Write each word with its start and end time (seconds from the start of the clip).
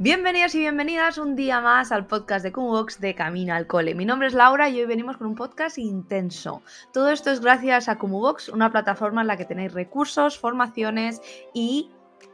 Bienvenidos 0.00 0.54
y 0.54 0.60
bienvenidas 0.60 1.18
un 1.18 1.34
día 1.34 1.60
más 1.60 1.90
al 1.90 2.06
podcast 2.06 2.44
de 2.44 2.52
Kumbox 2.52 3.00
de 3.00 3.16
Camino 3.16 3.52
al 3.52 3.66
Cole. 3.66 3.96
Mi 3.96 4.04
nombre 4.04 4.28
es 4.28 4.32
Laura 4.32 4.68
y 4.68 4.78
hoy 4.78 4.86
venimos 4.86 5.16
con 5.16 5.26
un 5.26 5.34
podcast 5.34 5.76
intenso. 5.76 6.62
Todo 6.92 7.10
esto 7.10 7.32
es 7.32 7.40
gracias 7.40 7.88
a 7.88 7.98
Kumubox, 7.98 8.48
una 8.48 8.70
plataforma 8.70 9.22
en 9.22 9.26
la 9.26 9.36
que 9.36 9.44
tenéis 9.44 9.72
recursos, 9.72 10.38
formaciones 10.38 11.20
y 11.52 11.90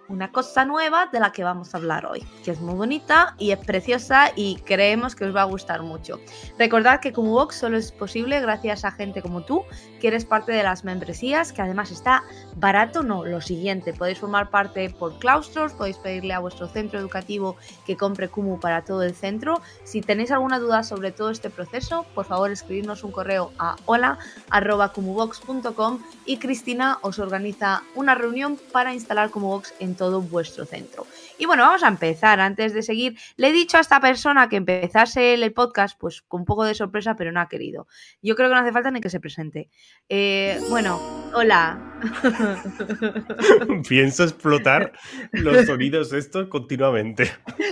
una 0.09 0.31
cosa 0.31 0.65
nueva 0.65 1.09
de 1.13 1.21
la 1.21 1.33
que 1.33 1.45
vamos 1.45 1.75
a 1.75 1.79
hablar 1.79 2.07
hoy, 2.07 2.27
que 2.45 2.51
es 2.51 2.61
muy 2.61 2.75
bonita 2.75 3.35
y 3.39 3.53
es 3.53 3.59
preciosa 3.59 4.33
y 4.37 4.57
creemos 4.65 5.15
que 5.15 5.25
os 5.25 5.35
va 5.35 5.41
a 5.43 5.47
gustar 5.47 5.83
mucho. 5.83 6.21
Recordad 6.59 7.01
que 7.01 7.11
Vox 7.11 7.57
solo 7.57 7.79
es 7.79 7.91
posible 7.93 8.41
gracias 8.41 8.85
a 8.85 8.91
gente 8.91 9.23
como 9.23 9.43
tú, 9.43 9.63
que 10.01 10.09
eres 10.09 10.25
parte 10.25 10.51
de 10.53 10.63
las 10.63 10.85
membresías, 10.85 11.53
que 11.53 11.61
además 11.63 11.91
está 11.91 12.23
barato, 12.57 13.03
no, 13.03 13.25
lo 13.25 13.41
siguiente, 13.41 13.95
podéis 13.95 14.19
formar 14.19 14.51
parte 14.51 14.91
por 14.91 15.19
claustros, 15.19 15.73
podéis 15.73 15.97
pedirle 15.97 16.35
a 16.35 16.41
vuestro 16.41 16.69
centro 16.69 17.01
educativo 17.01 17.57
que 17.87 17.97
compre 17.97 18.29
Kumu 18.29 18.61
para 18.61 18.85
todo 18.85 19.02
el 19.02 19.15
centro. 19.15 19.63
Si 19.85 20.02
tenéis 20.02 20.30
alguna 20.30 20.59
duda 20.59 20.83
sobre 20.83 21.13
todo 21.13 21.30
este 21.30 21.49
proceso, 21.51 22.05
por 22.15 22.27
favor 22.27 22.51
escribirnos 22.51 23.05
un 23.05 23.13
correo 23.13 23.52
a 23.59 23.77
hola.kumubox.com 23.87 26.01
y 26.27 26.37
Cristina 26.37 26.99
os 27.02 27.18
organiza 27.18 27.83
una 27.95 28.15
reunión 28.15 28.59
para 28.73 28.93
instalar 28.93 29.30
Kumubox 29.30 29.73
en 29.80 29.93
todo 29.95 30.20
vuestro 30.20 30.66
centro. 30.66 31.06
Y 31.38 31.46
bueno, 31.46 31.65
vamos 31.65 31.82
a 31.82 31.88
empezar. 31.88 32.40
Antes 32.40 32.74
de 32.74 32.82
seguir, 32.82 33.18
le 33.37 33.49
he 33.49 33.52
dicho 33.52 33.77
a 33.77 33.80
esta 33.80 34.01
persona 34.01 34.49
que 34.49 34.57
empezase 34.57 35.35
el 35.35 35.52
podcast, 35.52 35.99
pues 35.99 36.23
con 36.23 36.43
un 36.43 36.45
poco 36.45 36.65
de 36.65 36.74
sorpresa, 36.74 37.16
pero 37.16 37.32
no 37.32 37.40
ha 37.40 37.49
querido. 37.49 37.87
Yo 38.23 38.37
creo 38.37 38.49
que 38.49 38.54
no 38.54 38.60
hace 38.60 38.73
falta 38.73 38.90
ni 38.90 39.01
que 39.01 39.10
se 39.10 39.21
presente. 39.21 39.71
Eh, 40.09 40.60
bueno, 40.71 41.01
hola. 41.35 41.80
Pienso 43.88 44.24
explotar 44.24 44.93
los 45.32 45.66
sonidos 45.66 46.12
estos 46.12 46.49
continuamente. 46.49 47.30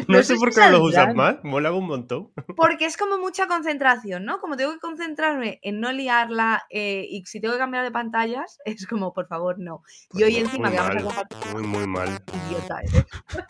No, 0.09 0.23
sé 0.23 0.37
por 0.37 0.53
qué 0.53 0.61
no 0.61 0.71
los 0.71 0.91
usas 0.91 1.15
más, 1.15 1.37
mola 1.43 1.73
un 1.73 1.87
montón. 1.87 2.33
Porque 2.57 2.87
es 2.87 2.97
como 2.97 3.19
mucha 3.19 3.47
concentración, 3.47 4.25
¿no? 4.25 4.41
Como 4.41 4.57
tengo 4.57 4.73
que 4.73 4.81
concentrarme 4.81 5.61
en 5.63 5.81
no 5.81 5.93
liarla 5.93 6.65
eh, 6.71 7.07
y 7.09 7.25
si 7.27 7.41
tengo 7.41 7.55
que 7.55 7.61
cambiar 7.61 7.85
de 7.85 7.91
pantallas, 7.91 8.59
es 8.65 8.87
como, 8.87 9.13
por 9.13 9.27
favor, 9.27 9.59
no. 9.59 9.83
y 10.13 10.23
hoy 10.23 10.37
encima 10.37 10.71
que 10.71 10.77
vamos 10.79 11.15
a 11.17 11.53
Muy, 11.53 11.63
muy 11.63 11.87
mal. 11.87 12.09
Idiota, 12.49 12.81
¿eh? 12.83 13.05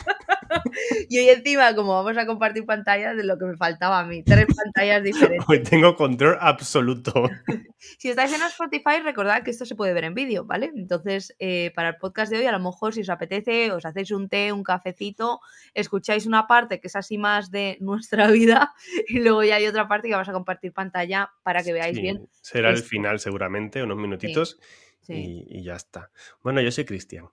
y 1.09 1.19
hoy 1.19 1.29
encima, 1.29 1.75
como 1.75 1.95
vamos 1.95 2.17
a 2.17 2.27
compartir 2.27 2.65
pantallas, 2.65 3.17
de 3.17 3.25
lo 3.25 3.39
que 3.39 3.45
me 3.45 3.57
faltaba 3.57 4.01
a 4.01 4.05
mí, 4.05 4.23
tres 4.23 4.47
pantallas 4.47 5.03
diferentes. 5.03 5.49
Hoy 5.49 5.63
tengo 5.63 5.97
control 5.97 6.37
absoluto. 6.41 7.29
si 7.99 8.11
estáis 8.11 8.33
en 8.33 8.43
Spotify, 8.43 9.01
recordad 9.03 9.43
que 9.43 9.51
esto 9.51 9.65
se 9.65 9.75
puede 9.75 9.93
ver 9.93 10.05
en 10.05 10.15
vídeo, 10.15 10.45
¿vale? 10.45 10.73
Entonces, 10.75 11.35
eh, 11.39 11.73
para 11.75 11.91
el 11.91 11.97
podcast 11.97 12.33
de 12.33 12.39
hoy, 12.39 12.47
a 12.47 12.53
lo 12.53 12.61
mejor 12.61 12.95
si 12.95 13.01
os 13.01 13.11
apetece, 13.11 13.73
os 13.73 13.85
hacéis 13.85 14.11
un 14.11 14.29
té, 14.29 14.53
un 14.53 14.63
cafecito, 14.63 15.41
escucháis 15.75 16.27
una 16.27 16.47
parte 16.47 16.81
que 16.81 16.89
es 16.89 16.97
así 16.97 17.19
más 17.19 17.51
de 17.51 17.77
nuestra 17.81 18.29
vida 18.29 18.75
y 19.09 19.21
luego 19.21 19.43
ya 19.45 19.57
hay 19.57 19.67
otra 19.67 19.89
parte 19.89 20.09
que 20.09 20.15
vamos 20.15 20.29
a 20.29 20.33
compartir 20.33 20.73
pantalla 20.73 21.31
para 21.43 21.63
que 21.63 21.73
veáis 21.73 22.01
bien. 22.01 22.29
Será 22.41 22.71
el 22.71 22.83
final 22.83 23.19
seguramente, 23.21 23.83
unos 23.83 23.99
minutitos. 23.99 24.59
Y, 25.09 25.47
y 25.49 25.65
ya 25.65 25.75
está. 25.75 26.13
Bueno, 26.45 26.61
yo 26.61 26.71
soy 26.71 26.85
Cristian. 26.85 27.27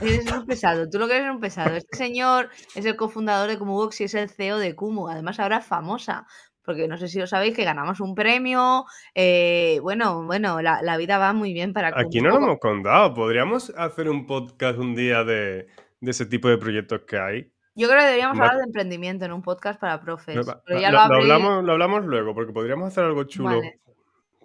Eres 0.00 0.32
un 0.32 0.46
pesado, 0.46 0.88
tú 0.88 0.98
lo 0.98 1.06
que 1.06 1.16
eres 1.16 1.30
un 1.30 1.40
pesado. 1.40 1.76
Este 1.76 1.96
señor 1.96 2.48
es 2.74 2.84
el 2.86 2.96
cofundador 2.96 3.50
de 3.50 3.56
Box 3.56 4.00
y 4.00 4.04
es 4.04 4.14
el 4.14 4.30
CEO 4.30 4.58
de 4.58 4.74
Kumu. 4.74 5.08
Además, 5.08 5.38
ahora 5.40 5.58
es 5.58 5.66
famosa, 5.66 6.26
porque 6.64 6.88
no 6.88 6.96
sé 6.96 7.08
si 7.08 7.18
lo 7.18 7.26
sabéis 7.26 7.54
que 7.54 7.64
ganamos 7.64 8.00
un 8.00 8.14
premio. 8.14 8.86
Eh, 9.14 9.78
bueno, 9.82 10.24
bueno, 10.24 10.62
la, 10.62 10.96
vida 10.96 11.18
va 11.18 11.32
muy 11.32 11.52
bien 11.52 11.72
para 11.72 11.88
Aquí 11.88 12.20
no 12.20 12.30
lo 12.30 12.36
hemos 12.36 12.58
contado. 12.58 13.12
Podríamos 13.14 13.70
hacer 13.76 14.08
un 14.08 14.26
podcast 14.26 14.78
un 14.78 14.94
día 14.94 15.22
de, 15.22 15.66
ese 16.00 16.26
tipo 16.26 16.48
de 16.48 16.56
proyectos 16.56 17.02
que 17.06 17.18
hay. 17.18 17.52
Yo 17.74 17.88
creo 17.88 18.00
que 18.00 18.06
deberíamos 18.06 18.38
hablar 18.38 18.56
de 18.56 18.64
emprendimiento 18.64 19.24
en 19.24 19.32
un 19.32 19.42
podcast 19.42 19.80
para 19.80 20.00
profes. 20.00 20.46
Pero 20.64 20.80
ya 20.80 20.92
lo, 20.92 21.00
hablamos, 21.00 21.64
lo, 21.64 21.72
hablamos, 21.72 22.04
luego, 22.06 22.32
porque 22.32 22.52
podríamos 22.52 22.88
hacer 22.88 23.04
algo 23.04 23.24
chulo. 23.24 23.60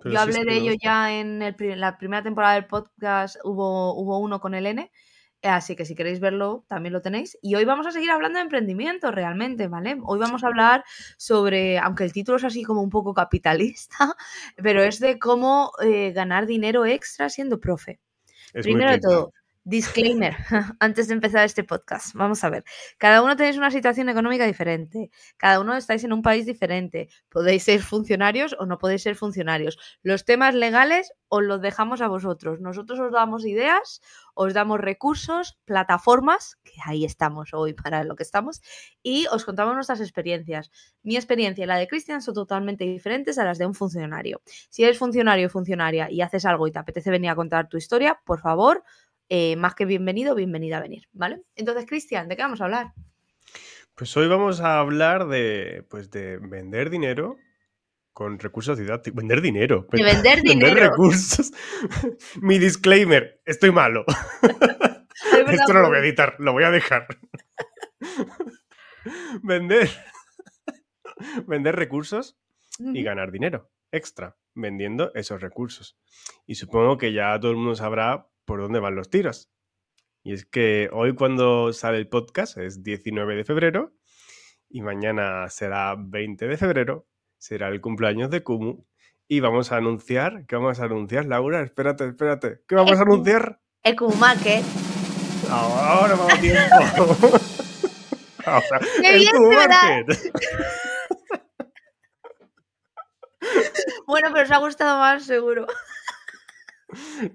Yo 0.04 0.20
hablé 0.20 0.44
de 0.46 0.56
ello 0.56 0.74
ya 0.82 1.14
en 1.14 1.40
la 1.40 1.98
primera 1.98 2.24
temporada 2.24 2.56
del 2.56 2.66
podcast, 2.66 3.38
hubo, 3.44 3.94
hubo 3.94 4.18
uno 4.18 4.40
con 4.40 4.56
el 4.56 4.66
N 4.66 4.90
Así 5.42 5.76
que 5.76 5.86
si 5.86 5.96
queréis 5.96 6.20
verlo, 6.20 6.66
también 6.68 6.92
lo 6.92 7.02
tenéis. 7.02 7.38
Y 7.42 7.56
hoy 7.56 7.64
vamos 7.64 7.88
a 7.88 7.92
seguir 7.92 8.12
hablando 8.12 8.38
de 8.38 8.44
emprendimiento 8.44 9.10
realmente, 9.12 9.68
¿vale? 9.68 9.98
Hoy 10.04 10.20
vamos 10.20 10.44
a 10.44 10.48
hablar 10.48 10.84
sobre, 11.18 11.80
aunque 11.80 12.04
el 12.04 12.12
título 12.12 12.38
es 12.38 12.44
así 12.44 12.64
como 12.64 12.82
un 12.82 12.90
poco 12.90 13.14
capitalista, 13.14 14.16
pero 14.58 14.84
es 14.84 15.00
de 15.00 15.18
cómo 15.18 15.72
eh, 15.82 16.12
ganar 16.12 16.46
dinero 16.46 16.86
extra 16.86 17.30
siendo 17.30 17.60
profe. 17.60 18.00
Primero 18.52 18.92
de 18.92 19.00
todo, 19.00 19.32
Disclaimer, 19.70 20.36
antes 20.80 21.10
de 21.10 21.14
empezar 21.14 21.46
este 21.46 21.64
podcast, 21.64 22.16
vamos 22.16 22.44
a 22.44 22.50
ver. 22.50 22.64
Cada 22.98 23.22
uno 23.22 23.36
tenéis 23.36 23.56
una 23.56 23.70
situación 23.70 24.10
económica 24.10 24.48
diferente, 24.48 25.12
cada 25.38 25.60
uno 25.60 25.76
estáis 25.76 26.04
en 26.04 26.12
un 26.12 26.24
país 26.24 26.48
diferente, 26.48 27.08
podéis 27.30 27.66
ser 27.66 27.84
funcionarios 27.84 28.56
o 28.58 28.66
no 28.66 28.80
podéis 28.80 29.04
ser 29.04 29.16
funcionarios. 29.16 29.78
Los 30.02 30.26
temas 30.26 30.56
legales 30.56 31.14
os 31.28 31.44
los 31.44 31.62
dejamos 31.62 32.02
a 32.02 32.08
vosotros. 32.08 32.60
Nosotros 32.60 33.00
os 33.00 33.12
damos 33.12 33.46
ideas, 33.46 34.02
os 34.34 34.56
damos 34.56 34.80
recursos, 34.80 35.60
plataformas, 35.66 36.58
que 36.64 36.74
ahí 36.86 37.06
estamos 37.06 37.54
hoy 37.54 37.74
para 37.74 38.04
lo 38.04 38.16
que 38.16 38.24
estamos, 38.24 38.62
y 39.04 39.28
os 39.28 39.46
contamos 39.46 39.76
nuestras 39.76 40.02
experiencias. 40.02 40.72
Mi 41.04 41.16
experiencia 41.16 41.64
y 41.64 41.68
la 41.68 41.78
de 41.78 41.88
Cristian 41.88 42.24
son 42.24 42.34
totalmente 42.34 42.86
diferentes 42.86 43.38
a 43.38 43.46
las 43.46 43.60
de 43.60 43.68
un 43.68 43.76
funcionario. 43.76 44.42
Si 44.70 44.84
eres 44.84 44.98
funcionario 44.98 45.46
o 45.46 45.50
funcionaria 45.52 46.10
y 46.10 46.22
haces 46.22 46.46
algo 46.46 46.68
y 46.68 46.72
te 46.72 46.80
apetece 46.80 47.12
venir 47.12 47.30
a 47.30 47.36
contar 47.36 47.70
tu 47.70 47.78
historia, 47.78 48.20
por 48.26 48.40
favor, 48.40 48.84
eh, 49.30 49.56
más 49.56 49.76
que 49.76 49.86
bienvenido, 49.86 50.36
bienvenida 50.36 50.78
a 50.78 50.82
venir, 50.82 51.08
¿vale? 51.14 51.44
Entonces, 51.56 51.86
Cristian, 51.86 52.28
¿de 52.28 52.36
qué 52.36 52.42
vamos 52.42 52.62
a 52.62 52.66
hablar? 52.66 52.94
Pues 53.96 54.16
hoy 54.18 54.28
vamos 54.28 54.60
a 54.62 54.80
hablar 54.80 55.28
de, 55.28 55.86
pues 55.90 56.10
de 56.10 56.38
vender 56.38 56.90
dinero 56.90 57.38
con 58.12 58.40
recursos 58.40 58.78
didácticos. 58.78 59.18
Vender 59.18 59.42
dinero. 59.42 59.88
De 59.92 60.04
vender 60.04 60.42
dinero. 60.42 60.68
Vender 60.74 60.90
recursos. 60.90 61.52
Mi 62.42 62.58
disclaimer, 62.58 63.42
estoy 63.46 63.72
malo. 63.72 64.04
Esto 65.52 65.74
no 65.74 65.82
lo 65.82 65.90
voy 65.90 65.98
a 65.98 66.02
editar, 66.02 66.36
lo 66.40 66.54
voy 66.54 66.64
a 66.64 66.72
dejar. 66.72 67.08
vender. 69.44 69.90
vender 71.46 71.76
recursos 71.76 72.38
y 72.80 73.04
ganar 73.04 73.32
dinero 73.32 73.70
extra 73.92 74.38
vendiendo 74.56 75.12
esos 75.14 75.42
recursos. 75.42 75.98
Y 76.46 76.56
supongo 76.56 76.98
que 76.98 77.14
ya 77.14 77.40
todo 77.40 77.52
el 77.52 77.58
mundo 77.58 77.76
sabrá 77.76 78.29
por 78.50 78.60
dónde 78.62 78.80
van 78.80 78.96
los 78.96 79.12
tiros. 79.12 79.52
Y 80.24 80.34
es 80.34 80.44
que 80.44 80.90
hoy 80.92 81.14
cuando 81.14 81.72
sale 81.72 82.00
el 82.00 82.10
podcast 82.10 82.58
es 82.58 82.82
19 82.82 83.36
de 83.36 83.44
febrero 83.44 83.94
y 84.68 84.82
mañana 84.82 85.48
será 85.50 85.96
20 85.96 86.48
de 86.48 86.58
febrero, 86.58 87.08
será 87.38 87.68
el 87.68 87.80
cumpleaños 87.80 88.32
de 88.32 88.42
Kumu 88.42 88.86
y 89.28 89.40
vamos 89.40 89.72
a 89.72 89.78
anunciar, 89.78 90.48
¿qué 90.48 90.56
vamos 90.56 90.80
a 90.80 90.86
anunciar, 90.86 91.26
Laura? 91.26 91.62
Espérate, 91.62 92.08
espérate, 92.08 92.64
¿qué 92.68 92.74
vamos 92.74 92.98
a 92.98 93.04
anunciar? 93.04 93.62
El 93.84 93.96
Kumu 93.96 94.16
Market. 94.16 94.66
Ahora 95.52 96.16
vamos 96.16 96.40
tiempo. 96.42 97.38
Ahora, 98.46 98.80
el 99.04 99.30
Kumu 99.30 99.52
Market. 99.52 100.34
bueno, 104.08 104.30
pero 104.34 104.44
os 104.44 104.52
ha 104.52 104.58
gustado 104.58 104.98
más, 104.98 105.24
seguro. 105.24 105.68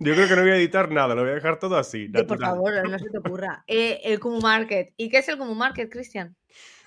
Yo 0.01 0.15
creo 0.15 0.29
que 0.29 0.37
no 0.37 0.43
voy 0.43 0.51
a 0.51 0.56
editar 0.56 0.91
nada, 0.91 1.15
lo 1.15 1.23
voy 1.23 1.31
a 1.31 1.35
dejar 1.35 1.59
todo 1.59 1.77
así. 1.77 2.09
por 2.09 2.39
favor, 2.39 2.89
no 2.89 2.99
se 2.99 3.11
te 3.11 3.19
ocurra. 3.19 3.65
Eh, 3.67 4.01
el 4.05 4.21
Kumu 4.21 4.41
Market. 4.41 4.93
¿Y 4.97 5.09
qué 5.09 5.19
es 5.19 5.29
el 5.29 5.39
Kumu 5.39 5.55
Market, 5.55 5.91
Cristian? 5.91 6.37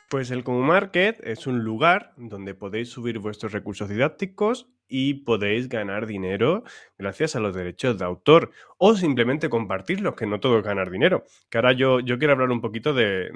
Pues 0.10 0.32
el 0.32 0.44
Kumu 0.44 0.62
Market 0.62 1.20
es 1.24 1.48
un 1.48 1.64
lugar 1.64 2.14
donde 2.18 2.54
podéis 2.54 2.90
subir 2.90 3.20
vuestros 3.20 3.52
recursos 3.52 3.90
didácticos 3.90 4.70
y 4.88 5.16
podéis 5.16 5.70
ganar 5.70 6.08
dinero 6.08 6.64
gracias 6.98 7.36
a 7.36 7.40
los 7.40 7.56
derechos 7.56 7.98
de 7.98 8.06
autor 8.06 8.52
o 8.78 8.96
simplemente 8.96 9.50
compartirlos, 9.50 10.16
que 10.16 10.26
no 10.26 10.40
todo 10.40 10.60
es 10.60 10.64
ganar 10.64 10.90
dinero. 10.90 11.26
Que 11.50 11.58
ahora 11.58 11.74
yo, 11.74 12.00
yo 12.00 12.18
quiero 12.18 12.34
hablar 12.34 12.52
un 12.52 12.62
poquito 12.62 12.94
de, 12.94 13.32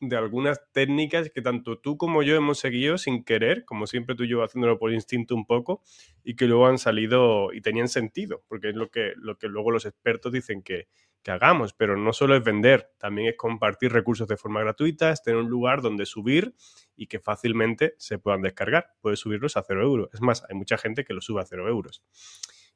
de, 0.00 0.16
algunas 0.16 0.60
técnicas 0.72 1.30
que 1.30 1.42
tanto 1.42 1.78
tú 1.78 1.96
como 1.96 2.22
yo 2.22 2.36
hemos 2.36 2.58
seguido 2.58 2.98
sin 2.98 3.24
querer, 3.24 3.64
como 3.64 3.86
siempre 3.86 4.14
tú 4.14 4.24
y 4.24 4.28
yo 4.28 4.42
haciéndolo 4.42 4.78
por 4.78 4.92
instinto 4.92 5.34
un 5.34 5.46
poco, 5.46 5.82
y 6.22 6.36
que 6.36 6.46
luego 6.46 6.66
han 6.66 6.78
salido 6.78 7.52
y 7.52 7.60
tenían 7.60 7.88
sentido, 7.88 8.42
porque 8.48 8.70
es 8.70 8.74
lo 8.74 8.88
que, 8.90 9.12
lo 9.16 9.36
que 9.36 9.48
luego 9.48 9.70
los 9.70 9.86
expertos 9.86 10.32
dicen 10.32 10.62
que, 10.62 10.88
que 11.24 11.32
hagamos, 11.32 11.72
pero 11.72 11.96
no 11.96 12.12
solo 12.12 12.36
es 12.36 12.44
vender, 12.44 12.92
también 12.98 13.28
es 13.28 13.36
compartir 13.36 13.92
recursos 13.92 14.28
de 14.28 14.36
forma 14.36 14.60
gratuita, 14.60 15.10
es 15.10 15.22
tener 15.22 15.40
un 15.40 15.48
lugar 15.48 15.80
donde 15.82 16.06
subir 16.06 16.54
y 16.94 17.06
que 17.06 17.18
fácilmente 17.18 17.94
se 17.98 18.18
puedan 18.18 18.42
descargar. 18.42 18.92
Puedes 19.00 19.20
subirlos 19.20 19.56
a 19.56 19.64
cero 19.66 19.82
euros. 19.82 20.10
Es 20.12 20.20
más, 20.20 20.44
hay 20.48 20.54
mucha 20.54 20.76
gente 20.76 21.04
que 21.04 21.14
lo 21.14 21.20
sube 21.20 21.40
a 21.40 21.46
cero 21.46 21.66
euros. 21.68 22.04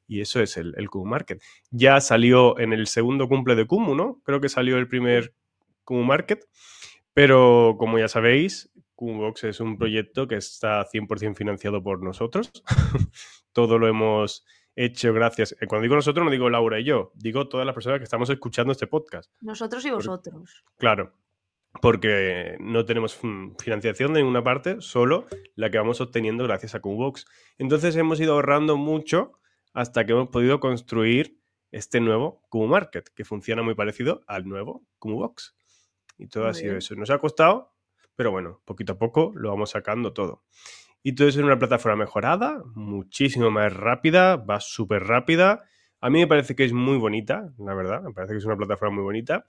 Y 0.07 0.21
eso 0.21 0.41
es 0.41 0.57
el, 0.57 0.73
el 0.77 0.89
Kumu 0.89 1.05
Market. 1.05 1.41
Ya 1.69 2.01
salió 2.01 2.59
en 2.59 2.73
el 2.73 2.87
segundo 2.87 3.29
cumple 3.29 3.55
de 3.55 3.67
Kumu, 3.67 3.95
¿no? 3.95 4.21
Creo 4.25 4.41
que 4.41 4.49
salió 4.49 4.77
el 4.77 4.87
primer 4.87 5.35
Kumu 5.83 6.03
Market. 6.03 6.43
Pero 7.13 7.75
como 7.77 7.99
ya 7.99 8.07
sabéis, 8.07 8.71
Box 8.99 9.43
es 9.45 9.59
un 9.59 9.77
proyecto 9.77 10.27
que 10.27 10.35
está 10.35 10.85
100% 10.85 11.35
financiado 11.35 11.81
por 11.81 12.03
nosotros. 12.03 12.51
Todo 13.53 13.77
lo 13.77 13.87
hemos 13.87 14.45
hecho 14.75 15.13
gracias. 15.13 15.55
Eh, 15.59 15.67
cuando 15.67 15.83
digo 15.83 15.95
nosotros, 15.95 16.23
no 16.23 16.31
digo 16.31 16.49
Laura 16.49 16.79
y 16.79 16.83
yo, 16.83 17.11
digo 17.15 17.47
todas 17.47 17.65
las 17.65 17.73
personas 17.73 17.99
que 17.99 18.03
estamos 18.03 18.29
escuchando 18.29 18.71
este 18.71 18.87
podcast. 18.87 19.31
Nosotros 19.41 19.85
y 19.85 19.91
vosotros. 19.91 20.63
claro, 20.77 21.13
porque 21.81 22.57
no 22.59 22.85
tenemos 22.85 23.19
financiación 23.59 24.13
de 24.13 24.21
ninguna 24.21 24.43
parte, 24.43 24.81
solo 24.81 25.27
la 25.55 25.69
que 25.69 25.77
vamos 25.77 26.01
obteniendo 26.01 26.43
gracias 26.43 26.75
a 26.75 26.79
Box. 26.79 27.25
Entonces 27.57 27.95
hemos 27.95 28.19
ido 28.19 28.33
ahorrando 28.33 28.77
mucho 28.77 29.33
hasta 29.73 30.05
que 30.05 30.13
hemos 30.13 30.29
podido 30.29 30.59
construir 30.59 31.39
este 31.71 31.99
nuevo 31.99 32.41
Kumu 32.49 32.67
Market, 32.67 33.09
que 33.09 33.23
funciona 33.23 33.61
muy 33.61 33.75
parecido 33.75 34.23
al 34.27 34.47
nuevo 34.47 34.83
Kumu 34.97 35.17
Box. 35.17 35.55
Y 36.17 36.27
todo 36.27 36.47
ha 36.47 36.53
sido 36.53 36.75
eso. 36.75 36.95
Nos 36.95 37.11
ha 37.11 37.19
costado, 37.19 37.73
pero 38.15 38.31
bueno, 38.31 38.61
poquito 38.65 38.93
a 38.93 38.97
poco 38.97 39.31
lo 39.35 39.49
vamos 39.49 39.69
sacando 39.69 40.11
todo. 40.11 40.43
Y 41.03 41.13
todo 41.13 41.27
eso 41.27 41.39
en 41.39 41.45
una 41.45 41.59
plataforma 41.59 42.03
mejorada, 42.03 42.61
muchísimo 42.75 43.49
más 43.51 43.73
rápida, 43.73 44.35
va 44.35 44.59
súper 44.59 45.03
rápida. 45.03 45.63
A 46.01 46.09
mí 46.09 46.19
me 46.19 46.27
parece 46.27 46.55
que 46.55 46.65
es 46.65 46.73
muy 46.73 46.97
bonita, 46.97 47.53
la 47.57 47.73
verdad, 47.73 48.01
me 48.01 48.13
parece 48.13 48.33
que 48.33 48.39
es 48.39 48.45
una 48.45 48.57
plataforma 48.57 48.95
muy 48.95 49.03
bonita 49.03 49.45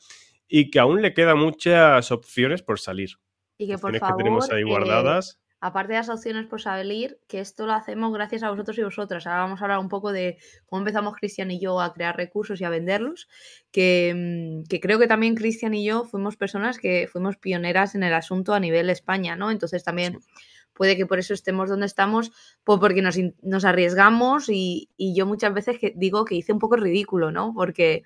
y 0.49 0.71
que 0.71 0.81
aún 0.81 1.03
le 1.03 1.15
quedan 1.15 1.39
muchas 1.39 2.11
opciones 2.13 2.63
por 2.63 2.79
salir. 2.79 3.11
Y 3.59 3.67
que 3.67 3.79
por 3.79 3.97
favor, 3.99 4.17
que 4.17 4.23
tenemos 4.23 4.51
ahí 4.51 4.63
guardadas 4.63 5.41
aparte 5.61 5.93
de 5.93 5.99
las 5.99 6.09
opciones 6.09 6.47
por 6.47 6.61
salir, 6.61 7.21
que 7.29 7.41
esto 7.41 7.67
lo 7.67 7.73
hacemos 7.73 8.13
gracias 8.13 8.43
a 8.43 8.51
vosotros 8.51 8.79
y 8.79 8.83
vosotras. 8.83 9.27
Ahora 9.27 9.43
vamos 9.43 9.61
a 9.61 9.65
hablar 9.65 9.79
un 9.79 9.89
poco 9.89 10.11
de 10.11 10.39
cómo 10.67 10.81
empezamos 10.81 11.15
Cristian 11.17 11.51
y 11.51 11.61
yo 11.61 11.81
a 11.81 11.93
crear 11.93 12.17
recursos 12.17 12.61
y 12.61 12.65
a 12.65 12.71
venderlos, 12.71 13.29
que, 13.71 14.15
mm, 14.17 14.69
que 14.69 14.81
creo 14.81 14.99
que 14.99 15.07
también 15.07 15.35
Cristian 15.35 15.75
y 15.75 15.85
yo 15.85 16.05
fuimos 16.05 16.37
personas 16.37 16.79
que 16.79 17.09
fuimos 17.13 17.37
pioneras 17.37 17.95
en 17.95 18.03
el 18.03 18.15
asunto 18.15 18.55
a 18.55 18.61
nivel 18.61 18.89
España, 18.89 19.37
¿no? 19.37 19.51
Entonces 19.51 19.85
también 19.85 20.21
puede 20.81 20.97
que 20.97 21.05
por 21.05 21.19
eso 21.19 21.35
estemos 21.35 21.69
donde 21.69 21.85
estamos, 21.85 22.33
pues 22.65 22.81
porque 22.81 23.03
nos, 23.03 23.65
arriesgamos 23.67 24.49
y, 24.49 24.89
y, 24.97 25.15
yo 25.15 25.27
muchas 25.27 25.53
veces 25.53 25.79
que 25.79 25.93
digo 25.95 26.25
que 26.25 26.37
hice 26.37 26.55
un 26.55 26.59
poco 26.59 26.77
ridículo, 26.77 27.31
¿no? 27.31 27.53
Porque 27.53 28.03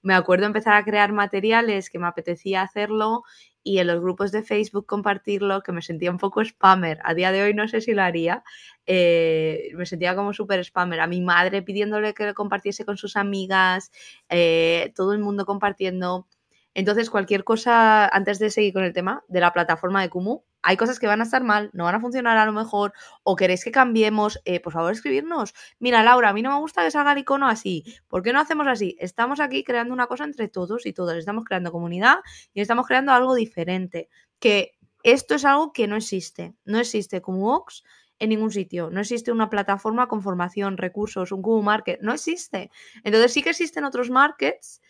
me 0.00 0.14
acuerdo 0.14 0.46
empezar 0.46 0.72
a 0.72 0.84
crear 0.84 1.12
materiales 1.12 1.90
que 1.90 1.98
me 1.98 2.06
apetecía 2.06 2.62
hacerlo 2.62 3.24
y 3.62 3.76
en 3.76 3.88
los 3.88 4.00
grupos 4.00 4.32
de 4.32 4.42
Facebook 4.42 4.86
compartirlo, 4.86 5.62
que 5.62 5.72
me 5.72 5.82
sentía 5.82 6.10
un 6.10 6.16
poco 6.16 6.42
spammer. 6.42 6.98
A 7.04 7.12
día 7.12 7.30
de 7.30 7.42
hoy 7.42 7.52
no 7.52 7.68
sé 7.68 7.82
si 7.82 7.92
lo 7.92 8.00
haría. 8.00 8.42
Eh, 8.86 9.72
me 9.74 9.84
sentía 9.84 10.16
como 10.16 10.32
súper 10.32 10.64
spammer. 10.64 11.00
A 11.00 11.06
mi 11.06 11.20
madre 11.20 11.60
pidiéndole 11.60 12.14
que 12.14 12.24
lo 12.24 12.32
compartiese 12.32 12.86
con 12.86 12.96
sus 12.96 13.16
amigas, 13.16 13.92
eh, 14.30 14.94
todo 14.96 15.12
el 15.12 15.18
mundo 15.18 15.44
compartiendo. 15.44 16.26
Entonces, 16.72 17.10
cualquier 17.10 17.44
cosa, 17.44 18.08
antes 18.08 18.38
de 18.38 18.48
seguir 18.48 18.72
con 18.72 18.84
el 18.84 18.94
tema 18.94 19.24
de 19.28 19.40
la 19.40 19.52
plataforma 19.52 20.00
de 20.00 20.08
Kumu, 20.08 20.42
hay 20.64 20.76
cosas 20.78 20.98
que 20.98 21.06
van 21.06 21.20
a 21.20 21.24
estar 21.24 21.44
mal, 21.44 21.70
no 21.74 21.84
van 21.84 21.94
a 21.94 22.00
funcionar 22.00 22.38
a 22.38 22.46
lo 22.46 22.52
mejor, 22.52 22.94
o 23.22 23.36
queréis 23.36 23.62
que 23.64 23.70
cambiemos, 23.70 24.40
eh, 24.46 24.60
por 24.60 24.72
favor 24.72 24.92
escribirnos. 24.92 25.54
Mira, 25.78 26.02
Laura, 26.02 26.30
a 26.30 26.32
mí 26.32 26.40
no 26.40 26.50
me 26.50 26.58
gusta 26.58 26.82
que 26.82 26.90
salga 26.90 27.12
el 27.12 27.18
icono 27.18 27.46
así. 27.46 27.84
¿Por 28.08 28.22
qué 28.22 28.32
no 28.32 28.40
hacemos 28.40 28.66
así? 28.66 28.96
Estamos 28.98 29.40
aquí 29.40 29.62
creando 29.62 29.92
una 29.92 30.06
cosa 30.06 30.24
entre 30.24 30.48
todos 30.48 30.86
y 30.86 30.94
todas. 30.94 31.18
Estamos 31.18 31.44
creando 31.44 31.70
comunidad 31.70 32.16
y 32.54 32.62
estamos 32.62 32.86
creando 32.86 33.12
algo 33.12 33.34
diferente. 33.34 34.08
Que 34.38 34.72
esto 35.02 35.34
es 35.34 35.44
algo 35.44 35.72
que 35.72 35.86
no 35.86 35.96
existe. 35.96 36.54
No 36.64 36.78
existe 36.78 37.20
como 37.20 37.54
Ox 37.54 37.84
en 38.18 38.30
ningún 38.30 38.50
sitio. 38.50 38.88
No 38.90 39.00
existe 39.00 39.32
una 39.32 39.50
plataforma 39.50 40.08
con 40.08 40.22
formación, 40.22 40.78
recursos, 40.78 41.30
un 41.30 41.42
Google 41.42 41.64
Market. 41.64 42.00
No 42.00 42.14
existe. 42.14 42.70
Entonces 43.02 43.32
sí 43.32 43.42
que 43.42 43.50
existen 43.50 43.84
otros 43.84 44.08
markets 44.08 44.80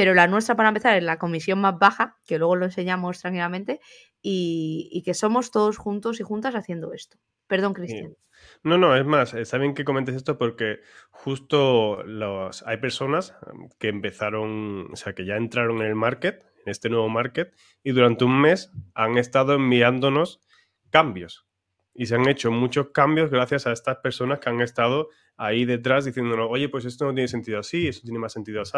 pero 0.00 0.14
la 0.14 0.26
nuestra 0.26 0.56
para 0.56 0.70
empezar 0.70 0.96
es 0.96 1.04
la 1.04 1.18
comisión 1.18 1.60
más 1.60 1.78
baja, 1.78 2.16
que 2.24 2.38
luego 2.38 2.56
lo 2.56 2.64
enseñamos 2.64 3.20
tranquilamente, 3.20 3.80
y, 4.22 5.02
que 5.04 5.12
somos 5.12 5.50
todos 5.50 5.76
juntos 5.76 6.20
y 6.20 6.22
juntas 6.22 6.54
haciendo 6.54 6.94
esto. 6.94 7.18
Perdón, 7.46 7.74
Cristian. 7.74 8.16
No, 8.62 8.78
no, 8.78 8.96
es 8.96 9.04
más, 9.04 9.34
está 9.34 9.58
bien 9.58 9.74
que 9.74 9.84
comentes 9.84 10.14
esto 10.14 10.38
porque 10.38 10.78
justo 11.10 12.02
los, 12.04 12.62
hay 12.66 12.78
personas 12.78 13.36
um, 13.52 13.68
que 13.78 13.88
empezaron, 13.88 14.88
o 14.90 14.96
sea, 14.96 15.12
que 15.12 15.26
ya 15.26 15.36
entraron 15.36 15.82
en 15.82 15.88
el 15.88 15.96
market, 15.96 16.46
en 16.64 16.70
este 16.70 16.88
nuevo 16.88 17.10
market, 17.10 17.54
y 17.82 17.90
durante 17.90 18.24
un 18.24 18.40
mes 18.40 18.72
han 18.94 19.18
estado 19.18 19.52
enviándonos 19.52 20.40
cambios. 20.88 21.46
Y 21.92 22.06
se 22.06 22.14
han 22.14 22.26
hecho 22.26 22.50
muchos 22.50 22.88
cambios 22.94 23.28
gracias 23.28 23.66
a 23.66 23.72
estas 23.72 23.98
personas 23.98 24.38
que 24.38 24.48
han 24.48 24.62
estado 24.62 25.10
ahí 25.40 25.64
detrás 25.64 26.04
diciéndonos, 26.04 26.48
oye, 26.50 26.68
pues 26.68 26.84
esto 26.84 27.06
no 27.06 27.14
tiene 27.14 27.28
sentido 27.28 27.60
así, 27.60 27.88
esto 27.88 28.02
tiene 28.04 28.18
más 28.18 28.34
sentido 28.34 28.60
así. 28.60 28.76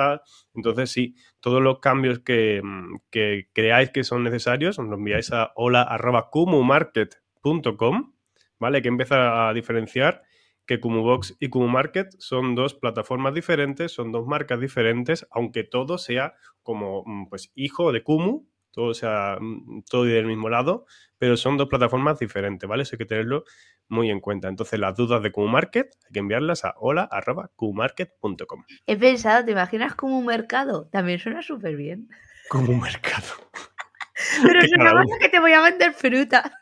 Entonces, 0.55 0.91
sí, 0.91 1.17
todos 1.41 1.61
los 1.61 1.81
cambios 1.81 2.21
que, 2.21 2.61
mm, 2.63 2.99
que 3.11 3.49
creáis 3.53 3.91
que 3.91 4.05
son 4.05 4.23
necesarios, 4.23 4.79
os 4.79 4.87
los 4.87 4.99
enviáis 4.99 5.33
a 5.33 5.51
hola.cumumarket.com, 5.57 8.13
¿vale? 8.61 8.81
Que 8.81 8.89
empieza 8.89 9.49
a 9.49 9.53
diferenciar 9.53 10.23
que 10.65 10.79
Cumubox 10.79 11.37
y 11.41 11.49
Cumumarket 11.49 12.15
son 12.19 12.55
dos 12.55 12.75
plataformas 12.75 13.35
diferentes, 13.35 13.91
son 13.93 14.13
dos 14.13 14.25
marcas 14.27 14.61
diferentes, 14.61 15.27
aunque 15.33 15.65
todo 15.65 15.99
sea 15.99 16.35
como, 16.63 17.03
mm, 17.05 17.29
pues, 17.29 17.51
hijo 17.57 17.91
de 17.91 18.05
Kumu, 18.05 18.47
todo 18.73 18.95
sea 18.95 19.39
mm, 19.41 19.83
todo 19.89 20.05
del 20.05 20.27
mismo 20.27 20.49
lado, 20.49 20.87
pero 21.19 21.37
son 21.37 21.57
dos 21.57 21.69
plataformas 21.69 22.19
diferentes, 22.19 22.69
¿vale? 22.69 22.83
Eso 22.83 22.97
hay 22.97 22.99
que 22.99 23.07
tenerlo 23.07 23.45
muy 23.89 24.11
en 24.11 24.21
cuenta. 24.21 24.49
Entonces, 24.49 24.81
las 24.81 24.97
dudas 24.97 25.23
de 25.23 25.31
QMarket 25.31 25.95
hay 26.07 26.13
que 26.13 26.19
enviarlas 26.19 26.65
a 26.65 26.75
hola.qmarket.com. 26.79 28.65
He 28.87 28.97
pensado, 28.97 29.45
¿te 29.45 29.53
imaginas 29.53 29.95
como 29.95 30.19
un 30.19 30.27
mercado? 30.27 30.89
También 30.91 31.19
suena 31.19 31.43
súper 31.43 31.77
bien. 31.77 32.09
Como 32.49 32.73
un 32.73 32.81
mercado. 32.81 33.27
Pero 34.43 34.61
es 34.61 34.73
una 34.73 34.93
cosa 34.93 35.19
que 35.21 35.29
te 35.29 35.41
voy 35.41 35.53
a 35.53 35.61
vender 35.61 35.93
fruta. 35.93 36.59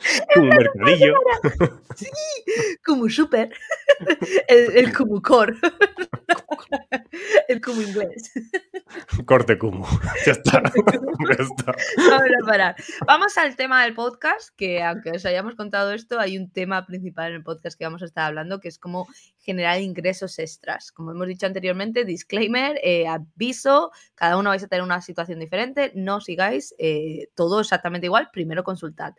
Como 0.34 0.48
un 0.48 0.56
mercadillo. 0.56 1.14
Sí, 1.94 2.06
como 2.84 3.08
súper. 3.08 3.52
El, 4.48 4.76
el 4.76 4.92
como 4.92 5.20
core. 5.20 5.54
El 7.48 7.60
como 7.60 7.82
inglés. 7.82 8.32
Corte 9.26 9.58
como. 9.58 9.86
Ya 10.24 10.32
está. 10.32 10.62
ya 10.62 11.42
está. 11.42 11.74
Vamos 11.96 12.30
a 12.42 12.46
parar. 12.46 12.76
Vamos 13.06 13.38
al 13.38 13.56
tema 13.56 13.84
del 13.84 13.94
podcast, 13.94 14.50
que 14.56 14.82
aunque 14.82 15.10
os 15.10 15.26
hayamos 15.26 15.54
contado 15.54 15.92
esto, 15.92 16.18
hay 16.18 16.38
un 16.38 16.50
tema 16.50 16.86
principal 16.86 17.30
en 17.30 17.36
el 17.36 17.42
podcast 17.42 17.78
que 17.78 17.84
vamos 17.84 18.02
a 18.02 18.06
estar 18.06 18.26
hablando, 18.26 18.60
que 18.60 18.68
es 18.68 18.78
cómo 18.78 19.06
generar 19.38 19.80
ingresos 19.80 20.38
extras. 20.38 20.92
Como 20.92 21.10
hemos 21.10 21.26
dicho 21.26 21.46
anteriormente, 21.46 22.04
disclaimer, 22.04 22.78
eh, 22.82 23.06
aviso, 23.06 23.90
cada 24.14 24.36
uno 24.36 24.50
vais 24.50 24.62
a 24.62 24.68
tener 24.68 24.82
una 24.82 25.00
situación 25.02 25.40
diferente, 25.40 25.92
no 25.94 26.20
sigáis 26.20 26.74
eh, 26.78 27.28
todo 27.34 27.60
exactamente 27.60 28.06
igual, 28.06 28.30
primero 28.32 28.64
consultad. 28.64 29.14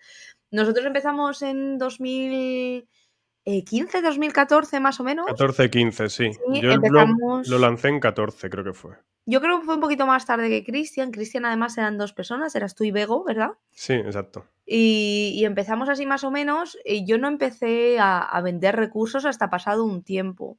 Nosotros 0.52 0.86
empezamos 0.86 1.42
en 1.42 1.78
2015, 1.78 4.02
2014 4.02 4.80
más 4.82 5.00
o 5.00 5.04
menos. 5.04 5.26
14, 5.28 5.70
15, 5.70 6.10
sí. 6.10 6.32
Yo 6.62 6.72
empezamos... 6.72 7.48
lo, 7.48 7.58
lancé 7.58 7.88
en 7.88 8.02
14, 8.02 8.50
creo 8.50 8.66
que 8.66 8.74
fue. 8.74 8.98
Yo 9.26 9.40
creo 9.40 9.60
que 9.60 9.66
fue 9.66 9.76
un 9.76 9.82
poquito 9.82 10.06
más 10.06 10.26
tarde 10.26 10.50
que 10.50 10.66
Cristian. 10.66 11.12
Cristian 11.12 11.46
además 11.46 11.78
eran 11.78 11.98
dos 11.98 12.12
personas, 12.12 12.54
eras 12.56 12.76
tú 12.76 12.84
y 12.84 12.92
Bego, 12.92 13.24
¿verdad? 13.24 13.52
Sí, 13.72 13.94
exacto. 13.94 14.46
Y, 14.66 15.42
empezamos 15.46 15.90
así 15.90 16.06
más 16.06 16.24
o 16.24 16.32
menos. 16.32 16.78
Y 16.84 17.06
yo 17.06 17.18
no 17.18 17.28
empecé 17.28 17.98
a, 18.00 18.40
vender 18.44 18.76
recursos 18.76 19.26
hasta 19.26 19.50
pasado 19.50 19.86
un 19.86 20.04
tiempo. 20.04 20.58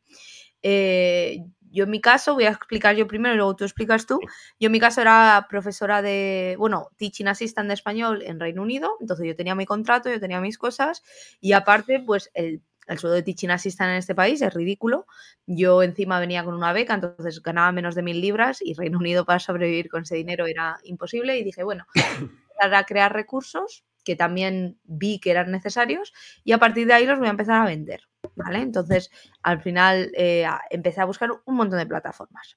Eh, 0.63 1.45
yo 1.73 1.85
en 1.85 1.91
mi 1.91 2.01
caso, 2.01 2.35
voy 2.35 2.45
a 2.45 2.51
explicar 2.51 2.95
yo 2.97 3.07
primero 3.07 3.35
y 3.35 3.39
luego 3.39 3.57
tú 3.57 3.65
explicas 3.65 4.07
tú. 4.07 4.21
Yo 4.61 4.67
en 4.67 4.73
mi 4.73 4.81
caso 4.81 5.01
era 5.01 5.47
profesora 5.49 6.03
de, 6.03 6.57
bueno, 6.59 6.89
teaching 6.97 7.27
assistant 7.27 7.69
de 7.69 7.75
español 7.75 8.23
en 8.23 8.39
Reino 8.41 8.63
Unido, 8.63 8.97
entonces 9.01 9.27
yo 9.27 9.37
tenía 9.37 9.55
mi 9.55 9.67
contrato, 9.67 10.11
yo 10.11 10.21
tenía 10.21 10.41
mis 10.41 10.59
cosas 10.59 11.03
y 11.41 11.53
aparte, 11.53 12.01
pues 12.01 12.31
el, 12.35 12.63
el 12.87 12.99
sueldo 12.99 13.15
de 13.17 13.23
teaching 13.23 13.51
assistant 13.51 13.91
en 13.91 13.97
este 13.97 14.15
país 14.15 14.43
es 14.43 14.53
ridículo. 14.53 15.07
Yo 15.47 15.83
encima 15.83 16.21
venía 16.21 16.45
con 16.45 16.55
una 16.55 16.73
beca, 16.73 16.95
entonces 16.95 17.43
ganaba 17.43 17.73
menos 17.73 17.95
de 17.95 18.03
mil 18.03 18.21
libras 18.21 18.61
y 18.63 18.75
Reino 18.75 18.99
Unido 18.99 19.25
para 19.25 19.39
sobrevivir 19.39 19.89
con 19.89 20.03
ese 20.03 20.17
dinero 20.17 20.47
era 20.47 20.79
imposible 20.85 21.39
y 21.39 21.45
dije, 21.45 21.63
bueno, 21.63 21.87
para 22.61 22.85
crear 22.85 23.13
recursos 23.13 23.85
que 24.05 24.17
también 24.17 24.79
vi 24.85 25.21
que 25.21 25.31
eran 25.31 25.51
necesarios 25.51 26.13
y 26.45 26.53
a 26.53 26.59
partir 26.59 26.87
de 26.87 26.95
ahí 26.95 27.07
los 27.07 27.19
voy 27.19 27.29
a 27.29 27.31
empezar 27.31 27.63
a 27.63 27.67
vender. 27.67 28.03
¿Vale? 28.37 28.61
Entonces, 28.61 29.11
al 29.43 29.61
final 29.61 30.13
eh, 30.17 30.47
empecé 30.71 31.01
a 31.01 31.05
buscar 31.07 31.31
un 31.45 31.55
montón 31.55 31.79
de 31.79 31.87
plataformas. 31.87 32.57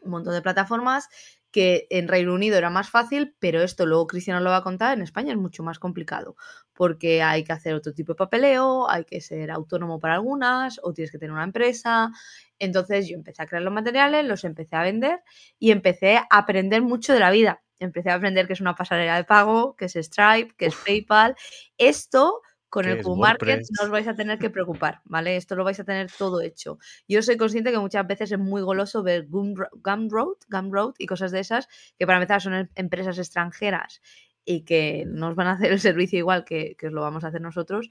Un 0.00 0.10
montón 0.10 0.34
de 0.34 0.42
plataformas 0.42 1.08
que 1.52 1.86
en 1.90 2.08
Reino 2.08 2.34
Unido 2.34 2.56
era 2.56 2.70
más 2.70 2.90
fácil, 2.90 3.36
pero 3.38 3.62
esto 3.62 3.86
luego 3.86 4.06
Cristiano 4.06 4.40
lo 4.40 4.50
va 4.50 4.56
a 4.58 4.62
contar, 4.62 4.96
en 4.96 5.02
España 5.02 5.32
es 5.32 5.38
mucho 5.38 5.62
más 5.62 5.78
complicado, 5.78 6.34
porque 6.72 7.22
hay 7.22 7.44
que 7.44 7.52
hacer 7.52 7.74
otro 7.74 7.92
tipo 7.92 8.14
de 8.14 8.16
papeleo, 8.16 8.88
hay 8.88 9.04
que 9.04 9.20
ser 9.20 9.50
autónomo 9.50 10.00
para 10.00 10.14
algunas, 10.14 10.80
o 10.82 10.92
tienes 10.94 11.12
que 11.12 11.18
tener 11.18 11.32
una 11.32 11.44
empresa. 11.44 12.10
Entonces 12.58 13.06
yo 13.08 13.16
empecé 13.16 13.42
a 13.42 13.46
crear 13.46 13.62
los 13.62 13.72
materiales, 13.72 14.24
los 14.26 14.44
empecé 14.44 14.76
a 14.76 14.82
vender 14.82 15.20
y 15.58 15.70
empecé 15.70 16.16
a 16.16 16.26
aprender 16.30 16.82
mucho 16.82 17.12
de 17.12 17.20
la 17.20 17.30
vida. 17.30 17.62
Empecé 17.78 18.10
a 18.10 18.14
aprender 18.14 18.46
que 18.46 18.54
es 18.54 18.60
una 18.60 18.74
pasarela 18.74 19.16
de 19.16 19.24
pago, 19.24 19.76
que 19.76 19.86
es 19.86 19.94
Stripe, 19.94 20.54
que 20.56 20.66
es 20.66 20.74
PayPal. 20.76 21.36
Esto 21.76 22.40
con 22.72 22.86
el 22.86 23.02
Q-Market 23.02 23.60
no 23.76 23.84
os 23.84 23.90
vais 23.90 24.08
a 24.08 24.14
tener 24.14 24.38
que 24.38 24.48
preocupar, 24.48 25.02
¿vale? 25.04 25.36
Esto 25.36 25.56
lo 25.56 25.62
vais 25.62 25.78
a 25.78 25.84
tener 25.84 26.10
todo 26.10 26.40
hecho. 26.40 26.78
Yo 27.06 27.20
soy 27.20 27.36
consciente 27.36 27.70
que 27.70 27.78
muchas 27.78 28.06
veces 28.06 28.32
es 28.32 28.38
muy 28.38 28.62
goloso 28.62 29.02
ver 29.02 29.26
Gumroad, 29.28 30.38
Gumroad 30.48 30.94
y 30.96 31.04
cosas 31.04 31.32
de 31.32 31.40
esas, 31.40 31.68
que 31.98 32.06
para 32.06 32.16
empezar 32.16 32.40
son 32.40 32.54
em, 32.54 32.68
empresas 32.74 33.18
extranjeras 33.18 34.00
y 34.46 34.64
que 34.64 35.04
nos 35.06 35.34
van 35.34 35.48
a 35.48 35.52
hacer 35.52 35.70
el 35.70 35.80
servicio 35.80 36.18
igual 36.18 36.46
que, 36.46 36.74
que 36.78 36.88
lo 36.88 37.02
vamos 37.02 37.24
a 37.24 37.28
hacer 37.28 37.42
nosotros, 37.42 37.90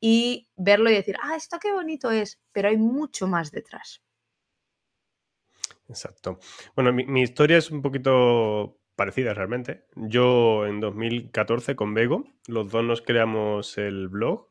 y 0.00 0.48
verlo 0.56 0.88
y 0.88 0.94
decir, 0.94 1.16
ah, 1.22 1.36
esto 1.36 1.58
qué 1.60 1.70
bonito 1.70 2.10
es, 2.10 2.40
pero 2.52 2.70
hay 2.70 2.78
mucho 2.78 3.28
más 3.28 3.50
detrás. 3.50 4.02
Exacto. 5.90 6.38
Bueno, 6.74 6.90
mi 6.94 7.20
historia 7.20 7.58
es 7.58 7.70
un 7.70 7.82
poquito 7.82 8.81
parecidas 8.96 9.36
realmente. 9.36 9.84
Yo 9.96 10.66
en 10.66 10.80
2014 10.80 11.76
con 11.76 11.94
Bego, 11.94 12.24
los 12.46 12.70
dos 12.70 12.84
nos 12.84 13.02
creamos 13.02 13.78
el 13.78 14.08
blog 14.08 14.48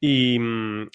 y, 0.00 0.38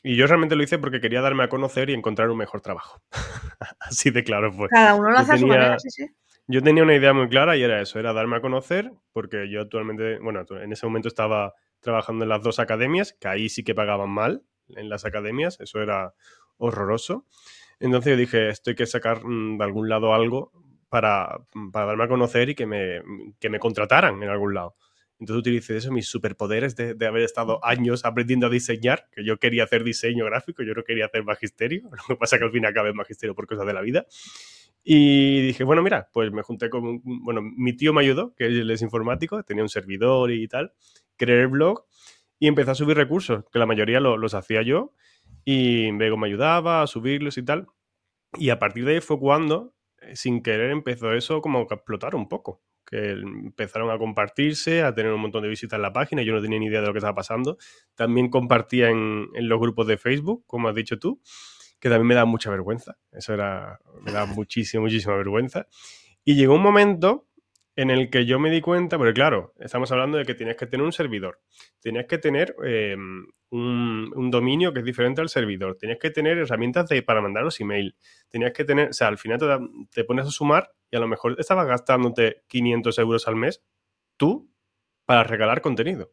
yo 0.03 0.27
realmente 0.27 0.55
lo 0.55 0.63
hice 0.63 0.79
porque 0.79 0.99
quería 0.99 1.21
darme 1.21 1.43
a 1.43 1.49
conocer 1.49 1.89
y 1.89 1.93
encontrar 1.93 2.29
un 2.29 2.37
mejor 2.37 2.61
trabajo. 2.61 3.01
Así 3.79 4.09
de 4.09 4.23
claro 4.23 4.51
fue. 4.51 4.67
Cada 4.69 4.95
uno 4.95 5.11
lo 5.11 5.17
hace 5.17 5.33
a 5.33 5.37
su 5.37 5.47
manera, 5.47 5.79
sí, 5.79 5.89
sí. 5.89 6.07
Yo 6.47 6.61
tenía 6.61 6.83
una 6.83 6.95
idea 6.95 7.13
muy 7.13 7.27
clara 7.27 7.57
y 7.57 7.63
era 7.63 7.81
eso, 7.81 7.99
era 7.99 8.13
darme 8.13 8.37
a 8.37 8.41
conocer, 8.41 8.91
porque 9.13 9.49
yo 9.49 9.61
actualmente, 9.61 10.19
bueno, 10.19 10.45
en 10.61 10.71
ese 10.71 10.85
momento 10.85 11.07
estaba 11.07 11.53
trabajando 11.79 12.23
en 12.23 12.29
las 12.29 12.43
dos 12.43 12.59
academias, 12.59 13.13
que 13.19 13.27
ahí 13.27 13.49
sí 13.49 13.63
que 13.63 13.73
pagaban 13.73 14.09
mal 14.09 14.43
en 14.69 14.89
las 14.89 15.05
academias, 15.05 15.59
eso 15.59 15.81
era 15.81 16.13
horroroso. 16.57 17.25
Entonces 17.79 18.11
yo 18.11 18.17
dije, 18.17 18.49
esto 18.49 18.69
hay 18.69 18.75
que 18.75 18.85
sacar 18.85 19.25
mm, 19.25 19.57
de 19.57 19.63
algún 19.63 19.89
lado 19.89 20.13
algo 20.13 20.51
para, 20.89 21.39
darme 21.73 22.03
a 22.03 22.07
conocer 22.07 22.49
y 22.49 22.55
que 22.55 22.65
me, 22.65 23.01
me 23.01 23.59
contrataran 23.59 24.21
en 24.21 24.29
algún 24.29 24.53
lado. 24.53 24.75
Entonces 25.19 25.39
utilicé 25.39 25.77
eso, 25.77 25.91
mis 25.91 26.07
superpoderes 26.07 26.75
de, 26.75 26.95
haber 27.05 27.23
estado 27.23 27.63
años 27.63 28.03
aprendiendo 28.03 28.47
a 28.47 28.49
diseñar, 28.49 29.07
que 29.11 29.23
yo 29.23 29.37
quería 29.37 29.63
hacer 29.63 29.83
diseño 29.83 30.25
gráfico, 30.25 30.61
yo 30.63 30.73
no 30.73 30.83
quería 30.83 31.05
hacer 31.05 31.23
magisterio, 31.23 31.83
lo 31.91 32.03
que 32.07 32.15
pasa 32.17 32.37
que 32.37 32.43
al 32.43 32.51
fin 32.51 32.65
acabé 32.65 32.93
magisterio 32.93 33.33
por 33.33 33.47
cosas 33.47 33.65
de 33.65 33.73
la 33.73 33.81
vida. 33.81 34.05
Y 34.83 35.41
dije, 35.41 35.63
bueno, 35.63 35.81
mira, 35.81 36.09
pues 36.13 36.31
me 36.31 36.43
junté 36.43 36.69
con, 36.69 37.01
bueno, 37.03 37.41
mi 37.41 37.73
tío 37.73 37.93
me 37.93 38.01
ayudó, 38.01 38.35
que 38.35 38.45
él 38.45 38.69
es 38.69 38.81
informático, 38.81 39.41
tenía 39.43 39.63
un 39.63 39.69
servidor 39.69 40.31
y 40.31 40.47
tal, 40.47 40.73
creé 41.15 41.41
el 41.41 41.47
blog 41.47 41.85
y 42.37 42.47
empecé 42.47 42.71
a 42.71 42.75
subir 42.75 42.97
recursos, 42.97 43.45
que 43.51 43.57
la 43.57 43.65
mayoría 43.65 43.99
los 43.99 44.33
hacía 44.33 44.61
yo, 44.61 44.93
y 45.45 45.91
luego 45.91 46.17
me 46.17 46.27
ayudaba 46.27 46.81
a 46.81 46.87
subirlos 46.87 47.37
y 47.37 47.43
tal. 47.43 47.67
Y 48.37 48.49
a 48.49 48.59
partir 48.59 48.85
de 48.85 48.95
ahí 48.95 49.01
fue 49.01 49.17
cuando 49.17 49.74
sin 50.13 50.41
querer 50.41 50.71
empezó 50.71 51.13
eso 51.13 51.41
como 51.41 51.59
a 51.59 51.61
explotar 51.63 52.15
un 52.15 52.27
poco. 52.27 52.61
Que 52.85 53.11
empezaron 53.11 53.89
a 53.89 53.97
compartirse, 53.97 54.83
a 54.83 54.93
tener 54.93 55.11
un 55.11 55.19
montón 55.19 55.41
de 55.41 55.49
visitas 55.49 55.77
en 55.77 55.81
la 55.81 55.91
página. 55.91 56.21
Yo 56.21 56.33
no 56.33 56.41
tenía 56.41 56.59
ni 56.59 56.67
idea 56.67 56.81
de 56.81 56.87
lo 56.87 56.93
que 56.93 56.99
estaba 56.99 57.15
pasando. 57.15 57.57
También 57.95 58.29
compartía 58.29 58.89
en, 58.89 59.27
los 59.33 59.59
grupos 59.59 59.87
de 59.87 59.97
Facebook, 59.97 60.43
como 60.45 60.69
has 60.69 60.75
dicho 60.75 60.99
tú, 60.99 61.19
que 61.79 61.89
también 61.89 62.07
me 62.07 62.15
da 62.15 62.25
mucha 62.25 62.51
vergüenza. 62.51 62.97
Eso 63.11 63.33
era, 63.33 63.79
me 64.01 64.11
da 64.11 64.25
muchísima, 64.27 64.83
muchísima 64.83 65.15
vergüenza. 65.15 65.67
Y 66.23 66.35
llegó 66.35 66.53
un 66.53 66.61
momento 66.61 67.27
en 67.75 67.89
el 67.89 68.09
que 68.09 68.25
yo 68.25 68.39
me 68.39 68.49
di 68.49 68.61
cuenta, 68.61 68.97
porque 68.97 69.13
claro, 69.13 69.53
estamos 69.59 69.91
hablando 69.91 70.17
de 70.17 70.25
que 70.25 70.33
tienes 70.33 70.55
que 70.55 70.65
tener 70.65 70.85
un 70.85 70.93
servidor, 70.93 71.41
tienes 71.81 72.07
que 72.07 72.17
tener 72.17 72.55
em, 72.63 73.25
un, 73.49 74.31
dominio 74.31 74.73
que 74.73 74.79
es 74.79 74.85
diferente 74.85 75.21
al 75.21 75.29
servidor, 75.29 75.77
tienes 75.77 75.99
que 75.99 76.09
tener 76.09 76.37
herramientas 76.37 76.87
de, 76.87 77.03
para 77.03 77.21
mandar 77.21 77.43
los 77.43 77.59
emails, 77.59 77.95
tenías 78.29 78.53
que 78.53 78.63
tener, 78.63 78.89
o 78.89 78.93
sea, 78.93 79.07
al 79.07 79.17
final 79.17 79.39
te, 79.91 80.03
pones 80.05 80.25
a 80.25 80.31
sumar 80.31 80.71
y 80.89 80.95
a 80.95 80.99
lo 80.99 81.07
mejor 81.07 81.35
estabas 81.37 81.67
gastándote 81.67 82.43
500 82.47 82.97
euros 82.99 83.27
al 83.27 83.35
mes 83.35 83.61
tú 84.17 84.49
para 85.05 85.23
regalar 85.23 85.61
contenido. 85.61 86.11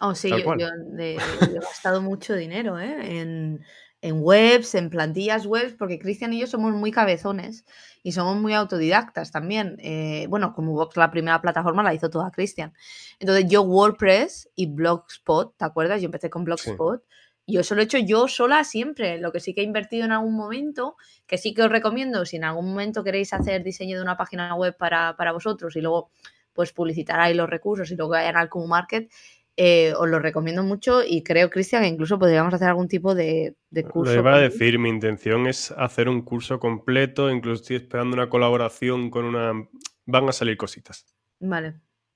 Oh, 0.00 0.14
sí, 0.14 0.30
yo, 0.30 0.54
he 0.98 1.16
gastado 1.54 2.00
mucho 2.00 2.34
dinero 2.34 2.78
¿eh? 2.80 3.18
en, 3.20 3.60
en 4.02 4.16
webs, 4.20 4.74
en 4.74 4.90
plantillas 4.90 5.46
webs, 5.46 5.74
porque 5.78 5.98
Cristian 5.98 6.32
y 6.32 6.40
yo 6.40 6.46
somos 6.48 6.74
muy 6.74 6.90
cabezones 6.90 7.64
y 8.02 8.12
somos 8.12 8.36
muy 8.36 8.52
autodidactas 8.52 9.30
también. 9.30 9.76
Eh, 9.78 10.26
bueno, 10.28 10.52
como 10.54 10.72
Vox 10.72 10.96
la 10.96 11.12
primera 11.12 11.40
plataforma 11.40 11.84
la 11.84 11.94
hizo 11.94 12.10
toda 12.10 12.32
Cristian. 12.32 12.74
Entonces 13.20 13.46
yo 13.48 13.62
WordPress 13.62 14.50
y 14.56 14.66
Blogspot, 14.66 15.56
¿te 15.56 15.64
acuerdas? 15.64 16.02
Yo 16.02 16.06
empecé 16.06 16.28
con 16.28 16.44
Blogspot. 16.44 17.02
Y 17.46 17.54
yo 17.54 17.60
eso 17.60 17.74
lo 17.74 17.80
he 17.80 17.84
hecho 17.84 17.98
yo 17.98 18.26
sola 18.26 18.64
siempre. 18.64 19.18
Lo 19.18 19.32
que 19.32 19.40
sí 19.40 19.54
que 19.54 19.62
he 19.62 19.64
invertido 19.64 20.04
en 20.04 20.12
algún 20.12 20.34
momento, 20.34 20.96
que 21.26 21.38
sí 21.38 21.54
que 21.54 21.62
os 21.62 21.70
recomiendo, 21.70 22.24
si 22.24 22.36
en 22.36 22.44
algún 22.44 22.70
momento 22.70 23.04
queréis 23.04 23.32
hacer 23.32 23.62
diseño 23.62 23.96
de 23.96 24.02
una 24.02 24.16
página 24.16 24.54
web 24.54 24.76
para, 24.76 25.16
para 25.16 25.32
vosotros 25.32 25.74
y 25.76 25.80
luego 25.80 26.10
pues 26.52 26.72
publicitar 26.72 27.20
ahí 27.20 27.34
los 27.34 27.48
recursos 27.48 27.90
y 27.90 27.96
luego 27.96 28.12
vayan 28.12 28.36
al 28.36 28.50
Market, 28.66 29.10
eh, 29.56 29.92
os 29.98 30.08
lo 30.08 30.18
recomiendo 30.18 30.62
mucho 30.62 31.02
y 31.04 31.22
creo, 31.22 31.50
Cristian, 31.50 31.82
que 31.82 31.88
incluso 31.88 32.18
podríamos 32.18 32.54
hacer 32.54 32.68
algún 32.68 32.88
tipo 32.88 33.14
de, 33.14 33.54
curso. 33.90 34.14
Lo 34.14 34.20
iba 34.20 34.34
a 34.34 34.40
decir, 34.40 34.78
mi 34.78 34.88
intención 34.88 35.46
es 35.46 35.70
hacer 35.72 36.08
un 36.08 36.22
curso 36.22 36.58
completo, 36.58 37.30
incluso 37.30 37.62
estoy 37.62 37.76
esperando 37.76 38.14
una 38.14 38.30
colaboración 38.30 39.10
con 39.10 39.24
una... 39.26 39.68
Van 40.06 40.28
a 40.28 40.32
salir 40.32 40.56
cositas. 40.56 41.06
Vale, 41.38 41.74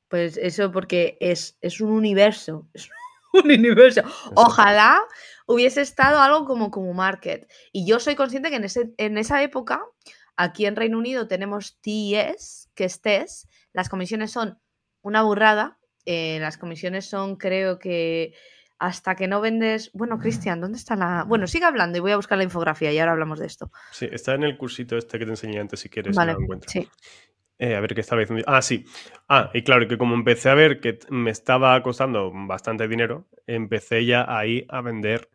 pues 0.09 0.38
eso 0.38 0.73
porque 0.73 1.19
es, 1.21 1.59
es 1.61 1.81
un 1.81 1.90
universo, 1.90 2.69
es 2.75 2.88
un 3.33 3.50
universo. 3.50 4.02
Ojalá 4.35 5.00
hubiese 5.47 5.83
estado 5.83 6.21
algo 6.21 6.47
como 6.47 6.71
como 6.71 6.95
Market. 6.95 7.50
Y 7.71 7.87
yo 7.87 8.00
soy 8.00 8.14
consciente 8.14 8.50
que 8.50 8.57
en, 8.57 8.64
ese, 8.64 8.95
en 8.97 9.19
esa 9.19 9.43
época, 9.43 9.83
aquí 10.37 10.64
en 10.64 10.75
Reino 10.75 10.99
Unido 10.99 11.28
tenemos 11.28 11.78
TES, 11.81 12.71
que 12.75 12.85
es 12.85 13.00
TES, 13.02 13.49
las 13.73 13.88
comisiones 13.88 14.31
son 14.33 14.59
una 15.02 15.23
burrada, 15.23 15.78
eh, 16.07 16.39
las 16.41 16.57
comisiones 16.57 17.07
son, 17.07 17.37
creo 17.37 17.79
que 17.79 18.35
hasta 18.79 19.15
que 19.15 19.27
no 19.27 19.41
vendes. 19.41 19.91
Bueno, 19.93 20.19
Cristian, 20.19 20.61
¿dónde 20.61 20.79
está 20.79 20.97
la.? 20.97 21.25
Bueno, 21.25 21.47
sigue 21.47 21.65
hablando 21.65 21.99
y 21.99 22.01
voy 22.01 22.13
a 22.13 22.17
buscar 22.17 22.39
la 22.39 22.45
infografía 22.45 22.93
y 22.93 22.99
ahora 22.99 23.13
hablamos 23.13 23.39
de 23.39 23.47
esto. 23.47 23.71
Sí, 23.91 24.09
está 24.11 24.35
en 24.35 24.45
el 24.45 24.57
cursito 24.57 24.97
este 24.97 25.19
que 25.19 25.25
te 25.25 25.31
enseñé 25.33 25.61
antes 25.61 25.81
si 25.81 25.89
quieres. 25.89 26.17
Vale, 26.17 26.37
sí. 26.67 26.89
Eh, 27.59 27.75
a 27.75 27.81
ver 27.81 27.95
qué 27.95 28.03
estaba 28.03 28.21
diciendo. 28.21 28.45
Ah, 28.47 28.61
sí. 28.61 28.85
Ah, 29.29 29.51
y 29.55 29.63
claro, 29.63 29.89
que 29.89 29.97
como 29.97 30.15
empecé 30.15 30.51
a 30.51 30.55
ver 30.55 30.81
que 30.81 30.99
me 31.09 31.31
estaba 31.31 31.83
costando 31.83 32.31
bastante 32.33 32.87
dinero, 32.87 33.27
empecé 33.47 34.05
ya 34.05 34.27
ahí 34.29 34.67
a 34.69 34.83
vender 34.83 35.31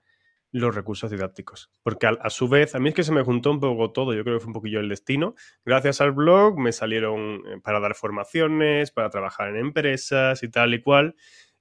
los 0.52 0.76
recursos 0.76 1.10
didácticos. 1.10 1.72
Porque 1.84 2.08
a, 2.08 2.30
su 2.30 2.48
vez, 2.48 2.76
a 2.76 2.80
mí 2.80 2.90
es 2.90 2.96
que 2.96 3.04
se 3.04 3.12
me 3.12 3.24
juntó 3.24 3.52
un 3.52 3.60
poco 3.60 3.92
todo, 3.92 4.14
yo 4.14 4.24
creo 4.24 4.38
que 4.38 4.42
fue 4.42 4.50
un 4.50 4.54
poquio 4.54 4.80
el 4.80 4.90
destino. 4.90 5.36
Gracias 5.66 6.02
al 6.02 6.12
blog 6.12 6.60
me 6.60 6.72
salieron 6.72 7.42
eh, 7.48 7.60
para 7.64 7.80
dar 7.80 7.96
formaciones, 7.96 8.92
para 8.92 9.10
trabajar 9.10 9.50
en 9.50 9.58
empresas 9.58 10.44
y 10.44 10.50
tal 10.50 10.74
y 10.74 10.82
cual. 10.82 11.16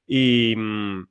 Y, 0.06 0.54
mm, 0.56 1.04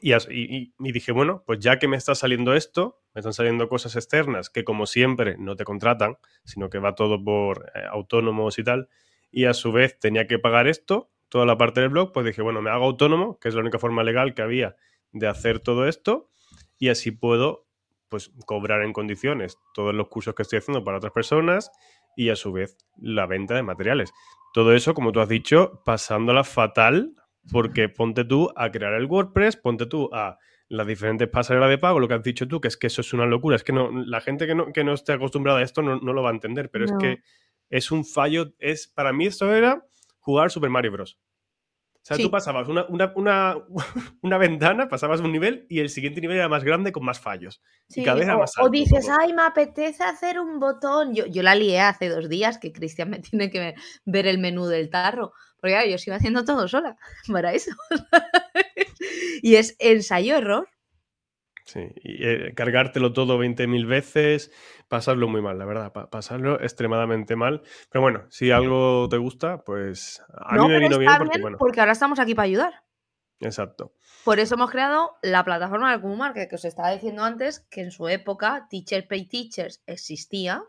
y, 0.00 0.92
dije, 0.92 1.12
bueno, 1.12 1.42
pues 1.46 1.58
ya 1.58 1.78
que 1.78 1.88
me 1.88 1.96
está 1.96 2.14
saliendo 2.14 2.54
esto, 2.54 3.02
me 3.14 3.20
están 3.20 3.32
saliendo 3.32 3.68
cosas 3.68 3.96
externas 3.96 4.48
que 4.48 4.64
como 4.64 4.86
siempre 4.86 5.36
no 5.36 5.56
te 5.56 5.64
contratan, 5.64 6.16
sino 6.44 6.70
que 6.70 6.78
va 6.78 6.94
todo 6.94 7.22
por 7.22 7.70
eh, 7.74 7.82
autónomos 7.90 8.58
y 8.58 8.64
tal, 8.64 8.88
y 9.32 9.46
a 9.46 9.54
su 9.54 9.72
vez 9.72 9.98
tenía 9.98 10.26
que 10.26 10.38
pagar 10.38 10.68
esto, 10.68 11.10
toda 11.28 11.44
la 11.44 11.58
parte 11.58 11.80
del 11.80 11.90
blog, 11.90 12.12
pues 12.12 12.24
dije, 12.24 12.42
bueno, 12.42 12.62
me 12.62 12.70
hago 12.70 12.84
autónomo, 12.84 13.38
que 13.40 13.48
es 13.48 13.54
la 13.54 13.62
única 13.62 13.78
forma 13.78 14.04
legal 14.04 14.34
que 14.34 14.42
había 14.42 14.76
de 15.12 15.26
hacer 15.26 15.58
todo 15.58 15.88
esto, 15.88 16.30
y 16.80 16.88
así 16.88 17.12
puedo 17.12 17.66
pues 18.08 18.32
cobrar 18.44 18.82
en 18.82 18.92
condiciones 18.92 19.56
todos 19.72 19.94
los 19.94 20.08
cursos 20.08 20.34
que 20.34 20.42
estoy 20.42 20.58
haciendo 20.58 20.82
para 20.82 20.96
otras 20.96 21.12
personas 21.12 21.70
y 22.16 22.30
a 22.30 22.36
su 22.36 22.50
vez 22.50 22.76
la 23.00 23.26
venta 23.26 23.54
de 23.54 23.62
materiales. 23.62 24.12
Todo 24.52 24.74
eso, 24.74 24.94
como 24.94 25.12
tú 25.12 25.20
has 25.20 25.28
dicho, 25.28 25.80
pasándola 25.84 26.42
fatal 26.42 27.14
porque 27.52 27.88
ponte 27.88 28.24
tú 28.24 28.50
a 28.56 28.72
crear 28.72 28.94
el 28.94 29.06
WordPress, 29.06 29.56
ponte 29.56 29.86
tú 29.86 30.10
a 30.12 30.38
las 30.68 30.86
diferentes 30.86 31.28
pasarelas 31.28 31.68
de 31.68 31.78
pago, 31.78 32.00
lo 32.00 32.08
que 32.08 32.14
has 32.14 32.22
dicho 32.22 32.48
tú, 32.48 32.60
que 32.60 32.68
es 32.68 32.76
que 32.76 32.88
eso 32.88 33.00
es 33.00 33.12
una 33.12 33.26
locura, 33.26 33.56
es 33.56 33.64
que 33.64 33.72
no, 33.72 33.90
la 33.92 34.20
gente 34.20 34.46
que 34.46 34.54
no, 34.54 34.72
que 34.72 34.84
no 34.84 34.94
esté 34.94 35.12
acostumbrada 35.12 35.60
a 35.60 35.62
esto 35.62 35.82
no, 35.82 35.98
lo 35.98 36.22
va 36.22 36.30
a 36.30 36.32
entender, 36.32 36.70
pero 36.70 36.84
es 36.84 36.92
que 37.00 37.22
es 37.68 37.90
un 37.90 38.04
fallo, 38.04 38.52
es, 38.58 38.88
para 38.88 39.12
mí 39.12 39.26
esto 39.26 39.52
era 39.52 39.84
jugar 40.18 40.50
Super 40.50 40.70
Mario 40.70 40.92
Bros. 40.92 41.18
O 42.02 42.06
sea, 42.06 42.16
tú 42.16 42.30
pasabas 42.30 42.66
una, 42.66 42.86
una, 44.22 44.38
ventana, 44.38 44.88
pasabas 44.88 45.20
un 45.20 45.32
nivel 45.32 45.66
y 45.68 45.80
el 45.80 45.90
siguiente 45.90 46.20
nivel 46.20 46.38
era 46.38 46.48
más 46.48 46.64
grande 46.64 46.92
con 46.92 47.04
más 47.04 47.20
fallos. 47.20 47.62
y 47.90 48.02
cada 48.02 48.16
vez 48.16 48.24
era 48.24 48.38
más 48.38 48.56
alto, 48.56 48.68
O 48.68 48.70
dices, 48.70 49.06
ay, 49.20 49.34
me 49.34 49.42
apetece 49.42 50.02
hacer 50.02 50.40
un 50.40 50.58
botón. 50.58 51.14
Yo, 51.14 51.26
yo 51.26 51.42
la 51.42 51.54
lié 51.54 51.80
hace 51.80 52.08
dos 52.08 52.28
días 52.28 52.58
que 52.58 52.72
Cristian 52.72 53.10
me 53.10 53.18
tiene 53.20 53.50
que 53.50 53.74
ver 54.06 54.26
el 54.26 54.38
menú 54.38 54.66
del 54.66 54.88
tarro. 54.88 55.32
Porque 55.60 55.74
claro, 55.74 55.90
yo 55.90 55.98
sigo 55.98 56.16
haciendo 56.16 56.44
todo 56.44 56.68
sola 56.68 56.96
para 57.30 57.52
eso. 57.52 57.72
y 59.42 59.56
es 59.56 59.76
ensayo-error. 59.78 60.68
Sí, 61.70 61.86
y 62.02 62.26
eh, 62.26 62.52
cargártelo 62.56 63.12
todo 63.12 63.38
20.000 63.38 63.86
veces, 63.86 64.50
pasarlo 64.88 65.28
muy 65.28 65.40
mal, 65.40 65.56
la 65.56 65.64
verdad, 65.64 65.92
pasarlo 65.92 66.60
extremadamente 66.60 67.36
mal. 67.36 67.62
Pero 67.92 68.02
bueno, 68.02 68.24
si 68.28 68.50
algo 68.50 69.08
te 69.08 69.18
gusta, 69.18 69.62
pues 69.62 70.20
a 70.34 70.56
mí 70.56 70.66
me 70.66 70.80
vino 70.80 70.98
bien 70.98 71.12
porque, 71.16 71.40
bueno. 71.40 71.58
Porque 71.58 71.78
ahora 71.78 71.92
estamos 71.92 72.18
aquí 72.18 72.34
para 72.34 72.46
ayudar. 72.46 72.82
Exacto. 73.38 73.94
Por 74.24 74.40
eso 74.40 74.56
hemos 74.56 74.72
creado 74.72 75.12
la 75.22 75.44
plataforma 75.44 75.96
de 75.96 76.04
Market, 76.16 76.50
que 76.50 76.56
os 76.56 76.64
estaba 76.64 76.90
diciendo 76.90 77.22
antes 77.22 77.60
que 77.70 77.82
en 77.82 77.92
su 77.92 78.08
época 78.08 78.66
Teacher 78.68 79.06
Pay 79.06 79.28
Teachers 79.28 79.80
existía. 79.86 80.64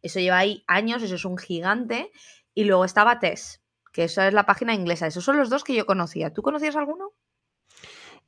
Eso 0.00 0.20
lleva 0.20 0.38
ahí 0.38 0.62
años, 0.68 1.02
eso 1.02 1.16
es 1.16 1.24
un 1.24 1.38
gigante. 1.38 2.12
Y 2.54 2.66
luego 2.66 2.84
estaba 2.84 3.18
TES, 3.18 3.64
que 3.92 4.04
esa 4.04 4.28
es 4.28 4.32
la 4.32 4.46
página 4.46 4.74
inglesa. 4.74 5.08
Esos 5.08 5.24
son 5.24 5.38
los 5.38 5.50
dos 5.50 5.64
que 5.64 5.74
yo 5.74 5.86
conocía. 5.86 6.32
¿Tú 6.32 6.42
conocías 6.42 6.76
alguno? 6.76 7.14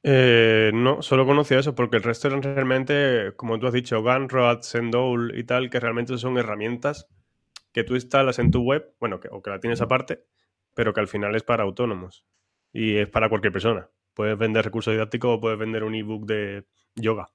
Eh, 0.03 0.71
no, 0.75 1.03
solo 1.03 1.27
conocía 1.27 1.59
eso 1.59 1.75
porque 1.75 1.97
el 1.97 2.03
resto 2.03 2.29
eran 2.29 2.43
realmente, 2.43 3.33
como 3.37 3.59
tú 3.59 3.67
has 3.67 3.73
dicho, 3.73 4.03
Gunrod, 4.03 4.61
Sendowl 4.63 5.37
y 5.37 5.45
tal, 5.45 5.71
que 5.71 5.81
realmente 5.81 6.17
son 6.19 6.39
herramientas 6.39 7.09
que 7.73 7.85
tú 7.85 7.95
instalas 7.95 8.39
en 8.39 8.51
tu 8.51 8.63
web, 8.63 8.95
bueno, 9.01 9.21
que, 9.21 9.29
o 9.31 9.43
que 9.43 9.51
la 9.51 9.61
tienes 9.61 9.81
aparte, 9.81 10.25
pero 10.75 10.93
que 10.93 11.01
al 11.01 11.09
final 11.09 11.35
es 11.35 11.43
para 11.43 11.65
autónomos 11.65 12.25
y 12.73 12.97
es 12.97 13.09
para 13.09 13.29
cualquier 13.29 13.53
persona. 13.53 13.91
Puedes 14.15 14.39
vender 14.39 14.65
recursos 14.65 14.93
didácticos 14.93 15.37
o 15.37 15.41
puedes 15.41 15.59
vender 15.59 15.85
un 15.85 15.95
ebook 15.95 16.27
de 16.27 16.67
yoga. 16.95 17.31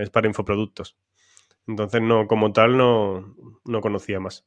es 0.00 0.10
para 0.10 0.26
infoproductos. 0.26 0.96
Entonces, 1.66 2.02
no, 2.02 2.26
como 2.26 2.52
tal, 2.52 2.76
no, 2.76 3.36
no 3.64 3.80
conocía 3.80 4.20
más. 4.20 4.46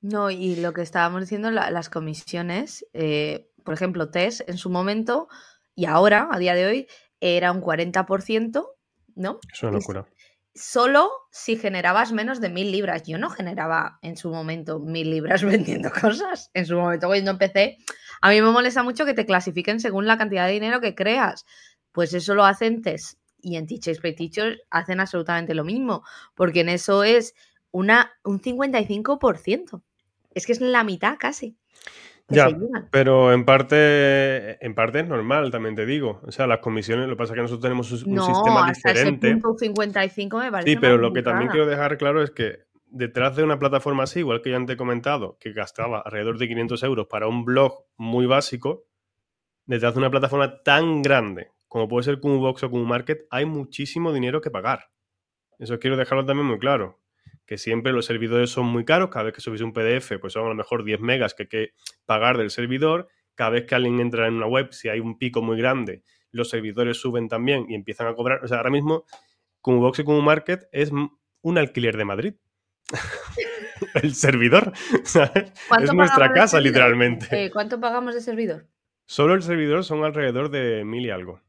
No, 0.00 0.30
y 0.30 0.56
lo 0.56 0.72
que 0.72 0.82
estábamos 0.82 1.22
diciendo, 1.22 1.50
las 1.50 1.88
comisiones, 1.88 2.86
eh, 2.92 3.48
por 3.64 3.74
ejemplo, 3.74 4.10
TES 4.10 4.44
en 4.46 4.58
su 4.58 4.68
momento 4.70 5.28
y 5.74 5.86
ahora, 5.86 6.28
a 6.30 6.38
día 6.38 6.54
de 6.54 6.66
hoy, 6.66 6.86
era 7.20 7.52
un 7.52 7.60
40%, 7.60 8.66
¿no? 9.14 9.40
Es 9.52 9.62
una 9.62 9.72
locura. 9.72 10.06
Solo 10.54 11.10
si 11.32 11.56
generabas 11.56 12.12
menos 12.12 12.40
de 12.40 12.48
mil 12.48 12.70
libras. 12.70 13.02
Yo 13.04 13.18
no 13.18 13.28
generaba 13.28 13.98
en 14.02 14.16
su 14.16 14.30
momento 14.30 14.78
mil 14.78 15.10
libras 15.10 15.42
vendiendo 15.44 15.90
cosas. 15.90 16.50
En 16.54 16.66
su 16.66 16.76
momento, 16.76 17.08
cuando 17.08 17.30
empecé, 17.32 17.78
a 18.20 18.30
mí 18.30 18.40
me 18.40 18.50
molesta 18.50 18.82
mucho 18.82 19.04
que 19.04 19.14
te 19.14 19.26
clasifiquen 19.26 19.80
según 19.80 20.06
la 20.06 20.16
cantidad 20.18 20.46
de 20.46 20.52
dinero 20.52 20.80
que 20.80 20.94
creas. 20.94 21.44
Pues 21.92 22.14
eso 22.14 22.34
lo 22.34 22.44
hacen 22.44 22.82
TES 22.82 23.18
y 23.44 23.56
en 23.56 23.66
Teachers 23.66 24.00
Pay 24.00 24.16
Teachers 24.16 24.60
hacen 24.70 25.00
absolutamente 25.00 25.54
lo 25.54 25.64
mismo, 25.64 26.02
porque 26.34 26.60
en 26.60 26.70
eso 26.70 27.04
es 27.04 27.34
una, 27.70 28.12
un 28.24 28.40
55%. 28.40 29.82
Es 30.32 30.46
que 30.46 30.52
es 30.52 30.60
la 30.60 30.82
mitad 30.82 31.16
casi. 31.18 31.56
Ya, 32.28 32.48
pero 32.90 33.32
en 33.32 33.44
parte, 33.44 34.64
en 34.64 34.74
parte 34.74 35.00
es 35.00 35.08
normal, 35.08 35.50
también 35.50 35.74
te 35.74 35.84
digo. 35.84 36.20
O 36.24 36.32
sea, 36.32 36.46
las 36.46 36.60
comisiones, 36.60 37.06
lo 37.06 37.14
que 37.14 37.18
pasa 37.18 37.32
es 37.32 37.36
que 37.36 37.42
nosotros 37.42 37.62
tenemos 37.62 37.92
un, 37.92 37.98
sistema 37.98 38.68
diferente. 38.68 39.28
Ese 39.28 39.36
punto 39.36 39.58
55 39.58 40.38
me 40.38 40.50
parece 40.50 40.70
Sí, 40.70 40.76
pero 40.80 40.96
lo 40.96 41.12
que 41.12 41.22
también 41.22 41.50
quiero 41.50 41.66
dejar 41.66 41.98
claro 41.98 42.22
es 42.22 42.30
que 42.30 42.60
detrás 42.86 43.36
de 43.36 43.44
una 43.44 43.58
plataforma 43.58 44.04
así, 44.04 44.20
igual 44.20 44.40
que 44.40 44.50
ya 44.50 44.64
te 44.64 44.72
he 44.72 44.76
comentado, 44.76 45.36
que 45.38 45.52
gastaba 45.52 46.00
alrededor 46.00 46.38
de 46.38 46.48
500 46.48 46.82
euros 46.84 47.06
para 47.08 47.28
un 47.28 47.44
blog 47.44 47.84
muy 47.96 48.24
básico, 48.24 48.86
detrás 49.66 49.94
de 49.94 50.00
una 50.00 50.10
plataforma 50.10 50.62
tan 50.62 51.02
grande 51.02 51.54
como 51.74 51.88
puede 51.88 52.04
ser 52.04 52.18
Box 52.18 52.62
o 52.62 52.68
Market, 52.68 53.26
hay 53.30 53.46
muchísimo 53.46 54.12
dinero 54.12 54.40
que 54.40 54.48
pagar. 54.48 54.92
Eso 55.58 55.80
quiero 55.80 55.96
dejarlo 55.96 56.24
también 56.24 56.46
muy 56.46 56.60
claro 56.60 57.00
que 57.46 57.58
siempre 57.58 57.92
los 57.92 58.06
servidores 58.06 58.50
son 58.50 58.66
muy 58.66 58.84
caros, 58.84 59.10
cada 59.10 59.24
vez 59.24 59.34
que 59.34 59.40
subís 59.40 59.60
un 59.60 59.72
PDF, 59.72 60.18
pues 60.20 60.32
son 60.32 60.46
a 60.46 60.48
lo 60.48 60.54
mejor 60.54 60.84
10 60.84 61.00
megas 61.00 61.34
que 61.34 61.44
hay 61.44 61.48
que 61.48 61.74
pagar 62.06 62.38
del 62.38 62.50
servidor, 62.50 63.08
cada 63.34 63.50
vez 63.50 63.66
que 63.66 63.74
alguien 63.74 64.00
entra 64.00 64.26
en 64.26 64.34
una 64.34 64.46
web, 64.46 64.72
si 64.72 64.88
hay 64.88 65.00
un 65.00 65.18
pico 65.18 65.42
muy 65.42 65.58
grande, 65.58 66.02
los 66.30 66.48
servidores 66.50 66.98
suben 66.98 67.28
también 67.28 67.66
y 67.68 67.74
empiezan 67.74 68.06
a 68.06 68.14
cobrar, 68.14 68.44
o 68.44 68.48
sea, 68.48 68.58
ahora 68.58 68.70
mismo 68.70 69.04
Box 69.62 70.00
y 70.00 70.04
Market 70.04 70.68
es 70.72 70.90
un 70.90 71.58
alquiler 71.58 71.96
de 71.96 72.04
Madrid. 72.04 72.34
el 73.94 74.14
servidor, 74.14 74.72
Es 75.04 75.92
nuestra 75.92 76.32
casa, 76.32 76.60
literalmente. 76.60 77.44
Eh, 77.44 77.50
¿Cuánto 77.50 77.80
pagamos 77.80 78.14
de 78.14 78.20
servidor? 78.20 78.68
Solo 79.06 79.34
el 79.34 79.42
servidor 79.42 79.84
son 79.84 80.04
alrededor 80.04 80.50
de 80.50 80.84
mil 80.84 81.04
y 81.04 81.10
algo. 81.10 81.40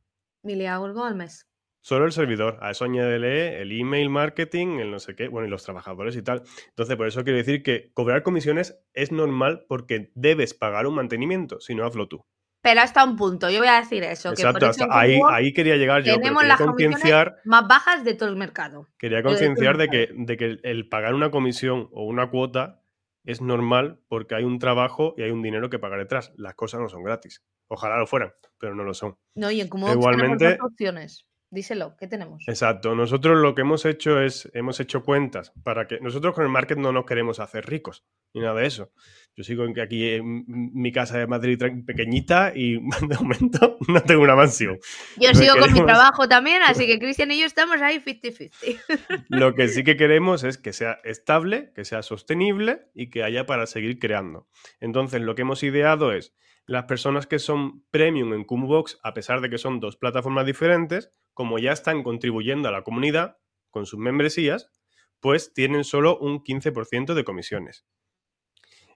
Mil 0.43 0.61
y 0.61 0.65
algo 0.65 1.03
al 1.03 1.15
mes. 1.15 1.47
Solo 1.86 2.06
el 2.06 2.13
servidor. 2.13 2.58
A 2.62 2.72
eso 2.72 2.84
añádele 2.84 3.62
el 3.62 3.72
email 3.72 4.10
marketing, 4.10 4.80
el 4.80 4.89
no 4.89 4.98
sé 4.98 5.15
qué, 5.15 5.27
bueno, 5.27 5.48
y 5.48 5.51
los 5.51 5.63
trabajadores 5.63 6.15
y 6.15 6.24
tal. 6.24 6.42
Entonces, 6.70 6.96
por 6.96 7.06
eso 7.06 7.24
quiero 7.24 7.38
decir 7.38 7.62
que 7.62 7.92
cobrar 7.94 8.24
comisiones 8.24 8.80
es 8.96 9.12
normal 9.12 9.65
porque 9.70 10.12
debes 10.15 10.56
pagar 10.56 10.88
un 10.88 10.96
mantenimiento, 10.96 11.60
si 11.60 11.75
no 11.75 11.86
hazlo 11.86 12.08
tú. 12.08 12.25
Pero 12.63 12.82
hasta 12.82 13.04
un 13.06 13.15
punto, 13.15 13.51
yo 13.51 13.60
voy 13.60 13.68
a 13.68 13.82
decir 13.82 14.01
eso. 14.01 14.32
Exacto, 14.32 14.68
ahí, 14.89 15.20
ahí 15.30 15.54
quería 15.54 15.75
llegar 15.75 16.01
yo. 16.01 16.15
Tenemos 16.15 16.44
las 16.44 16.60
concienciar 16.60 17.36
más 17.46 17.68
bajas 17.68 18.04
de 18.04 18.15
todo 18.15 18.30
el 18.30 18.36
mercado. 18.36 18.88
Quería 18.98 19.22
concienciar 19.22 19.77
de 19.77 19.88
que, 19.88 20.10
de 20.12 20.38
que 20.38 20.58
el 20.63 20.89
pagar 20.89 21.13
una 21.13 21.30
comisión 21.30 21.89
o 21.91 22.06
una 22.06 22.32
cuota 22.32 22.82
es 23.26 23.41
normal 23.41 24.00
porque 24.08 24.34
hay 24.34 24.43
un 24.43 24.58
trabajo 24.58 25.13
y 25.17 25.21
hay 25.21 25.30
un 25.30 25.43
dinero 25.43 25.69
que 25.69 25.78
pagar 25.78 26.00
detrás. 26.00 26.34
Las 26.36 26.56
cosas 26.56 26.82
no 26.82 26.89
son 26.89 27.04
gratis. 27.04 27.43
Ojalá 27.67 28.00
lo 28.00 28.08
fueran, 28.08 28.34
pero 28.58 28.74
no 28.74 28.84
lo 28.84 28.95
son. 28.95 29.19
No, 29.36 29.52
y 29.52 29.62
en 29.62 29.67
como 29.67 29.91
Igualmente, 29.91 30.58
opciones. 30.63 31.28
Díselo, 31.56 31.96
¿qué 31.98 32.06
tenemos? 32.06 32.44
Exacto. 32.50 32.96
Nosotros 32.96 33.38
lo 33.38 33.56
que 33.56 33.62
hemos 33.62 33.86
hecho 33.86 34.20
es, 34.20 34.52
hemos 34.54 34.82
hecho 34.82 35.06
cuentas 35.06 35.54
para 35.63 35.88
que 35.88 36.02
nosotros 36.02 36.36
con 36.36 36.44
el 36.44 36.50
market 36.50 36.78
no 36.78 36.91
nos 36.91 37.06
queremos 37.06 37.39
hacer 37.39 37.65
ricos, 37.65 38.04
ni 38.34 38.41
nada 38.41 38.60
de 38.60 38.68
eso. 38.68 38.91
Yo 39.38 39.46
sigo 39.46 39.63
aquí 39.82 40.15
en 40.15 40.44
mi 40.48 40.91
casa 40.91 41.18
de 41.18 41.28
Madrid 41.28 41.58
pequeñita 41.86 42.52
y 42.54 42.74
de 43.08 43.15
momento 43.18 43.78
no 43.88 44.02
tengo 44.04 44.22
una 44.22 44.36
mansión. 44.36 44.78
Yo 45.15 45.34
sigo 45.34 45.56
con 45.58 45.72
mi 45.72 45.82
trabajo 45.86 46.28
también, 46.28 46.62
así 46.62 46.88
que 46.88 47.00
Cristian 47.00 47.32
y 47.32 47.39
yo 47.39 47.46
estamos 47.46 47.82
ahí 47.82 48.00
50-50. 48.00 49.26
Lo 49.30 49.56
que 49.56 49.70
sí 49.70 49.86
que 49.86 49.96
queremos 49.96 50.44
es 50.44 50.58
que 50.58 50.74
sea 50.74 51.00
estable, 51.06 51.72
que 51.74 51.86
sea 51.86 52.02
sostenible 52.02 52.89
y 52.94 53.10
que 53.10 53.24
haya 53.24 53.46
para 53.46 53.65
seguir 53.65 53.98
creando. 53.98 54.50
Entonces, 54.82 55.22
lo 55.22 55.36
que 55.36 55.44
hemos 55.44 55.63
ideado 55.63 56.12
es 56.12 56.36
las 56.65 56.84
personas 56.84 57.28
que 57.28 57.39
son 57.39 57.86
premium 57.91 58.34
en 58.34 58.46
Box, 58.46 59.00
a 59.04 59.13
pesar 59.13 59.39
de 59.39 59.50
que 59.50 59.58
son 59.58 59.80
dos 59.80 59.96
plataformas 59.96 60.46
diferentes, 60.46 61.12
como 61.36 61.60
ya 61.60 61.71
están 61.71 62.02
contribuyendo 62.02 62.67
a 62.67 62.71
la 62.71 62.82
comunidad 62.82 63.38
con 63.69 63.86
sus 63.86 64.00
membresías, 64.00 64.71
pues 65.19 65.54
tienen 65.54 65.84
solo 65.84 66.17
un 66.17 66.43
15% 66.43 67.13
de 67.13 67.24
comisiones. 67.24 67.86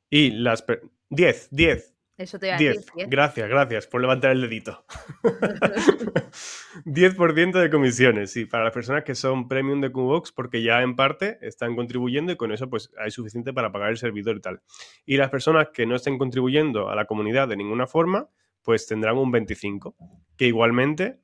Y 0.10 0.32
las... 0.32 0.65
10, 1.10 1.49
10. 1.52 1.95
Eso 2.19 2.38
te 2.38 2.54
10. 2.58 2.86
Gracias, 3.08 3.47
gracias 3.47 3.88
por 3.88 4.02
levantar 4.02 4.32
el 4.32 4.41
dedito. 4.41 4.84
10% 6.84 7.62
de 7.62 7.69
comisiones, 7.69 8.32
sí, 8.32 8.45
para 8.45 8.65
las 8.65 8.73
personas 8.73 9.06
que 9.06 9.15
son 9.15 9.47
premium 9.47 9.80
de 9.80 9.89
Qbox, 9.89 10.34
porque 10.34 10.62
ya 10.62 10.82
en 10.82 10.97
parte 10.97 11.38
están 11.41 11.78
contribuyendo 11.78 12.34
y 12.34 12.36
con 12.36 12.52
eso 12.52 12.69
pues 12.69 12.91
hay 12.97 13.12
suficiente 13.12 13.54
para 13.54 13.71
pagar 13.71 13.91
el 13.91 13.97
servidor 13.97 14.36
y 14.36 14.41
tal. 14.41 14.62
Y 15.06 15.15
las 15.15 15.30
personas 15.30 15.69
que 15.73 15.86
no 15.86 15.95
estén 15.95 16.17
contribuyendo 16.17 16.89
a 16.89 16.95
la 16.95 17.06
comunidad 17.06 17.47
de 17.47 17.56
ninguna 17.56 17.88
forma, 17.88 18.28
pues 18.63 18.86
tendrán 18.86 19.17
un 19.17 19.32
25, 19.32 19.95
que 20.36 20.47
igualmente 20.47 21.21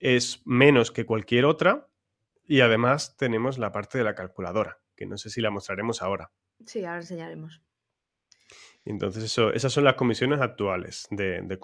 es 0.00 0.42
menos 0.44 0.90
que 0.90 1.06
cualquier 1.06 1.44
otra 1.44 1.88
y 2.46 2.62
además 2.62 3.16
tenemos 3.16 3.58
la 3.58 3.70
parte 3.70 3.98
de 3.98 4.04
la 4.04 4.14
calculadora, 4.14 4.80
que 4.96 5.06
no 5.06 5.16
sé 5.16 5.30
si 5.30 5.40
la 5.40 5.50
mostraremos 5.50 6.02
ahora. 6.02 6.32
Sí, 6.66 6.84
ahora 6.84 7.00
enseñaremos. 7.00 7.62
Entonces, 8.84 9.22
eso, 9.24 9.52
esas 9.52 9.72
son 9.72 9.84
las 9.84 9.94
comisiones 9.94 10.40
actuales 10.40 11.06
de, 11.10 11.42
de 11.42 11.58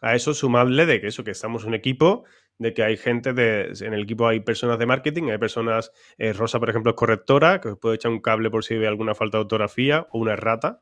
A 0.00 0.14
eso 0.14 0.32
sumadle 0.32 0.86
de 0.86 1.00
que 1.00 1.08
eso, 1.08 1.22
que 1.22 1.30
estamos 1.30 1.64
un 1.64 1.74
equipo, 1.74 2.24
de 2.58 2.72
que 2.72 2.82
hay 2.82 2.96
gente 2.96 3.34
de, 3.34 3.72
en 3.80 3.92
el 3.92 4.02
equipo 4.02 4.26
hay 4.26 4.40
personas 4.40 4.78
de 4.78 4.86
marketing, 4.86 5.24
hay 5.30 5.38
personas, 5.38 5.92
eh, 6.16 6.32
Rosa, 6.32 6.58
por 6.58 6.70
ejemplo, 6.70 6.90
es 6.90 6.96
correctora, 6.96 7.60
que 7.60 7.68
os 7.68 7.78
puede 7.78 7.96
echar 7.96 8.10
un 8.10 8.20
cable 8.20 8.50
por 8.50 8.64
si 8.64 8.76
ve 8.76 8.86
alguna 8.86 9.14
falta 9.14 9.36
de 9.36 9.42
ortografía 9.42 10.06
o 10.10 10.18
una 10.18 10.32
errata. 10.32 10.80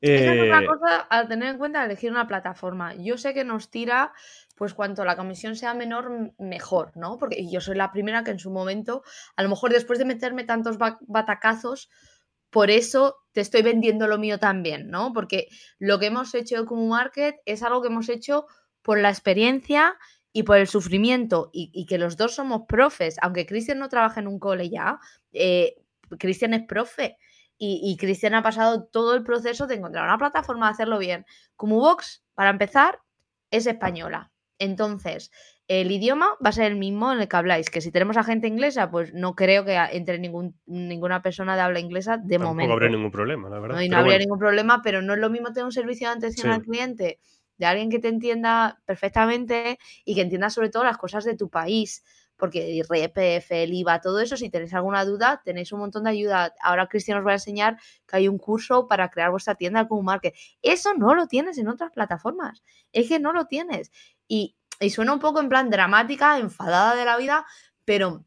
Esa 0.00 0.34
es 0.34 0.42
otra 0.42 0.62
eh, 0.62 0.66
cosa 0.66 1.06
a 1.08 1.26
tener 1.26 1.48
en 1.48 1.58
cuenta 1.58 1.84
elegir 1.84 2.10
una 2.10 2.26
plataforma. 2.26 2.94
Yo 2.94 3.16
sé 3.16 3.32
que 3.32 3.44
nos 3.44 3.70
tira, 3.70 4.12
pues 4.54 4.74
cuanto 4.74 5.04
la 5.04 5.16
comisión 5.16 5.56
sea 5.56 5.74
menor, 5.74 6.34
mejor, 6.38 6.92
¿no? 6.96 7.18
Porque 7.18 7.48
yo 7.50 7.60
soy 7.60 7.76
la 7.76 7.92
primera 7.92 8.22
que 8.22 8.30
en 8.30 8.38
su 8.38 8.50
momento, 8.50 9.02
a 9.36 9.42
lo 9.42 9.48
mejor 9.48 9.72
después 9.72 9.98
de 9.98 10.04
meterme 10.04 10.44
tantos 10.44 10.76
batacazos, 10.78 11.88
por 12.50 12.70
eso 12.70 13.16
te 13.32 13.40
estoy 13.40 13.62
vendiendo 13.62 14.06
lo 14.06 14.18
mío 14.18 14.38
también, 14.38 14.88
¿no? 14.88 15.12
Porque 15.12 15.48
lo 15.78 15.98
que 15.98 16.06
hemos 16.06 16.34
hecho 16.34 16.64
como 16.66 16.86
market 16.88 17.36
es 17.44 17.62
algo 17.62 17.80
que 17.82 17.88
hemos 17.88 18.08
hecho 18.08 18.46
por 18.82 18.98
la 18.98 19.08
experiencia 19.08 19.96
y 20.32 20.42
por 20.42 20.58
el 20.58 20.68
sufrimiento 20.68 21.50
y, 21.52 21.86
que 21.86 21.96
los 21.98 22.16
dos 22.18 22.34
somos 22.34 22.62
profes, 22.68 23.16
aunque 23.22 23.46
Cristian 23.46 23.78
no 23.78 23.88
trabaja 23.88 24.20
en 24.20 24.28
un 24.28 24.38
cole 24.38 24.68
ya, 24.68 24.98
eh, 25.32 25.76
Cristian 26.18 26.54
es 26.54 26.66
profe 26.66 27.16
y, 27.58 27.96
Cristian 27.96 28.34
ha 28.34 28.42
pasado 28.42 28.84
todo 28.84 29.14
el 29.14 29.22
proceso 29.22 29.66
de 29.66 29.76
encontrar 29.76 30.04
una 30.04 30.18
plataforma 30.18 30.66
de 30.66 30.72
hacerlo 30.72 30.98
bien. 30.98 31.24
Como 31.54 31.76
Vox, 31.76 32.22
para 32.34 32.50
empezar, 32.50 33.00
es 33.50 33.66
española. 33.66 34.30
Entonces, 34.58 35.30
el 35.68 35.90
idioma 35.90 36.28
va 36.44 36.50
a 36.50 36.52
ser 36.52 36.70
el 36.70 36.76
mismo 36.76 37.12
en 37.12 37.20
el 37.20 37.28
que 37.28 37.36
habláis. 37.36 37.70
Que 37.70 37.80
si 37.80 37.90
tenemos 37.90 38.16
a 38.16 38.24
gente 38.24 38.46
inglesa, 38.46 38.90
pues 38.90 39.12
no 39.14 39.34
creo 39.34 39.64
que 39.64 39.76
entre 39.92 40.18
ningún, 40.18 40.58
ninguna 40.66 41.22
persona 41.22 41.56
de 41.56 41.62
habla 41.62 41.80
inglesa 41.80 42.18
de 42.18 42.38
momento. 42.38 42.68
No 42.68 42.74
habría 42.74 42.90
ningún 42.90 43.10
problema, 43.10 43.48
la 43.48 43.58
verdad. 43.58 43.80
No, 43.80 43.88
no 43.88 43.96
habría 43.98 44.18
ningún 44.18 44.38
problema, 44.38 44.80
pero 44.82 45.02
no 45.02 45.14
es 45.14 45.18
lo 45.18 45.30
mismo 45.30 45.48
tener 45.48 45.64
un 45.64 45.72
servicio 45.72 46.08
de 46.08 46.16
atención 46.16 46.50
al 46.50 46.62
cliente 46.62 47.20
de 47.58 47.66
alguien 47.66 47.90
que 47.90 47.98
te 47.98 48.08
entienda 48.08 48.80
perfectamente 48.84 49.78
y 50.04 50.14
que 50.14 50.20
entienda 50.20 50.50
sobre 50.50 50.68
todo 50.68 50.84
las 50.84 50.98
cosas 50.98 51.24
de 51.24 51.36
tu 51.36 51.48
país. 51.48 52.04
Porque 52.36 52.70
IRPF, 52.70 53.50
el 53.50 53.74
IVA, 53.74 54.00
todo 54.00 54.20
eso, 54.20 54.36
si 54.36 54.50
tenéis 54.50 54.74
alguna 54.74 55.04
duda, 55.04 55.42
tenéis 55.44 55.72
un 55.72 55.80
montón 55.80 56.04
de 56.04 56.10
ayuda. 56.10 56.54
Ahora 56.60 56.86
Cristian 56.86 57.18
os 57.18 57.26
va 57.26 57.30
a 57.30 57.34
enseñar 57.34 57.78
que 58.06 58.16
hay 58.16 58.28
un 58.28 58.38
curso 58.38 58.88
para 58.88 59.10
crear 59.10 59.30
vuestra 59.30 59.54
tienda 59.54 59.88
como 59.88 60.02
market. 60.02 60.34
Eso 60.62 60.94
no 60.94 61.14
lo 61.14 61.26
tienes 61.26 61.58
en 61.58 61.68
otras 61.68 61.92
plataformas. 61.92 62.62
Es 62.92 63.08
que 63.08 63.18
no 63.18 63.32
lo 63.32 63.46
tienes. 63.46 63.90
Y, 64.28 64.56
y 64.80 64.90
suena 64.90 65.12
un 65.12 65.20
poco 65.20 65.40
en 65.40 65.48
plan 65.48 65.70
dramática, 65.70 66.38
enfadada 66.38 66.94
de 66.94 67.04
la 67.04 67.16
vida, 67.16 67.46
pero 67.84 68.24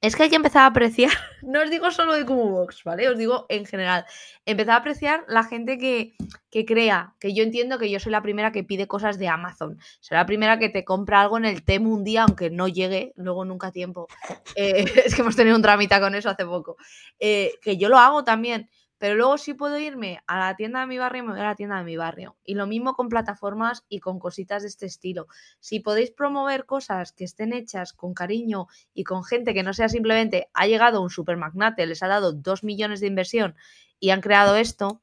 es 0.00 0.14
que 0.14 0.24
hay 0.24 0.30
que 0.30 0.36
empezar 0.36 0.62
a 0.62 0.66
apreciar, 0.66 1.10
no 1.42 1.60
os 1.60 1.70
digo 1.70 1.90
solo 1.90 2.14
de 2.14 2.22
Box, 2.22 2.84
¿vale? 2.84 3.08
Os 3.08 3.18
digo 3.18 3.46
en 3.48 3.66
general, 3.66 4.04
empezar 4.46 4.74
a 4.74 4.78
apreciar 4.78 5.24
la 5.28 5.42
gente 5.42 5.78
que, 5.78 6.14
que, 6.50 6.64
crea, 6.64 7.14
que 7.18 7.34
yo 7.34 7.42
entiendo 7.42 7.78
que 7.78 7.90
yo 7.90 7.98
soy 7.98 8.12
la 8.12 8.22
primera 8.22 8.52
que 8.52 8.62
pide 8.62 8.86
cosas 8.86 9.18
de 9.18 9.28
Amazon, 9.28 9.78
soy 10.00 10.16
la 10.16 10.26
primera 10.26 10.58
que 10.58 10.68
te 10.68 10.84
compra 10.84 11.20
algo 11.20 11.36
en 11.36 11.46
el 11.46 11.64
Temu 11.64 11.94
un 11.94 12.04
día, 12.04 12.22
aunque 12.22 12.50
no 12.50 12.68
llegue, 12.68 13.12
luego 13.16 13.44
nunca 13.44 13.72
tiempo. 13.72 14.06
Eh, 14.54 14.84
es 15.06 15.14
que 15.14 15.22
hemos 15.22 15.36
tenido 15.36 15.56
un 15.56 15.62
trámite 15.62 15.98
con 16.00 16.14
eso 16.14 16.30
hace 16.30 16.44
poco. 16.44 16.76
Eh, 17.18 17.54
que 17.60 17.76
yo 17.76 17.88
lo 17.88 17.98
hago 17.98 18.22
también, 18.22 18.70
pero 18.98 19.14
luego 19.14 19.38
sí 19.38 19.54
puedo 19.54 19.78
irme 19.78 20.20
a 20.26 20.38
la 20.38 20.56
tienda 20.56 20.80
de 20.80 20.86
mi 20.86 20.98
barrio 20.98 21.22
y 21.22 21.26
me 21.26 21.32
voy 21.32 21.40
a 21.40 21.44
la 21.44 21.54
tienda 21.54 21.78
de 21.78 21.84
mi 21.84 21.96
barrio. 21.96 22.36
Y 22.44 22.54
lo 22.54 22.66
mismo 22.66 22.94
con 22.94 23.08
plataformas 23.08 23.84
y 23.88 24.00
con 24.00 24.18
cositas 24.18 24.62
de 24.62 24.68
este 24.68 24.86
estilo. 24.86 25.28
Si 25.60 25.80
podéis 25.80 26.10
promover 26.10 26.66
cosas 26.66 27.12
que 27.12 27.24
estén 27.24 27.52
hechas 27.52 27.92
con 27.92 28.12
cariño 28.12 28.66
y 28.92 29.04
con 29.04 29.24
gente 29.24 29.54
que 29.54 29.62
no 29.62 29.72
sea 29.72 29.88
simplemente 29.88 30.50
ha 30.52 30.66
llegado 30.66 31.00
un 31.00 31.10
supermagnate, 31.10 31.86
les 31.86 32.02
ha 32.02 32.08
dado 32.08 32.32
dos 32.32 32.64
millones 32.64 33.00
de 33.00 33.06
inversión 33.06 33.54
y 34.00 34.10
han 34.10 34.20
creado 34.20 34.56
esto, 34.56 35.00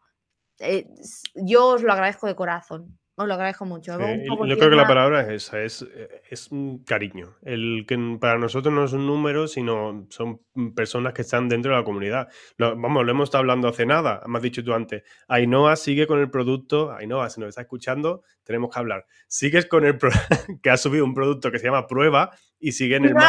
eh, 0.59 0.87
yo 1.35 1.67
os 1.67 1.83
lo 1.83 1.93
agradezco 1.93 2.27
de 2.27 2.35
corazón. 2.35 2.99
Os 3.17 3.27
lo 3.27 3.33
agradezco 3.33 3.63
mucho. 3.63 3.97
yo 3.97 4.57
creo 4.57 4.69
que 4.69 4.75
la 4.75 4.87
palabra 4.87 5.21
es 5.21 5.45
esa, 5.45 5.61
es, 5.61 5.87
es 6.29 6.51
un 6.51 6.83
cariño. 6.83 7.37
El 7.43 7.85
que 7.87 7.97
para 8.19 8.37
nosotros 8.37 8.73
no 8.73 8.83
es 8.83 8.91
un 8.91 9.07
número, 9.07 9.47
sino 9.47 10.05
son 10.09 10.41
personas 10.75 11.13
que 11.13 11.21
están 11.21 11.47
dentro 11.47 11.71
de 11.71 11.77
la 11.77 11.85
comunidad. 11.85 12.27
vamos, 12.57 13.05
lo 13.05 13.11
hemos 13.11 13.27
estado 13.27 13.43
hablando 13.43 13.69
hace 13.69 13.85
nada, 13.85 14.21
me 14.27 14.37
has 14.37 14.43
dicho 14.43 14.65
tú 14.65 14.73
antes. 14.73 15.03
Ainhoa 15.29 15.77
sigue 15.77 16.07
con 16.07 16.19
el 16.19 16.29
producto, 16.29 16.91
Ainhoa, 16.91 17.29
si 17.29 17.39
nos 17.39 17.49
está 17.49 17.61
escuchando, 17.61 18.23
tenemos 18.43 18.73
que 18.73 18.79
hablar. 18.79 19.05
Sigues 19.27 19.65
con 19.65 19.85
el 19.85 19.97
que 20.61 20.69
ha 20.69 20.75
subido 20.75 21.05
un 21.05 21.13
producto 21.13 21.51
que 21.51 21.59
se 21.59 21.67
llama 21.67 21.87
Prueba 21.87 22.31
y 22.59 22.73
sigue 22.73 22.97
en 22.97 23.05
el 23.05 23.13
no 23.13 23.21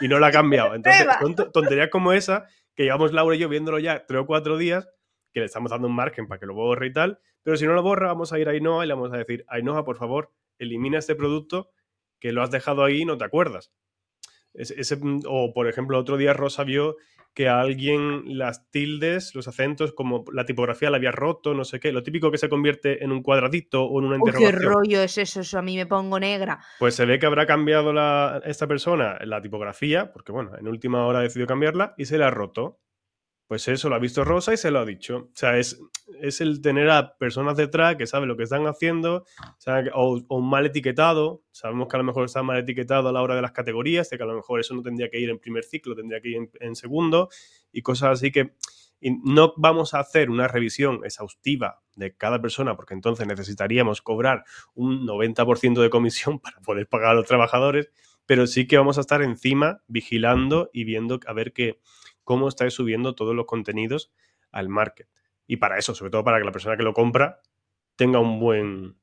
y 0.00 0.08
no 0.08 0.18
lo 0.18 0.26
ha 0.26 0.30
cambiado. 0.30 0.74
Entonces, 0.74 1.06
tonterías 1.50 1.88
como 1.88 2.12
esa, 2.12 2.44
que 2.74 2.82
llevamos 2.84 3.12
Laura 3.12 3.36
y 3.36 3.38
yo 3.38 3.48
viéndolo 3.48 3.78
ya 3.78 4.04
tres 4.06 4.20
o 4.20 4.26
cuatro 4.26 4.58
días, 4.58 4.86
que 5.32 5.40
le 5.40 5.46
estamos 5.46 5.70
dando 5.70 5.88
un 5.88 5.94
margen 5.94 6.28
para 6.28 6.38
que 6.38 6.46
lo 6.46 6.54
borre 6.54 6.86
y 6.86 6.92
tal, 6.92 7.18
pero 7.42 7.56
si 7.56 7.66
no 7.66 7.72
lo 7.74 7.82
borra, 7.82 8.08
vamos 8.08 8.32
a 8.32 8.38
ir 8.38 8.48
a 8.48 8.52
Ainhoa 8.52 8.84
y 8.84 8.88
le 8.88 8.94
vamos 8.94 9.12
a 9.12 9.16
decir, 9.16 9.44
Ainhoa, 9.48 9.84
por 9.84 9.96
favor, 9.96 10.32
elimina 10.58 10.98
este 10.98 11.14
producto 11.14 11.70
que 12.18 12.32
lo 12.32 12.42
has 12.42 12.50
dejado 12.50 12.84
ahí 12.84 13.02
y 13.02 13.04
no 13.04 13.18
te 13.18 13.24
acuerdas. 13.24 13.72
Ese, 14.54 14.98
o, 15.26 15.52
por 15.54 15.66
ejemplo, 15.66 15.98
otro 15.98 16.16
día 16.16 16.34
Rosa 16.34 16.62
vio 16.64 16.96
que 17.34 17.48
a 17.48 17.60
alguien 17.60 18.36
las 18.36 18.70
tildes, 18.70 19.34
los 19.34 19.48
acentos, 19.48 19.92
como 19.94 20.24
la 20.32 20.44
tipografía 20.44 20.90
la 20.90 20.98
había 20.98 21.12
roto, 21.12 21.54
no 21.54 21.64
sé 21.64 21.80
qué. 21.80 21.90
Lo 21.90 22.02
típico 22.02 22.30
que 22.30 22.36
se 22.36 22.50
convierte 22.50 23.02
en 23.02 23.10
un 23.10 23.22
cuadradito 23.22 23.84
o 23.84 23.98
en 23.98 24.06
una 24.06 24.16
interrogación. 24.16 24.60
¿Qué 24.60 24.66
rollo 24.66 25.02
es 25.02 25.16
eso? 25.16 25.40
Eso 25.40 25.58
a 25.58 25.62
mí 25.62 25.76
me 25.76 25.86
pongo 25.86 26.20
negra. 26.20 26.60
Pues 26.78 26.94
se 26.94 27.06
ve 27.06 27.18
que 27.18 27.24
habrá 27.24 27.46
cambiado 27.46 27.92
la, 27.92 28.42
esta 28.44 28.66
persona 28.66 29.18
la 29.24 29.40
tipografía, 29.40 30.12
porque 30.12 30.32
bueno, 30.32 30.52
en 30.58 30.68
última 30.68 31.06
hora 31.06 31.20
decidió 31.20 31.46
cambiarla 31.46 31.94
y 31.96 32.04
se 32.04 32.18
la 32.18 32.28
ha 32.28 32.30
roto. 32.30 32.78
Pues 33.46 33.68
eso 33.68 33.88
lo 33.88 33.96
ha 33.96 33.98
visto 33.98 34.24
Rosa 34.24 34.54
y 34.54 34.56
se 34.56 34.70
lo 34.70 34.78
ha 34.78 34.84
dicho. 34.84 35.28
O 35.32 35.36
sea, 35.36 35.58
es, 35.58 35.78
es 36.20 36.40
el 36.40 36.62
tener 36.62 36.88
a 36.90 37.16
personas 37.16 37.56
detrás 37.56 37.96
que 37.96 38.06
saben 38.06 38.28
lo 38.28 38.36
que 38.36 38.44
están 38.44 38.66
haciendo, 38.66 39.24
o, 39.94 40.22
o, 40.28 40.40
mal 40.40 40.66
etiquetado. 40.66 41.42
Sabemos 41.50 41.88
que 41.88 41.96
a 41.96 41.98
lo 41.98 42.04
mejor 42.04 42.24
está 42.24 42.42
mal 42.42 42.58
etiquetado 42.58 43.08
a 43.08 43.12
la 43.12 43.20
hora 43.20 43.34
de 43.34 43.42
las 43.42 43.52
categorías, 43.52 44.08
de 44.08 44.16
que 44.16 44.22
a 44.22 44.26
lo 44.26 44.36
mejor 44.36 44.60
eso 44.60 44.74
no 44.74 44.82
tendría 44.82 45.10
que 45.10 45.20
ir 45.20 45.30
en 45.30 45.38
primer 45.38 45.64
ciclo, 45.64 45.94
tendría 45.94 46.20
que 46.20 46.28
ir 46.28 46.50
en, 46.60 46.76
segundo, 46.76 47.28
y 47.72 47.82
cosas 47.82 48.12
así 48.12 48.30
que 48.30 48.54
no 49.24 49.52
vamos 49.56 49.94
a 49.94 50.00
hacer 50.00 50.30
una 50.30 50.46
revisión 50.46 51.00
exhaustiva 51.04 51.82
de 51.96 52.14
cada 52.14 52.40
persona, 52.40 52.76
porque 52.76 52.94
entonces 52.94 53.26
necesitaríamos 53.26 54.00
cobrar 54.00 54.44
un 54.74 55.06
90% 55.06 55.82
de 55.82 55.90
comisión 55.90 56.38
para 56.40 56.60
poder 56.60 56.88
pagar 56.88 57.10
a 57.10 57.14
los 57.14 57.26
trabajadores, 57.26 57.90
pero 58.26 58.46
sí 58.46 58.66
que 58.66 58.78
vamos 58.78 58.98
a 58.98 59.00
estar 59.00 59.22
encima 59.22 59.82
vigilando 59.88 60.70
y 60.72 60.84
viendo 60.84 61.18
a 61.26 61.32
ver 61.32 61.52
qué 61.52 61.80
cómo 62.24 62.48
estáis 62.48 62.74
subiendo 62.74 63.14
todos 63.14 63.34
los 63.34 63.46
contenidos 63.46 64.12
al 64.50 64.68
market. 64.68 65.08
Y 65.46 65.56
para 65.56 65.78
eso, 65.78 65.94
sobre 65.94 66.10
todo 66.10 66.24
para 66.24 66.38
que 66.38 66.44
la 66.44 66.52
persona 66.52 66.76
que 66.76 66.82
lo 66.82 66.92
compra 66.92 67.40
tenga 67.96 68.18
un 68.18 68.38
buen 68.38 68.96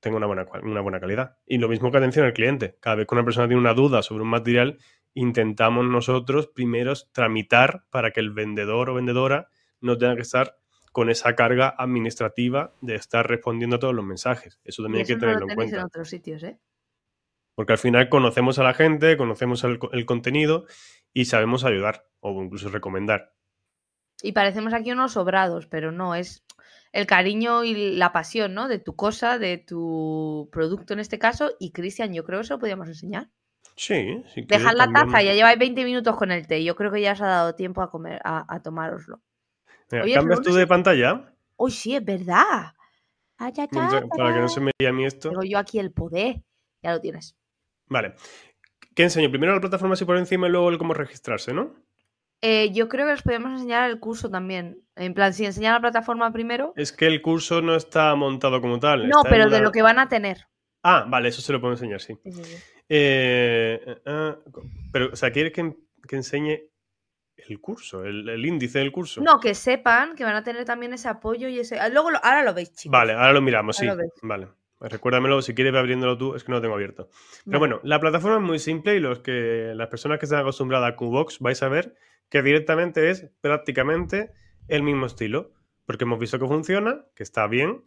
tenga 0.00 0.16
una 0.16 0.26
buena, 0.26 0.46
una 0.64 0.80
buena 0.80 0.98
calidad. 0.98 1.36
Y 1.46 1.58
lo 1.58 1.68
mismo 1.68 1.92
que 1.92 1.98
atención 1.98 2.26
al 2.26 2.32
cliente. 2.32 2.76
Cada 2.80 2.96
vez 2.96 3.06
que 3.06 3.14
una 3.14 3.24
persona 3.24 3.46
tiene 3.46 3.60
una 3.60 3.72
duda 3.72 4.02
sobre 4.02 4.24
un 4.24 4.30
material, 4.30 4.78
intentamos 5.14 5.86
nosotros 5.86 6.48
primero 6.48 6.92
tramitar 7.12 7.84
para 7.88 8.10
que 8.10 8.18
el 8.18 8.30
vendedor 8.30 8.90
o 8.90 8.94
vendedora 8.94 9.48
no 9.80 9.96
tenga 9.96 10.16
que 10.16 10.22
estar 10.22 10.56
con 10.90 11.08
esa 11.08 11.36
carga 11.36 11.74
administrativa 11.78 12.74
de 12.80 12.96
estar 12.96 13.26
respondiendo 13.28 13.76
a 13.76 13.78
todos 13.78 13.94
los 13.94 14.04
mensajes. 14.04 14.60
Eso 14.64 14.82
también 14.82 15.02
hay 15.02 15.06
que 15.06 15.16
tenerlo 15.16 15.48
en 15.48 15.54
cuenta. 15.54 15.76
En 15.76 15.84
otros 15.84 16.08
sitios, 16.08 16.42
¿eh? 16.42 16.58
Porque 17.54 17.74
al 17.74 17.78
final 17.78 18.08
conocemos 18.08 18.58
a 18.58 18.64
la 18.64 18.74
gente, 18.74 19.16
conocemos 19.16 19.62
el, 19.62 19.78
el 19.92 20.04
contenido 20.04 20.66
y 21.12 21.26
sabemos 21.26 21.64
ayudar 21.64 22.06
o 22.20 22.42
incluso 22.42 22.68
recomendar. 22.68 23.34
Y 24.22 24.32
parecemos 24.32 24.72
aquí 24.72 24.92
unos 24.92 25.12
sobrados, 25.12 25.66
pero 25.66 25.90
no, 25.92 26.14
es 26.14 26.44
el 26.92 27.06
cariño 27.06 27.64
y 27.64 27.96
la 27.96 28.12
pasión, 28.12 28.54
¿no? 28.54 28.68
De 28.68 28.78
tu 28.78 28.94
cosa, 28.94 29.38
de 29.38 29.58
tu 29.58 30.48
producto 30.52 30.92
en 30.92 31.00
este 31.00 31.18
caso. 31.18 31.52
Y 31.58 31.72
Cristian, 31.72 32.12
yo 32.12 32.24
creo 32.24 32.38
que 32.38 32.44
eso 32.44 32.54
lo 32.54 32.60
podríamos 32.60 32.88
enseñar. 32.88 33.30
Sí, 33.74 34.22
sí. 34.32 34.42
Dejad 34.46 34.74
la 34.74 34.92
taza, 34.92 35.22
ya 35.22 35.32
lleváis 35.32 35.58
20 35.58 35.84
minutos 35.84 36.16
con 36.16 36.30
el 36.30 36.46
té. 36.46 36.62
Yo 36.62 36.76
creo 36.76 36.92
que 36.92 37.00
ya 37.00 37.12
os 37.12 37.20
ha 37.22 37.26
dado 37.26 37.54
tiempo 37.54 37.82
a 37.82 37.90
comer, 37.90 38.20
a, 38.22 38.44
a 38.54 38.62
tomároslo. 38.62 39.20
¿Cambias 39.88 40.42
tú 40.42 40.54
de 40.54 40.66
pantalla? 40.66 41.34
Uy, 41.56 41.70
sí, 41.70 41.96
es 41.96 42.04
verdad. 42.04 42.72
Para 43.36 43.52
que 43.52 44.40
no 44.40 44.48
se 44.48 44.60
me 44.60 44.70
diga 44.78 44.90
a 44.90 44.92
mí 44.92 45.04
esto. 45.04 45.30
Tengo 45.30 45.42
yo 45.42 45.58
aquí 45.58 45.78
el 45.78 45.92
poder. 45.92 46.42
Ya 46.82 46.92
lo 46.92 47.00
tienes. 47.00 47.36
Vale. 47.86 48.14
¿Qué 48.94 49.04
enseño? 49.04 49.30
Primero 49.30 49.54
la 49.54 49.60
plataforma 49.60 49.94
así 49.94 50.04
por 50.04 50.16
encima 50.16 50.48
y 50.48 50.50
luego 50.50 50.68
el 50.70 50.78
cómo 50.78 50.94
registrarse, 50.94 51.52
¿no? 51.52 51.74
Eh, 52.42 52.72
yo 52.72 52.88
creo 52.88 53.06
que 53.06 53.12
os 53.12 53.22
podemos 53.22 53.52
enseñar 53.52 53.88
el 53.88 54.00
curso 54.00 54.28
también. 54.28 54.82
En 54.96 55.14
plan, 55.14 55.32
si 55.32 55.44
enseñan 55.44 55.74
la 55.74 55.80
plataforma 55.80 56.32
primero. 56.32 56.72
Es 56.76 56.92
que 56.92 57.06
el 57.06 57.22
curso 57.22 57.62
no 57.62 57.76
está 57.76 58.14
montado 58.16 58.60
como 58.60 58.80
tal. 58.80 59.08
No, 59.08 59.22
pero 59.22 59.48
de 59.48 59.60
lo 59.60 59.70
que 59.70 59.82
van 59.82 60.00
a 60.00 60.08
tener. 60.08 60.48
Ah, 60.82 61.06
vale, 61.08 61.28
eso 61.28 61.40
se 61.40 61.52
lo 61.52 61.60
puedo 61.60 61.74
enseñar, 61.74 62.00
sí. 62.00 62.18
Eh, 62.88 63.80
eh, 63.86 64.02
ah, 64.06 64.36
pero, 64.92 65.10
o 65.12 65.16
sea, 65.16 65.30
¿quieres 65.30 65.52
que, 65.52 65.72
enseñe 66.10 66.58
el 67.36 67.60
curso, 67.60 68.04
el, 68.04 68.44
índice 68.44 68.80
del 68.80 68.90
curso? 68.90 69.20
No, 69.20 69.38
que 69.38 69.54
sepan 69.54 70.16
que 70.16 70.24
van 70.24 70.34
a 70.34 70.42
tener 70.42 70.64
también 70.64 70.92
ese 70.92 71.08
apoyo 71.08 71.48
y 71.48 71.60
ese. 71.60 71.78
Luego, 71.90 72.10
ahora 72.22 72.42
lo 72.42 72.52
veis, 72.52 72.74
chicos. 72.74 72.92
Vale, 72.92 73.12
ahora 73.12 73.32
lo 73.32 73.40
miramos, 73.40 73.76
sí. 73.76 73.86
Vale. 74.22 74.48
Recuérdamelo, 74.88 75.42
si 75.42 75.54
quieres, 75.54 75.74
abriéndolo 75.74 76.18
tú, 76.18 76.34
es 76.34 76.44
que 76.44 76.50
no 76.50 76.56
lo 76.56 76.62
tengo 76.62 76.74
abierto. 76.74 77.08
Pero 77.44 77.58
bueno, 77.58 77.80
la 77.84 78.00
plataforma 78.00 78.36
es 78.36 78.42
muy 78.42 78.58
simple 78.58 78.96
y 78.96 79.00
los 79.00 79.20
que, 79.20 79.72
las 79.74 79.88
personas 79.88 80.18
que 80.18 80.26
están 80.26 80.40
acostumbradas 80.40 80.92
a 80.92 80.96
Qbox 80.96 81.38
vais 81.38 81.62
a 81.62 81.68
ver 81.68 81.94
que 82.28 82.42
directamente 82.42 83.10
es 83.10 83.30
prácticamente 83.40 84.32
el 84.68 84.82
mismo 84.82 85.06
estilo, 85.06 85.52
porque 85.84 86.04
hemos 86.04 86.18
visto 86.18 86.38
que 86.38 86.46
funciona, 86.46 87.04
que 87.14 87.22
está 87.22 87.46
bien, 87.46 87.82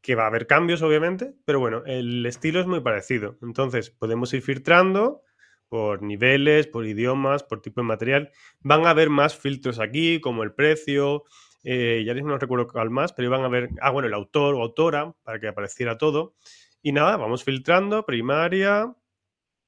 que 0.00 0.14
va 0.14 0.24
a 0.24 0.28
haber 0.28 0.46
cambios, 0.46 0.82
obviamente, 0.82 1.34
pero 1.44 1.58
bueno, 1.58 1.82
el 1.84 2.24
estilo 2.24 2.60
es 2.60 2.66
muy 2.66 2.80
parecido. 2.80 3.36
Entonces, 3.42 3.90
podemos 3.90 4.32
ir 4.32 4.42
filtrando 4.42 5.22
por 5.68 6.02
niveles, 6.02 6.66
por 6.66 6.86
idiomas, 6.86 7.42
por 7.42 7.60
tipo 7.60 7.80
de 7.80 7.86
material. 7.86 8.30
Van 8.60 8.86
a 8.86 8.90
haber 8.90 9.10
más 9.10 9.36
filtros 9.36 9.80
aquí, 9.80 10.20
como 10.20 10.42
el 10.42 10.54
precio, 10.54 11.24
eh, 11.64 12.02
ya 12.06 12.14
mismo 12.14 12.30
no 12.30 12.38
recuerdo 12.38 12.68
cuál 12.68 12.90
más, 12.90 13.12
pero 13.12 13.28
iban 13.28 13.44
a 13.44 13.48
ver, 13.48 13.70
ah, 13.80 13.90
bueno, 13.90 14.08
el 14.08 14.14
autor 14.14 14.54
o 14.54 14.62
autora, 14.62 15.12
para 15.22 15.40
que 15.40 15.48
apareciera 15.48 15.98
todo. 15.98 16.34
Y 16.82 16.92
nada, 16.92 17.16
vamos 17.16 17.44
filtrando, 17.44 18.04
primaria. 18.06 18.94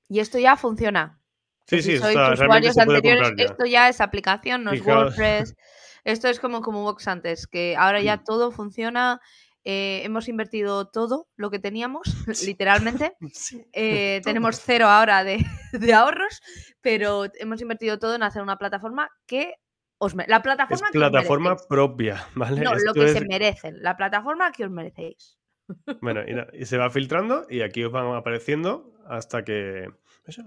Y 0.08 0.20
esto 0.20 0.38
ya 0.38 0.56
funciona. 0.56 1.20
Sí, 1.66 1.82
sí, 1.82 1.98
sois 1.98 2.16
usuarios 2.16 2.76
anteriores, 2.78 3.32
esto 3.36 3.64
ya 3.64 3.88
es 3.88 4.00
aplicación, 4.00 4.64
no 4.64 4.72
es 4.72 4.84
WordPress. 4.84 5.56
Esto 6.04 6.28
es 6.28 6.40
como, 6.40 6.62
como 6.62 6.82
Vox 6.82 7.06
antes, 7.06 7.46
que 7.46 7.76
ahora 7.76 8.00
ya 8.00 8.16
mm. 8.16 8.24
todo 8.24 8.50
funciona. 8.50 9.20
Eh, 9.62 10.00
hemos 10.04 10.26
invertido 10.28 10.88
todo 10.88 11.28
lo 11.36 11.50
que 11.50 11.58
teníamos, 11.58 12.02
literalmente. 12.44 13.16
Eh, 13.72 14.20
tenemos 14.24 14.60
cero 14.60 14.86
ahora 14.88 15.22
de, 15.22 15.44
de, 15.72 15.92
ahorros, 15.92 16.40
pero 16.80 17.24
hemos 17.34 17.60
invertido 17.60 17.98
todo 17.98 18.14
en 18.14 18.22
hacer 18.22 18.42
una 18.42 18.56
plataforma 18.56 19.10
que 19.26 19.54
la 20.26 20.42
plataforma 20.42 20.86
es 20.86 20.92
plataforma 20.92 21.56
propia, 21.68 22.26
¿vale? 22.34 22.62
No, 22.62 22.74
lo 22.74 22.94
que 22.94 23.08
se 23.08 23.24
merecen, 23.26 23.82
la 23.82 23.96
plataforma 23.96 24.52
que 24.52 24.64
os 24.64 24.70
merecéis. 24.70 25.38
Bueno, 26.00 26.22
y, 26.52 26.64
se 26.64 26.78
va 26.78 26.90
filtrando 26.90 27.46
y 27.48 27.60
aquí 27.60 27.84
os 27.84 27.92
van 27.92 28.12
apareciendo 28.16 28.92
hasta 29.06 29.44
que 29.44 29.88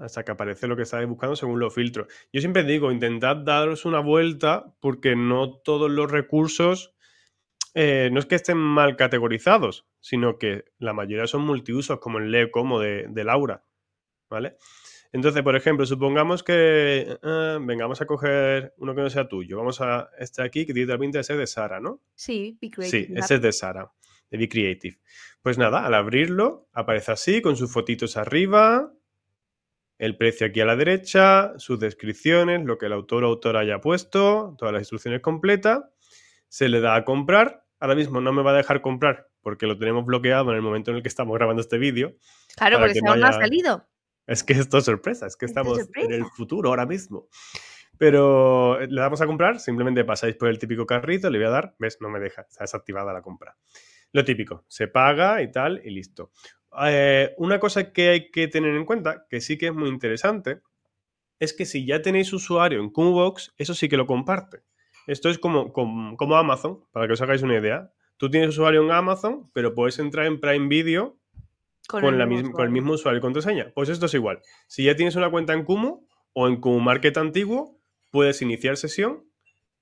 hasta 0.01 0.23
que 0.23 0.31
aparece 0.31 0.67
lo 0.67 0.75
que 0.75 0.83
estáis 0.83 1.07
buscando 1.07 1.35
según 1.35 1.59
los 1.59 1.73
filtros. 1.73 2.07
Yo 2.31 2.41
siempre 2.41 2.63
digo, 2.63 2.91
intentad 2.91 3.37
daros 3.37 3.85
una 3.85 3.99
vuelta 3.99 4.73
porque 4.81 5.15
no 5.15 5.57
todos 5.59 5.89
los 5.89 6.11
recursos 6.11 6.93
eh, 7.73 8.09
no 8.11 8.19
es 8.19 8.25
que 8.25 8.35
estén 8.35 8.57
mal 8.57 8.95
categorizados, 8.95 9.87
sino 9.99 10.37
que 10.37 10.65
la 10.77 10.93
mayoría 10.93 11.25
son 11.25 11.41
multiusos, 11.41 11.99
como 11.99 12.19
el 12.19 12.31
Lee 12.31 12.51
como 12.51 12.79
de, 12.79 13.07
de 13.09 13.23
Laura, 13.23 13.63
¿vale? 14.29 14.57
Entonces, 15.13 15.43
por 15.43 15.55
ejemplo, 15.55 15.85
supongamos 15.85 16.41
que 16.41 17.17
uh, 17.21 17.63
vengamos 17.63 18.01
a 18.01 18.07
coger 18.07 18.73
uno 18.77 18.95
que 18.95 19.01
no 19.01 19.09
sea 19.11 19.27
tuyo. 19.27 19.57
Vamos 19.57 19.79
a 19.79 20.09
este 20.17 20.41
aquí 20.41 20.65
que 20.65 20.73
tiene 20.73 20.91
la 20.91 20.97
pinta 20.97 21.19
de 21.19 21.23
ser 21.23 21.37
de 21.37 21.45
Sara, 21.45 21.79
¿no? 21.79 22.01
Sí, 22.15 22.57
Be 22.59 22.71
Creative. 22.71 23.05
Sí, 23.05 23.13
ese 23.15 23.35
es 23.35 23.41
de 23.41 23.51
Sara, 23.51 23.91
de 24.31 24.37
Be 24.39 24.49
Creative. 24.49 24.97
Pues 25.43 25.59
nada, 25.59 25.85
al 25.85 25.93
abrirlo 25.93 26.67
aparece 26.73 27.11
así, 27.11 27.43
con 27.43 27.55
sus 27.55 27.71
fotitos 27.71 28.17
arriba, 28.17 28.91
el 29.99 30.17
precio 30.17 30.47
aquí 30.47 30.61
a 30.61 30.65
la 30.65 30.75
derecha, 30.75 31.53
sus 31.57 31.79
descripciones, 31.79 32.65
lo 32.65 32.79
que 32.79 32.87
el 32.87 32.93
autor 32.93 33.23
o 33.23 33.27
autora 33.27 33.59
haya 33.59 33.79
puesto, 33.79 34.55
todas 34.57 34.73
las 34.73 34.81
instrucciones 34.81 35.21
completas. 35.21 35.83
Se 36.49 36.69
le 36.69 36.81
da 36.81 36.95
a 36.95 37.05
comprar. 37.05 37.63
Ahora 37.79 37.93
mismo 37.95 38.19
no 38.19 38.33
me 38.33 38.41
va 38.41 38.51
a 38.51 38.57
dejar 38.57 38.81
comprar 38.81 39.29
porque 39.41 39.67
lo 39.67 39.77
tenemos 39.77 40.05
bloqueado 40.05 40.49
en 40.49 40.55
el 40.55 40.61
momento 40.61 40.89
en 40.89 40.97
el 40.97 41.03
que 41.03 41.09
estamos 41.09 41.35
grabando 41.35 41.61
este 41.61 41.77
vídeo. 41.77 42.15
Claro, 42.55 42.79
porque 42.79 43.01
no, 43.03 43.15
no 43.15 43.27
ha 43.27 43.33
salido. 43.33 43.87
Es 44.25 44.43
que 44.43 44.53
esto 44.53 44.77
es 44.77 44.85
sorpresa, 44.85 45.27
es 45.27 45.35
que 45.35 45.45
estamos 45.45 45.79
en 45.95 46.11
el 46.11 46.25
futuro 46.25 46.69
ahora 46.69 46.85
mismo. 46.85 47.27
Pero 47.97 48.79
le 48.79 49.01
damos 49.01 49.21
a 49.21 49.25
comprar, 49.25 49.59
simplemente 49.59 50.03
pasáis 50.03 50.35
por 50.35 50.49
el 50.49 50.57
típico 50.59 50.85
carrito, 50.85 51.29
le 51.29 51.37
voy 51.37 51.47
a 51.47 51.51
dar, 51.51 51.75
ves, 51.77 51.97
no 52.01 52.09
me 52.09 52.19
deja, 52.19 52.41
está 52.41 52.63
desactivada 52.63 53.13
la 53.13 53.21
compra. 53.21 53.55
Lo 54.11 54.23
típico, 54.23 54.65
se 54.67 54.87
paga 54.87 55.41
y 55.41 55.51
tal, 55.51 55.81
y 55.83 55.91
listo. 55.91 56.31
Eh, 56.85 57.33
una 57.37 57.59
cosa 57.59 57.91
que 57.91 58.09
hay 58.09 58.31
que 58.31 58.47
tener 58.47 58.75
en 58.75 58.85
cuenta, 58.85 59.25
que 59.29 59.41
sí 59.41 59.57
que 59.57 59.67
es 59.67 59.73
muy 59.73 59.89
interesante, 59.89 60.61
es 61.39 61.53
que 61.53 61.65
si 61.65 61.85
ya 61.85 62.01
tenéis 62.01 62.33
usuario 62.33 62.79
en 62.79 62.91
Box, 62.91 63.53
eso 63.57 63.73
sí 63.73 63.89
que 63.89 63.97
lo 63.97 64.07
comparte. 64.07 64.63
Esto 65.07 65.29
es 65.29 65.37
como, 65.37 65.73
como, 65.73 66.35
Amazon, 66.35 66.85
para 66.91 67.07
que 67.07 67.13
os 67.13 67.21
hagáis 67.21 67.41
una 67.41 67.57
idea. 67.57 67.91
Tú 68.17 68.29
tienes 68.29 68.49
usuario 68.49 68.83
en 68.83 68.91
Amazon, 68.91 69.51
pero 69.53 69.73
puedes 69.73 69.99
entrar 69.99 70.25
en 70.25 70.39
Prime 70.39 70.67
Video 70.67 71.17
con, 71.87 72.05
el, 72.05 72.27
mismo 72.71 72.93
usuario 72.93 73.19
y 73.19 73.21
contraseña. 73.21 73.71
Pues 73.73 73.89
esto 73.89 74.05
es 74.05 74.13
igual. 74.13 74.41
Si 74.67 74.83
ya 74.83 74.95
tienes 74.95 75.15
una 75.15 75.29
cuenta 75.29 75.53
en 75.53 75.63
Kumu 75.63 76.07
o 76.33 76.47
en 76.47 76.59
Kumu 76.59 76.79
Market 76.79 77.17
antiguo, 77.17 77.79
puedes 78.11 78.41
iniciar 78.41 78.77
sesión 78.77 79.25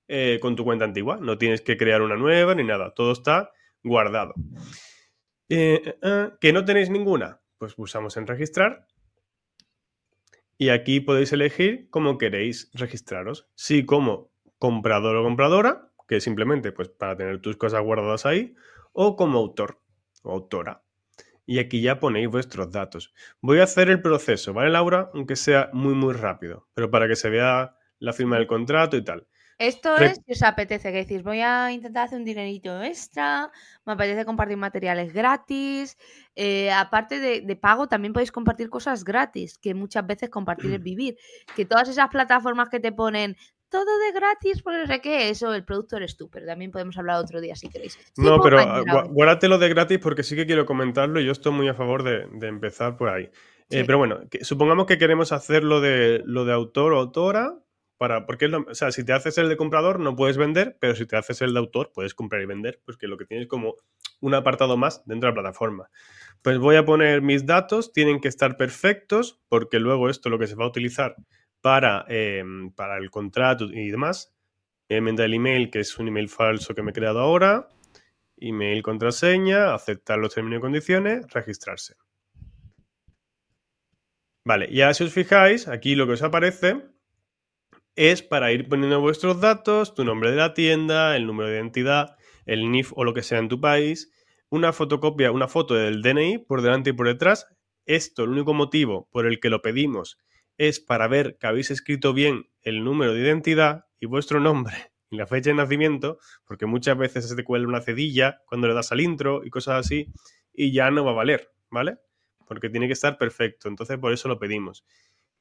eh, 0.08 0.38
con 0.40 0.56
tu 0.56 0.64
cuenta 0.64 0.84
antigua. 0.84 1.18
No 1.20 1.38
tienes 1.38 1.60
que 1.60 1.76
crear 1.76 2.02
una 2.02 2.16
nueva 2.16 2.54
ni 2.54 2.64
nada. 2.64 2.92
Todo 2.94 3.12
está 3.12 3.50
guardado. 3.82 4.34
Eh, 5.48 5.96
eh, 6.02 6.30
¿Que 6.40 6.52
no 6.52 6.64
tenéis 6.64 6.90
ninguna? 6.90 7.40
Pues 7.58 7.74
pulsamos 7.74 8.16
en 8.16 8.26
registrar. 8.26 8.86
Y 10.58 10.68
aquí 10.68 11.00
podéis 11.00 11.32
elegir 11.32 11.88
cómo 11.90 12.18
queréis 12.18 12.70
registraros. 12.74 13.48
Si 13.54 13.84
como 13.84 14.30
comprador 14.58 15.16
o 15.16 15.24
compradora, 15.24 15.90
que 16.06 16.20
simplemente 16.20 16.72
pues 16.72 16.88
para 16.88 17.16
tener 17.16 17.40
tus 17.40 17.56
cosas 17.56 17.82
guardadas 17.82 18.26
ahí, 18.26 18.54
o 18.92 19.16
como 19.16 19.38
autor 19.38 19.80
o 20.22 20.32
autora 20.32 20.82
y 21.52 21.58
aquí 21.58 21.82
ya 21.82 22.00
ponéis 22.00 22.28
vuestros 22.28 22.72
datos. 22.72 23.12
Voy 23.42 23.60
a 23.60 23.64
hacer 23.64 23.90
el 23.90 24.00
proceso, 24.00 24.54
¿vale, 24.54 24.70
Laura? 24.70 25.10
Aunque 25.12 25.36
sea 25.36 25.68
muy, 25.74 25.94
muy 25.94 26.14
rápido, 26.14 26.66
pero 26.72 26.90
para 26.90 27.06
que 27.06 27.14
se 27.14 27.28
vea 27.28 27.76
la 27.98 28.14
firma 28.14 28.36
del 28.36 28.46
contrato 28.46 28.96
y 28.96 29.04
tal. 29.04 29.26
Esto 29.58 29.94
es 29.98 30.18
si 30.24 30.32
os 30.32 30.42
apetece, 30.42 30.90
que 30.90 31.04
decís, 31.04 31.22
voy 31.22 31.40
a 31.40 31.70
intentar 31.70 32.06
hacer 32.06 32.18
un 32.18 32.24
dinerito 32.24 32.82
extra, 32.82 33.52
me 33.84 33.92
apetece 33.92 34.24
compartir 34.24 34.56
materiales 34.56 35.12
gratis. 35.12 35.98
Eh, 36.34 36.72
aparte 36.72 37.20
de, 37.20 37.42
de, 37.42 37.56
pago, 37.56 37.86
también 37.86 38.14
podéis 38.14 38.32
compartir 38.32 38.70
cosas 38.70 39.04
gratis, 39.04 39.58
que 39.58 39.74
muchas 39.74 40.06
veces 40.06 40.30
compartir 40.30 40.72
es 40.72 40.82
vivir. 40.82 41.18
Que 41.54 41.66
todas 41.66 41.86
esas 41.90 42.08
plataformas 42.08 42.70
que 42.70 42.80
te 42.80 42.92
ponen 42.92 43.36
todo 43.72 43.98
de 43.98 44.12
gratis, 44.12 44.62
por 44.62 44.74
no 44.74 44.86
sé 44.86 45.00
qué, 45.00 45.30
eso, 45.30 45.52
el 45.54 45.64
producto 45.64 45.96
eres 45.96 46.16
tú, 46.16 46.28
pero 46.30 46.44
también 46.44 46.70
podemos 46.70 46.96
hablar 46.98 47.16
otro 47.16 47.40
día 47.40 47.56
si 47.56 47.70
queréis. 47.70 47.98
no, 48.18 48.38
pero 48.40 48.58
guárdatelo 49.08 49.58
de 49.58 49.70
gratis 49.70 49.98
porque 49.98 50.22
sí 50.22 50.36
que 50.36 50.46
quiero 50.46 50.66
comentarlo 50.66 51.18
y 51.18 51.24
yo 51.24 51.32
estoy 51.32 51.52
muy 51.52 51.66
a 51.68 51.74
favor 51.74 52.02
de, 52.02 52.28
empezar 52.46 52.96
por 52.96 53.08
ahí. 53.08 53.30
Eh, 53.70 53.84
pero 53.86 53.96
bueno, 53.96 54.20
supongamos 54.42 54.84
que 54.84 54.98
queremos 54.98 55.32
hacer 55.32 55.64
lo 55.64 55.80
de, 55.80 56.22
lo 56.26 56.44
de 56.44 56.52
autor 56.52 56.92
o 56.92 56.98
autora, 56.98 57.54
para, 57.96 58.26
porque 58.26 58.46
o 58.46 58.74
sea, 58.74 58.92
si 58.92 59.04
te 59.04 59.14
haces 59.14 59.38
el 59.38 59.48
de 59.48 59.56
comprador 59.56 59.98
no 59.98 60.14
puedes 60.14 60.36
vender, 60.36 60.76
pero 60.78 60.94
si 60.94 61.06
te 61.06 61.16
haces 61.16 61.40
el 61.40 61.54
de 61.54 61.60
autor 61.60 61.92
puedes 61.94 62.14
comprar 62.14 62.42
y 62.42 62.46
vender, 62.46 62.82
pues 62.84 62.98
que 62.98 63.06
lo 63.06 63.16
que 63.16 63.24
tienes 63.24 63.48
como 63.48 63.76
un 64.20 64.34
apartado 64.34 64.76
más 64.76 65.02
dentro 65.06 65.30
de 65.30 65.34
la 65.34 65.42
plataforma. 65.42 65.88
Pues 66.42 66.58
voy 66.58 66.76
a 66.76 66.84
poner 66.84 67.22
mis 67.22 67.46
datos, 67.46 67.92
tienen 67.92 68.20
que 68.20 68.28
estar 68.28 68.58
perfectos, 68.58 69.40
porque 69.48 69.78
luego 69.78 70.10
esto 70.10 70.28
lo 70.28 70.38
que 70.38 70.46
se 70.46 70.56
va 70.56 70.64
a 70.64 70.68
utilizar 70.68 71.16
para, 71.62 72.04
em, 72.08 72.70
para 72.72 72.98
el 72.98 73.10
contrato 73.10 73.64
y 73.72 73.90
demás. 73.90 74.34
Enmienda 74.88 75.24
el 75.24 75.34
email, 75.34 75.70
que 75.70 75.80
es 75.80 75.98
un 75.98 76.08
email 76.08 76.28
falso 76.28 76.74
que 76.74 76.82
me 76.82 76.90
he 76.90 76.94
creado 76.94 77.20
ahora. 77.20 77.68
Email, 78.36 78.82
contraseña, 78.82 79.72
aceptar 79.72 80.18
los 80.18 80.34
términos 80.34 80.58
y 80.58 80.60
condiciones, 80.60 81.32
registrarse. 81.32 81.94
Vale, 84.44 84.68
y 84.70 84.80
ahora 84.80 84.94
si 84.94 85.04
os 85.04 85.12
fijáis, 85.12 85.68
aquí 85.68 85.94
lo 85.94 86.06
que 86.06 86.14
os 86.14 86.22
aparece 86.22 86.82
es 87.94 88.22
para 88.22 88.50
ir 88.52 88.68
poniendo 88.68 89.00
vuestros 89.00 89.40
datos, 89.40 89.94
tu 89.94 90.04
nombre 90.04 90.30
de 90.30 90.36
la 90.36 90.54
tienda, 90.54 91.14
el 91.16 91.26
número 91.26 91.48
de 91.48 91.56
identidad, 91.56 92.16
el 92.44 92.70
NIF 92.70 92.92
o 92.96 93.04
lo 93.04 93.14
que 93.14 93.22
sea 93.22 93.38
en 93.38 93.48
tu 93.48 93.60
país, 93.60 94.12
una 94.48 94.72
fotocopia, 94.72 95.30
una 95.30 95.46
foto 95.46 95.74
del 95.74 96.02
DNI 96.02 96.38
por 96.38 96.62
delante 96.62 96.90
y 96.90 96.92
por 96.92 97.06
detrás. 97.06 97.46
Esto, 97.86 98.24
el 98.24 98.30
único 98.30 98.52
motivo 98.52 99.08
por 99.12 99.26
el 99.26 99.38
que 99.38 99.48
lo 99.50 99.62
pedimos 99.62 100.18
es 100.68 100.78
para 100.78 101.08
ver 101.08 101.38
que 101.38 101.48
habéis 101.48 101.72
escrito 101.72 102.12
bien 102.12 102.48
el 102.60 102.84
número 102.84 103.14
de 103.14 103.20
identidad 103.20 103.86
y 103.98 104.06
vuestro 104.06 104.38
nombre 104.38 104.74
y 105.10 105.16
la 105.16 105.26
fecha 105.26 105.50
de 105.50 105.56
nacimiento, 105.56 106.18
porque 106.46 106.66
muchas 106.66 106.96
veces 106.96 107.28
se 107.28 107.34
te 107.34 107.42
cuela 107.42 107.66
una 107.66 107.80
cedilla 107.80 108.40
cuando 108.46 108.68
le 108.68 108.74
das 108.74 108.92
al 108.92 109.00
intro 109.00 109.44
y 109.44 109.50
cosas 109.50 109.84
así, 109.84 110.12
y 110.52 110.72
ya 110.72 110.90
no 110.92 111.04
va 111.04 111.10
a 111.10 111.14
valer, 111.14 111.50
¿vale? 111.68 111.98
Porque 112.46 112.70
tiene 112.70 112.86
que 112.86 112.92
estar 112.92 113.18
perfecto, 113.18 113.68
entonces 113.68 113.98
por 113.98 114.12
eso 114.12 114.28
lo 114.28 114.38
pedimos. 114.38 114.84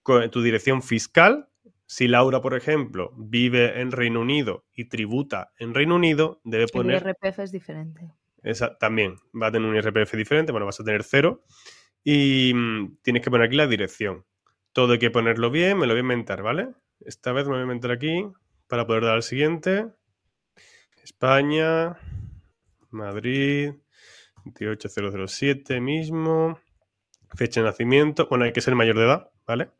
Con 0.01 0.29
tu 0.31 0.41
dirección 0.41 0.81
fiscal, 0.81 1.47
si 1.85 2.07
Laura, 2.07 2.41
por 2.41 2.55
ejemplo, 2.55 3.13
vive 3.15 3.79
en 3.79 3.91
Reino 3.91 4.21
Unido 4.21 4.65
y 4.73 4.85
tributa 4.85 5.53
en 5.59 5.75
Reino 5.75 5.95
Unido, 5.95 6.41
debe 6.43 6.67
poner... 6.67 7.03
El 7.03 7.15
IRPF 7.21 7.39
es 7.39 7.51
diferente. 7.51 8.11
Esa, 8.41 8.75
también 8.79 9.17
va 9.39 9.47
a 9.47 9.51
tener 9.51 9.69
un 9.69 9.75
IRPF 9.75 10.15
diferente, 10.15 10.51
bueno, 10.51 10.65
vas 10.65 10.79
a 10.79 10.83
tener 10.83 11.03
cero. 11.03 11.43
Y 12.03 12.53
mm, 12.55 12.97
tienes 13.03 13.23
que 13.23 13.29
poner 13.29 13.45
aquí 13.45 13.55
la 13.55 13.67
dirección. 13.67 14.25
Todo 14.73 14.93
hay 14.93 14.99
que 14.99 15.11
ponerlo 15.11 15.51
bien, 15.51 15.77
me 15.77 15.85
lo 15.85 15.93
voy 15.93 15.99
a 15.99 16.01
inventar, 16.01 16.41
¿vale? 16.41 16.69
Esta 17.01 17.31
vez 17.33 17.45
me 17.45 17.51
voy 17.51 17.59
a 17.59 17.63
inventar 17.63 17.91
aquí 17.91 18.25
para 18.67 18.87
poder 18.87 19.03
dar 19.03 19.15
al 19.15 19.23
siguiente. 19.23 19.87
España, 21.03 21.97
Madrid, 22.89 23.73
28007 24.45 25.81
mismo. 25.81 26.59
Fecha 27.35 27.61
de 27.61 27.67
nacimiento. 27.67 28.27
Bueno, 28.29 28.45
hay 28.45 28.53
que 28.53 28.61
ser 28.61 28.75
mayor 28.75 28.97
de 28.97 29.05
edad, 29.05 29.31
¿vale? 29.45 29.71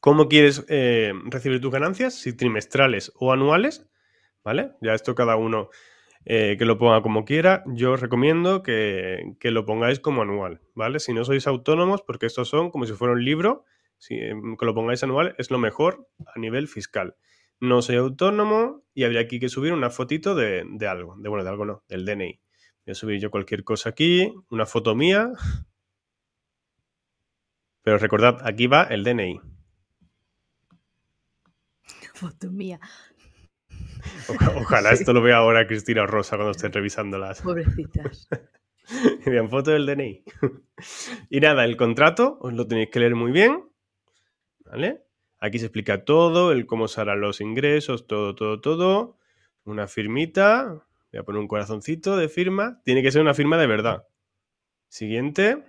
¿Cómo 0.00 0.28
quieres 0.28 0.64
eh, 0.68 1.12
recibir 1.26 1.60
tus 1.60 1.72
ganancias? 1.72 2.14
Si 2.14 2.32
trimestrales 2.32 3.12
o 3.16 3.32
anuales, 3.32 3.86
¿vale? 4.44 4.72
Ya 4.80 4.94
esto 4.94 5.14
cada 5.14 5.36
uno 5.36 5.70
eh, 6.28 6.56
que 6.58 6.64
lo 6.64 6.76
ponga 6.76 7.02
como 7.02 7.24
quiera. 7.24 7.62
Yo 7.66 7.92
os 7.92 8.00
recomiendo 8.00 8.64
que, 8.64 9.36
lo 9.42 9.64
pongáis 9.64 10.00
como 10.00 10.22
anual, 10.22 10.60
¿vale? 10.74 10.98
Si 10.98 11.14
no 11.14 11.24
sois 11.24 11.46
autónomos, 11.46 12.02
porque 12.02 12.26
estos 12.26 12.48
son 12.48 12.72
como 12.72 12.84
si 12.84 12.94
fuera 12.94 13.14
un 13.14 13.24
libro, 13.24 13.64
si, 13.96 14.16
em, 14.16 14.56
que 14.56 14.66
lo 14.66 14.74
pongáis 14.74 15.04
anual 15.04 15.36
es 15.38 15.52
lo 15.52 15.58
mejor 15.58 16.08
a 16.34 16.38
nivel 16.40 16.66
fiscal. 16.66 17.14
No 17.60 17.80
soy 17.80 17.96
autónomo 17.96 18.82
y 18.92 19.04
habría 19.04 19.20
aquí 19.20 19.38
que 19.38 19.48
subir 19.48 19.72
una 19.72 19.88
fotito 19.88 20.34
de, 20.34 20.64
de 20.68 20.88
algo, 20.88 21.14
de 21.16 21.28
bueno, 21.28 21.44
de 21.44 21.50
algo 21.50 21.64
no, 21.64 21.84
del 21.88 22.04
DNI. 22.04 22.40
Voy 22.84 22.92
a 22.92 22.94
subir 22.94 23.20
yo 23.20 23.30
cualquier 23.30 23.62
cosa 23.62 23.90
aquí, 23.90 24.34
una 24.50 24.66
foto 24.66 24.96
mía. 24.96 25.30
Pero 27.82 27.98
recordad, 27.98 28.38
aquí 28.42 28.66
va 28.66 28.82
el 28.82 29.04
DNI. 29.04 29.40
Foto 32.14 32.50
mía. 32.50 32.80
Ojalá 34.28 34.90
esto 34.90 35.12
lo 35.12 35.22
vea 35.22 35.36
ahora 35.36 35.66
Cristina 35.66 36.06
Rosa 36.06 36.36
cuando 36.36 36.52
estén 36.52 36.72
revisándolas. 36.72 37.42
Pobrecitas. 37.42 38.28
Vean 39.26 39.50
foto 39.50 39.72
del 39.72 39.86
DNI. 39.86 40.24
y 41.30 41.40
nada, 41.40 41.64
el 41.64 41.76
contrato 41.76 42.38
os 42.40 42.52
lo 42.52 42.66
tenéis 42.66 42.90
que 42.90 43.00
leer 43.00 43.14
muy 43.14 43.32
bien. 43.32 43.68
¿Vale? 44.64 45.02
Aquí 45.38 45.58
se 45.58 45.66
explica 45.66 46.04
todo, 46.04 46.52
el 46.52 46.66
cómo 46.66 46.88
se 46.88 47.00
harán 47.00 47.20
los 47.20 47.40
ingresos, 47.40 48.06
todo, 48.06 48.34
todo, 48.34 48.60
todo. 48.60 49.18
Una 49.64 49.86
firmita. 49.86 50.84
Voy 51.12 51.20
a 51.20 51.22
poner 51.24 51.40
un 51.40 51.48
corazoncito 51.48 52.16
de 52.16 52.28
firma. 52.28 52.80
Tiene 52.84 53.02
que 53.02 53.12
ser 53.12 53.22
una 53.22 53.34
firma 53.34 53.56
de 53.58 53.66
verdad. 53.66 54.06
Siguiente. 54.88 55.62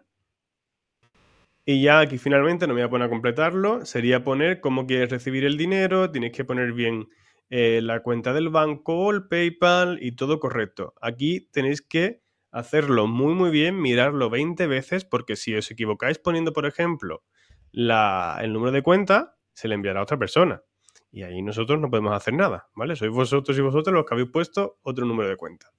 Y 1.69 1.81
ya 1.81 1.99
aquí 1.99 2.17
finalmente, 2.17 2.65
no 2.65 2.73
me 2.73 2.79
voy 2.79 2.87
a 2.87 2.89
poner 2.89 3.07
a 3.07 3.09
completarlo, 3.09 3.85
sería 3.85 4.23
poner 4.23 4.61
cómo 4.61 4.87
quieres 4.87 5.09
recibir 5.09 5.43
el 5.43 5.57
dinero, 5.57 6.11
tienes 6.11 6.31
que 6.31 6.45
poner 6.45 6.71
bien 6.71 7.09
eh, 7.49 7.81
la 7.81 8.01
cuenta 8.01 8.33
del 8.33 8.49
banco, 8.49 9.11
el 9.11 9.27
PayPal 9.27 9.99
y 10.01 10.13
todo 10.13 10.39
correcto. 10.39 10.93
Aquí 11.01 11.49
tenéis 11.51 11.81
que 11.81 12.21
hacerlo 12.51 13.07
muy 13.07 13.33
muy 13.33 13.51
bien, 13.51 13.79
mirarlo 13.81 14.29
20 14.29 14.67
veces 14.67 15.05
porque 15.05 15.35
si 15.35 15.55
os 15.55 15.69
equivocáis 15.71 16.19
poniendo, 16.19 16.53
por 16.53 16.65
ejemplo, 16.65 17.23
el 17.71 18.53
número 18.53 18.71
de 18.71 18.81
cuenta, 18.81 19.37
se 19.53 19.67
le 19.67 19.75
enviará 19.75 19.99
a 19.99 20.03
otra 20.03 20.17
persona. 20.17 20.63
Y 21.11 21.23
ahí 21.23 21.41
nosotros 21.41 21.79
no 21.79 21.89
podemos 21.89 22.13
hacer 22.13 22.33
nada, 22.33 22.69
¿vale? 22.75 22.95
Sois 22.95 23.11
vosotros 23.11 23.57
y 23.57 23.61
vosotros 23.61 23.93
los 23.93 24.05
que 24.05 24.13
habéis 24.13 24.29
puesto 24.29 24.79
otro 24.83 25.05
número 25.05 25.29
de 25.29 25.37
cuenta. 25.37 25.71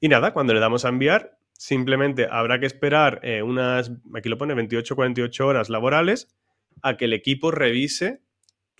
Y 0.00 0.08
nada, 0.08 0.32
cuando 0.32 0.54
le 0.54 0.60
damos 0.60 0.84
a 0.84 0.88
enviar, 0.88 1.38
Simplemente 1.60 2.26
habrá 2.30 2.58
que 2.58 2.64
esperar 2.64 3.20
eh, 3.22 3.42
unas, 3.42 3.92
aquí 4.14 4.30
lo 4.30 4.38
pone, 4.38 4.54
28 4.54 4.96
48 4.96 5.46
horas 5.46 5.68
laborales 5.68 6.34
a 6.80 6.96
que 6.96 7.04
el 7.04 7.12
equipo 7.12 7.50
revise 7.50 8.22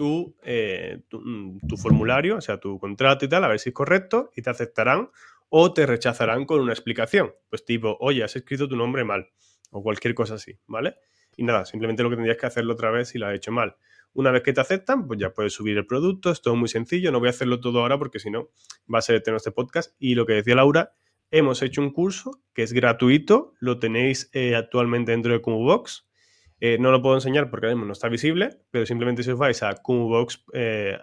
tu, 0.01 0.35
eh, 0.43 1.03
mm, 1.13 1.59
tu, 1.69 1.77
formulario, 1.77 2.39
o 2.39 2.41
sea, 2.41 2.59
tu 2.59 2.79
contrato 2.79 3.27
y 3.27 3.29
tal, 3.29 3.45
a 3.45 3.49
ver 3.49 3.59
si 3.59 3.69
es 3.69 3.75
correcto 3.75 4.31
y 4.35 4.41
te 4.41 4.49
aceptarán 4.49 5.11
o 5.51 5.75
te 5.75 5.85
rechazarán 5.85 6.47
con 6.47 6.59
una 6.63 6.73
explicación. 6.73 7.35
Pues 7.51 7.67
tipo, 7.67 7.99
oye, 8.01 8.25
has 8.25 8.35
escrito 8.35 8.67
tu 8.67 8.77
nombre 8.77 9.05
mal 9.05 9.29
o 9.71 9.83
cualquier 9.83 10.15
cosa 10.15 10.37
así, 10.37 10.59
¿vale? 10.67 10.95
Y 11.37 11.45
nada, 11.45 11.67
simplemente 11.67 12.03
lo 12.03 12.09
que 12.09 12.17
tendrías 12.17 12.39
que 12.39 12.47
hacerlo 12.47 12.73
otra 12.73 12.91
vez 12.91 13.11
si 13.11 13.19
lo 13.19 13.27
has 13.27 13.35
hecho 13.35 13.53
mal. 13.53 13.77
Una 14.15 14.31
vez 14.31 14.43
que 14.43 14.55
te 14.55 14.63
aceptan, 14.63 15.07
pues 15.07 15.21
ya 15.21 15.35
puedes 15.35 15.53
subir 15.53 15.77
el 15.77 15.85
producto, 15.85 16.31
es 16.31 16.41
todo 16.41 16.57
muy 16.57 16.71
sencillo, 16.71 17.13
no 17.13 17.19
voy 17.19 17.27
a 17.27 17.33
hacerlo 17.33 17.61
todo 17.61 17.81
ahora 17.81 17.99
porque 17.99 18.21
si 18.21 18.31
no 18.31 18.49
va 18.93 19.01
a 19.01 19.03
ser 19.03 19.23
tener 19.23 19.37
este 19.37 19.53
podcast. 19.53 19.95
Y 19.99 20.15
lo 20.15 20.25
que 20.25 20.33
decía 20.33 20.55
Laura, 20.55 20.95
hemos 21.31 21.61
hecho 21.61 21.83
un 21.83 21.91
curso 21.93 22.41
que 22.55 22.63
es 22.63 22.73
gratuito, 22.73 23.53
lo 23.61 23.79
tenéis 23.79 24.31
eh, 24.33 24.57
actualmente 24.57 25.13
dentro 25.13 25.35
de 25.35 25.43
Cumubox. 25.43 26.09
Eh, 26.61 26.77
no 26.79 26.90
lo 26.92 27.01
puedo 27.01 27.14
enseñar 27.14 27.51
porque 27.51 27.75
no 27.75 27.92
está 27.92 28.09
visible, 28.09 28.51
pero 28.70 28.85
simplemente 28.85 29.23
si 29.23 29.31
os 29.31 29.38
vais 29.38 29.62
a 29.62 29.75
Cumubox, 29.77 30.44
eh, 30.53 30.99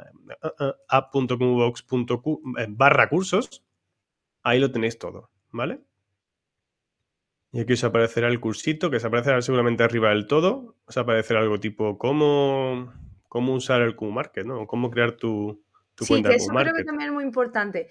barra 2.70 3.10
cursos, 3.10 3.64
ahí 4.44 4.60
lo 4.60 4.72
tenéis 4.72 5.00
todo, 5.00 5.32
¿vale? 5.52 5.82
Y 7.52 7.62
aquí 7.62 7.74
os 7.74 7.84
aparecerá 7.84 8.28
el 8.28 8.40
cursito, 8.40 8.92
que 8.92 8.98
os 8.98 9.06
aparecerá 9.06 9.42
seguramente 9.42 9.84
arriba 9.84 10.10
del 10.10 10.28
todo. 10.28 10.76
Os 10.86 10.98
aparecerá 10.98 11.40
algo 11.40 11.60
tipo 11.60 11.98
cómo, 11.98 12.94
cómo 13.28 13.54
usar 13.54 13.82
el 13.82 13.96
QMarket, 13.96 14.46
¿no? 14.46 14.68
Cómo 14.68 14.92
crear 14.92 15.14
tu, 15.14 15.64
tu 15.96 16.06
sí, 16.06 16.14
cuenta 16.14 16.30
que 16.30 16.36
eso 16.36 16.54
creo 16.54 16.76
que 16.76 16.84
también 16.84 17.10
es 17.10 17.14
muy 17.14 17.24
importante. 17.24 17.88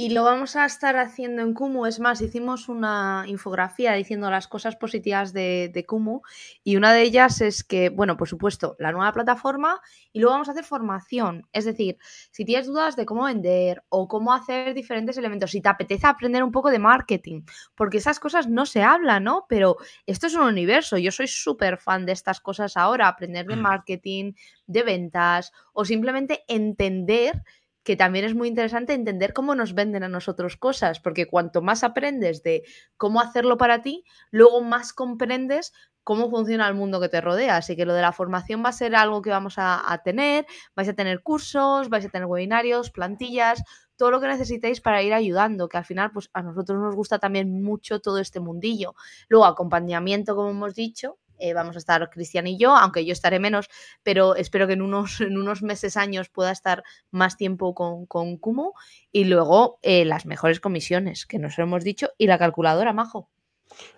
Y 0.00 0.10
lo 0.10 0.22
vamos 0.22 0.54
a 0.54 0.64
estar 0.64 0.96
haciendo 0.96 1.42
en 1.42 1.54
Kumu. 1.54 1.84
Es 1.84 1.98
más, 1.98 2.20
hicimos 2.20 2.68
una 2.68 3.24
infografía 3.26 3.94
diciendo 3.94 4.30
las 4.30 4.46
cosas 4.46 4.76
positivas 4.76 5.32
de, 5.32 5.72
de, 5.74 5.86
Kumu. 5.86 6.20
Y 6.62 6.76
una 6.76 6.92
de 6.92 7.02
ellas 7.02 7.40
es 7.40 7.64
que, 7.64 7.88
bueno, 7.88 8.16
por 8.16 8.28
supuesto, 8.28 8.76
la 8.78 8.92
nueva 8.92 9.10
plataforma. 9.12 9.80
Y 10.12 10.20
luego 10.20 10.34
vamos 10.34 10.48
a 10.48 10.52
hacer 10.52 10.62
formación. 10.62 11.48
Es 11.52 11.64
decir, 11.64 11.98
si 12.30 12.44
tienes 12.44 12.68
dudas 12.68 12.94
de 12.94 13.06
cómo 13.06 13.24
vender 13.24 13.82
o 13.88 14.06
cómo 14.06 14.32
hacer 14.32 14.72
diferentes 14.72 15.18
elementos, 15.18 15.50
si 15.50 15.60
te 15.60 15.68
apetece 15.68 16.06
aprender 16.06 16.44
un 16.44 16.52
poco 16.52 16.70
de 16.70 16.78
marketing, 16.78 17.42
porque 17.74 17.98
esas 17.98 18.20
cosas 18.20 18.46
no 18.46 18.66
se 18.66 18.84
hablan, 18.84 19.24
¿no? 19.24 19.46
Pero 19.48 19.78
esto 20.06 20.28
es 20.28 20.34
un 20.36 20.42
universo. 20.42 20.96
Yo 20.96 21.10
soy 21.10 21.26
súper 21.26 21.76
fan 21.76 22.06
de 22.06 22.12
estas 22.12 22.40
cosas 22.40 22.76
ahora. 22.76 23.08
Aprender 23.08 23.46
de 23.46 23.56
mm. 23.56 23.62
marketing, 23.62 24.34
de 24.68 24.82
ventas 24.84 25.52
o 25.72 25.84
simplemente 25.84 26.44
entender 26.46 27.42
que 27.88 27.96
también 27.96 28.26
es 28.26 28.34
muy 28.34 28.48
interesante 28.48 28.92
entender 28.92 29.32
cómo 29.32 29.54
nos 29.54 29.72
venden 29.72 30.02
a 30.02 30.10
nosotros 30.10 30.58
cosas, 30.58 31.00
porque 31.00 31.26
cuanto 31.26 31.62
más 31.62 31.82
aprendes 31.82 32.42
de 32.42 32.62
cómo 32.98 33.18
hacerlo 33.18 33.56
para 33.56 33.80
ti, 33.80 34.04
luego 34.30 34.60
más 34.60 34.92
comprendes 34.92 35.72
cómo 36.04 36.28
funciona 36.28 36.68
el 36.68 36.74
mundo 36.74 37.00
que 37.00 37.08
te 37.08 37.22
rodea. 37.22 37.56
Así 37.56 37.76
que 37.76 37.86
lo 37.86 37.94
de 37.94 38.02
la 38.02 38.12
formación 38.12 38.62
va 38.62 38.68
a 38.68 38.72
ser 38.72 38.94
algo 38.94 39.22
que 39.22 39.30
vamos 39.30 39.54
a, 39.56 40.02
tener, 40.04 40.44
vais 40.76 40.90
a 40.90 40.92
tener 40.92 41.22
cursos, 41.22 41.88
vais 41.88 42.04
a 42.04 42.10
tener 42.10 42.26
webinarios, 42.26 42.90
plantillas, 42.90 43.62
todo 43.96 44.10
lo 44.10 44.20
que 44.20 44.26
necesitéis 44.26 44.82
para 44.82 45.02
ir 45.02 45.14
ayudando, 45.14 45.66
que 45.66 45.78
al 45.78 45.86
final 45.86 46.10
pues 46.12 46.28
a 46.34 46.42
nosotros 46.42 46.78
nos 46.78 46.94
gusta 46.94 47.18
también 47.18 47.62
mucho 47.62 48.00
todo 48.00 48.18
este 48.18 48.38
mundillo. 48.38 48.96
Luego 49.30 49.46
acompañamiento, 49.46 50.36
como 50.36 50.50
hemos 50.50 50.74
dicho, 50.74 51.16
eh, 51.38 51.54
vamos 51.54 51.76
a 51.76 51.78
estar 51.78 52.08
Cristian 52.10 52.46
y 52.46 52.58
yo, 52.58 52.76
aunque 52.76 53.04
yo 53.04 53.12
estaré 53.12 53.38
menos, 53.38 53.68
pero 54.02 54.34
espero 54.34 54.66
que 54.66 54.74
en 54.74 54.82
unos, 54.82 55.20
en 55.20 55.38
unos 55.38 55.62
meses, 55.62 55.96
años 55.96 56.28
pueda 56.28 56.52
estar 56.52 56.82
más 57.10 57.36
tiempo 57.36 57.74
con, 57.74 58.06
con 58.06 58.36
Kumo. 58.36 58.74
Y 59.12 59.24
luego 59.24 59.78
eh, 59.82 60.04
las 60.04 60.26
mejores 60.26 60.60
comisiones, 60.60 61.26
que 61.26 61.38
nos 61.38 61.58
hemos 61.58 61.84
dicho, 61.84 62.10
y 62.18 62.26
la 62.26 62.38
calculadora, 62.38 62.92
Majo. 62.92 63.30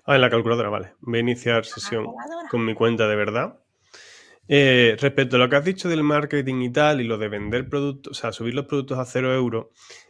Ah, 0.04 0.16
en 0.16 0.20
la 0.20 0.30
calculadora, 0.30 0.68
vale. 0.68 0.94
Voy 1.00 1.18
a 1.18 1.22
iniciar 1.22 1.64
sesión 1.64 2.06
con 2.50 2.64
mi 2.64 2.74
cuenta 2.74 3.06
de 3.06 3.16
verdad. 3.16 3.60
Eh, 4.48 4.96
respecto 4.98 5.36
a 5.36 5.38
lo 5.38 5.48
que 5.48 5.56
has 5.56 5.64
dicho 5.64 5.88
del 5.88 6.02
marketing 6.02 6.62
y 6.62 6.72
tal, 6.72 7.00
y 7.00 7.04
lo 7.04 7.18
de 7.18 7.28
vender 7.28 7.68
productos, 7.68 8.18
o 8.18 8.20
sea, 8.20 8.32
subir 8.32 8.54
los 8.54 8.66
productos 8.66 8.98
a 8.98 9.04
cero 9.04 9.32
euros, 9.32 9.66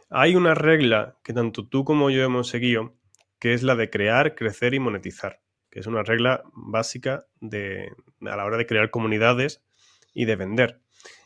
hay 0.09 0.35
una 0.35 0.55
regla 0.55 1.15
que 1.23 1.31
tanto 1.31 1.67
tú 1.67 1.85
como 1.85 2.09
yo 2.09 2.23
hemos 2.23 2.47
seguido, 2.47 2.95
que 3.39 3.53
es 3.53 3.61
la 3.61 3.75
de 3.75 3.91
crear, 3.91 4.33
crecer 4.33 4.73
y 4.73 4.79
monetizar 4.79 5.41
que 5.71 5.79
es 5.79 5.87
una 5.87 6.03
regla 6.03 6.43
básica 6.53 7.25
de, 7.39 7.91
a 8.21 8.35
la 8.35 8.45
hora 8.45 8.57
de 8.57 8.67
crear 8.67 8.91
comunidades 8.91 9.63
y 10.13 10.25
de 10.25 10.35
vender. 10.35 10.81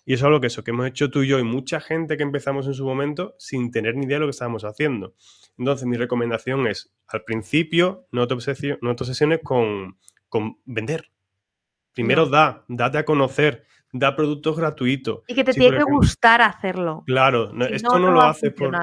Y 0.06 0.14
eso 0.14 0.26
es 0.26 0.28
algo 0.28 0.40
que 0.40 0.48
eso 0.48 0.64
que 0.64 0.72
hemos 0.72 0.88
hecho 0.88 1.10
tú 1.10 1.24
y 1.24 1.28
yo 1.28 1.40
y 1.40 1.44
mucha 1.44 1.82
gente 1.82 2.16
que 2.16 2.24
empezamos 2.24 2.68
en 2.68 2.76
su 2.76 2.86
momento 2.86 3.36
sin 3.40 3.72
tener 3.72 3.96
ni 3.96 4.06
idea 4.06 4.18
de 4.18 4.20
lo 4.22 4.28
que 4.28 4.32
estábamos 4.32 4.64
haciendo. 4.64 5.16
Entonces, 5.58 5.88
mi 5.88 5.98
recomendación 5.98 6.68
es, 6.68 6.94
al 7.08 7.24
principio, 7.24 8.08
no 8.12 8.28
te, 8.28 8.36
no 8.82 8.92
obsesiones 8.92 9.40
con, 9.44 9.98
con 10.30 10.60
vender. 10.66 11.10
Primero 11.94 12.28
da, 12.28 12.66
date 12.68 13.00
a 13.00 13.06
conocer, 13.06 13.66
da 13.92 14.16
productos 14.16 14.58
gratuitos. 14.58 15.24
Y 15.28 15.34
que 15.34 15.44
te 15.44 15.54
tiene 15.54 15.78
que 15.78 15.84
gustar 15.84 16.42
hacerlo. 16.42 17.04
Claro, 17.08 17.52
esto 17.68 17.98
no, 17.98 18.12
lo 18.12 18.22
haces 18.22 18.54
por 18.54 18.76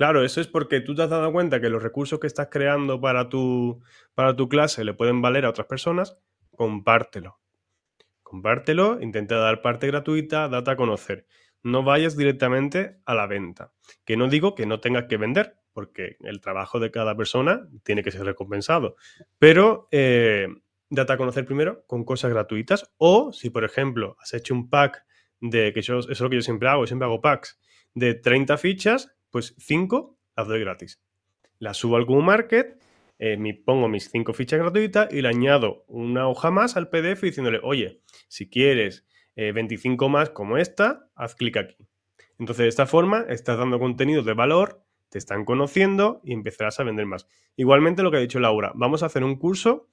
Claro, 0.00 0.24
eso 0.24 0.40
es 0.40 0.46
porque 0.46 0.80
tú 0.80 0.94
te 0.94 1.02
has 1.02 1.10
dado 1.10 1.30
cuenta 1.30 1.60
que 1.60 1.68
los 1.68 1.82
recursos 1.82 2.18
que 2.18 2.26
estás 2.26 2.48
creando 2.50 3.02
para 3.02 3.28
tu, 3.28 3.82
para 4.14 4.34
tu 4.34 4.48
clase 4.48 4.82
le 4.82 4.94
pueden 4.94 5.20
valer 5.20 5.44
a 5.44 5.50
otras 5.50 5.66
personas, 5.66 6.16
compártelo. 6.56 7.38
Compártelo, 8.22 8.98
intenta 9.02 9.36
dar 9.36 9.60
parte 9.60 9.88
gratuita, 9.88 10.48
date 10.48 10.70
a 10.70 10.76
conocer. 10.76 11.26
No 11.62 11.82
vayas 11.82 12.16
directamente 12.16 12.96
a 13.04 13.14
la 13.14 13.26
venta. 13.26 13.74
Que 14.06 14.16
no 14.16 14.28
digo 14.28 14.54
que 14.54 14.64
no 14.64 14.80
tengas 14.80 15.04
que 15.04 15.18
vender, 15.18 15.58
porque 15.74 16.16
el 16.20 16.40
trabajo 16.40 16.80
de 16.80 16.90
cada 16.90 17.14
persona 17.14 17.68
tiene 17.82 18.02
que 18.02 18.10
ser 18.10 18.24
recompensado. 18.24 18.96
Pero 19.38 19.86
eh, 19.90 20.48
date 20.88 21.12
a 21.12 21.18
conocer 21.18 21.44
primero 21.44 21.84
con 21.86 22.04
cosas 22.04 22.30
gratuitas. 22.30 22.90
O 22.96 23.34
si, 23.34 23.50
por 23.50 23.64
ejemplo, 23.64 24.16
has 24.18 24.32
hecho 24.32 24.54
un 24.54 24.70
pack 24.70 25.04
de, 25.40 25.74
que 25.74 25.82
yo, 25.82 25.98
eso 25.98 26.10
es 26.10 26.20
lo 26.22 26.30
que 26.30 26.36
yo 26.36 26.42
siempre 26.42 26.70
hago, 26.70 26.86
siempre 26.86 27.04
hago 27.04 27.20
packs 27.20 27.60
de 27.92 28.14
30 28.14 28.56
fichas, 28.56 29.14
pues 29.30 29.54
5 29.58 30.18
las 30.36 30.48
doy 30.48 30.60
gratis. 30.60 31.02
Las 31.58 31.76
subo 31.76 31.96
al 31.96 32.04
Google 32.04 32.24
Market, 32.24 32.80
eh, 33.18 33.36
me 33.36 33.52
pongo 33.52 33.88
mis 33.88 34.10
5 34.10 34.32
fichas 34.32 34.58
gratuitas 34.58 35.12
y 35.12 35.20
le 35.20 35.28
añado 35.28 35.84
una 35.88 36.26
hoja 36.26 36.50
más 36.50 36.76
al 36.78 36.88
PDF 36.88 37.20
diciéndole, 37.20 37.60
oye, 37.62 38.00
si 38.28 38.48
quieres 38.48 39.06
25 39.36 40.06
eh, 40.06 40.08
más 40.08 40.30
como 40.30 40.56
esta, 40.56 41.10
haz 41.14 41.34
clic 41.34 41.58
aquí. 41.58 41.76
Entonces, 42.38 42.64
de 42.64 42.68
esta 42.68 42.86
forma, 42.86 43.26
estás 43.28 43.58
dando 43.58 43.78
contenido 43.78 44.22
de 44.22 44.32
valor, 44.32 44.82
te 45.10 45.18
están 45.18 45.44
conociendo 45.44 46.22
y 46.24 46.32
empezarás 46.32 46.80
a 46.80 46.84
vender 46.84 47.04
más. 47.04 47.26
Igualmente, 47.56 48.02
lo 48.02 48.10
que 48.10 48.16
ha 48.16 48.20
dicho 48.20 48.40
Laura, 48.40 48.72
vamos 48.74 49.02
a 49.02 49.06
hacer 49.06 49.22
un 49.22 49.36
curso 49.36 49.90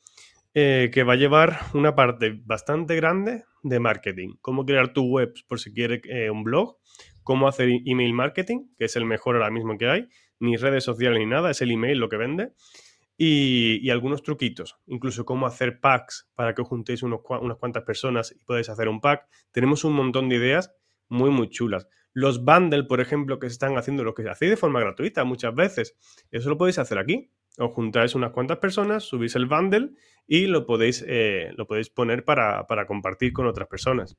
eh, 0.54 0.90
que 0.94 1.04
va 1.04 1.14
a 1.14 1.18
llevar 1.18 1.60
una 1.74 1.96
parte 1.96 2.40
bastante 2.46 2.96
grande 2.96 3.44
de 3.62 3.80
marketing. 3.82 4.36
Cómo 4.40 4.66
crear 4.66 4.94
tu 4.94 5.04
web 5.06 5.34
por 5.50 5.60
si 5.60 5.74
quieres 5.74 6.02
un 6.32 6.46
blog, 6.46 6.78
cómo 7.28 7.50
hacer 7.50 7.68
email 7.84 8.14
marketing, 8.14 8.70
que 8.78 8.86
es 8.86 8.96
el 8.96 9.04
mejor 9.04 9.36
ahora 9.36 9.52
mismo 9.52 9.78
que 9.78 9.90
hay, 9.90 10.08
ni 10.40 10.56
redes 10.56 10.86
sociales 10.86 11.20
ni 11.20 11.26
nada, 11.26 11.52
es 11.52 11.62
el 11.62 11.72
email 11.72 11.98
lo 11.98 12.08
que 12.08 12.16
vende. 12.16 12.54
Y, 13.18 13.90
algunos 13.90 14.24
truquitos, 14.24 14.78
incluso 14.86 15.26
cómo 15.26 15.46
hacer 15.46 15.82
packs 15.82 16.30
para 16.36 16.56
que 16.56 16.62
os 16.62 16.70
juntéis 16.70 17.04
unas 17.04 17.20
cuantas 17.60 17.84
personas 17.84 18.32
y 18.32 18.46
podáis 18.46 18.70
hacer 18.70 18.88
un 18.88 19.02
pack. 19.02 19.28
Tenemos 19.52 19.84
un 19.84 19.94
montón 19.94 20.30
de 20.30 20.38
ideas 20.38 20.74
muy, 21.10 21.30
muy 21.30 21.50
chulas. 21.50 21.90
Los 22.14 22.46
bundles, 22.46 22.86
por 22.86 23.02
ejemplo, 23.02 23.40
que 23.40 23.50
se 23.50 23.54
están 23.54 23.78
haciendo, 23.78 24.06
lo 24.06 24.14
que 24.14 24.30
hace 24.30 24.46
de 24.46 24.56
forma 24.56 24.80
gratuita 24.80 25.26
muchas 25.26 25.54
veces, 25.54 25.98
eso 26.32 26.48
lo 26.48 26.58
podéis 26.58 26.80
hacer 26.80 26.98
aquí. 26.98 27.30
Os 27.58 27.74
juntáis 27.74 28.16
unas 28.16 28.32
cuantas 28.32 28.60
personas, 28.60 29.04
subís 29.04 29.36
el 29.36 29.48
bundle 29.48 29.90
y 30.26 30.46
lo 30.46 30.66
podéis, 30.66 31.04
eh, 31.06 31.52
lo 31.58 31.68
podéis 31.68 31.90
poner 31.90 32.24
para, 32.24 32.68
para 32.68 32.88
compartir 32.88 33.34
con 33.34 33.48
otras 33.48 33.68
personas. 33.68 34.16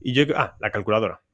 Y 0.00 0.12
yo, 0.12 0.26
ah, 0.36 0.56
la 0.60 0.70
calculadora. 0.70 1.25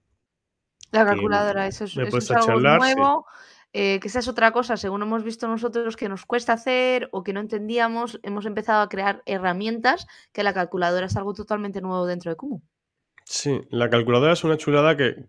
La 0.93 1.05
calculadora, 1.05 1.67
eso 1.67 1.85
es, 1.85 1.97
algo 2.31 2.61
nuevo. 2.61 3.27
Eh, 3.75 4.01
que 4.01 4.09
esa 4.09 4.19
es 4.19 4.29
otra 4.29 4.53
cosa, 4.53 4.77
según 4.77 5.01
hemos 5.01 5.25
visto 5.25 5.49
nosotros 5.49 5.97
que 5.97 6.11
nos 6.11 6.27
cuesta 6.27 6.53
hacer 6.53 7.09
o 7.11 7.23
que 7.23 7.33
no 7.33 7.41
entendíamos, 7.41 8.21
hemos 8.23 8.45
empezado 8.45 8.83
a 8.83 8.89
crear 8.91 9.23
herramientas 9.25 10.07
que 10.33 10.43
la 10.43 10.53
calculadora 10.53 11.07
es 11.07 11.17
algo 11.17 11.33
totalmente 11.33 11.81
nuevo 11.81 12.05
dentro 12.07 12.31
de 12.31 12.37
Kumu. 12.37 12.61
Sí, 13.25 13.63
la 13.71 13.89
calculadora 13.89 14.35
es 14.35 14.45
una 14.45 14.59
chulada 14.59 14.95
que, 14.99 15.27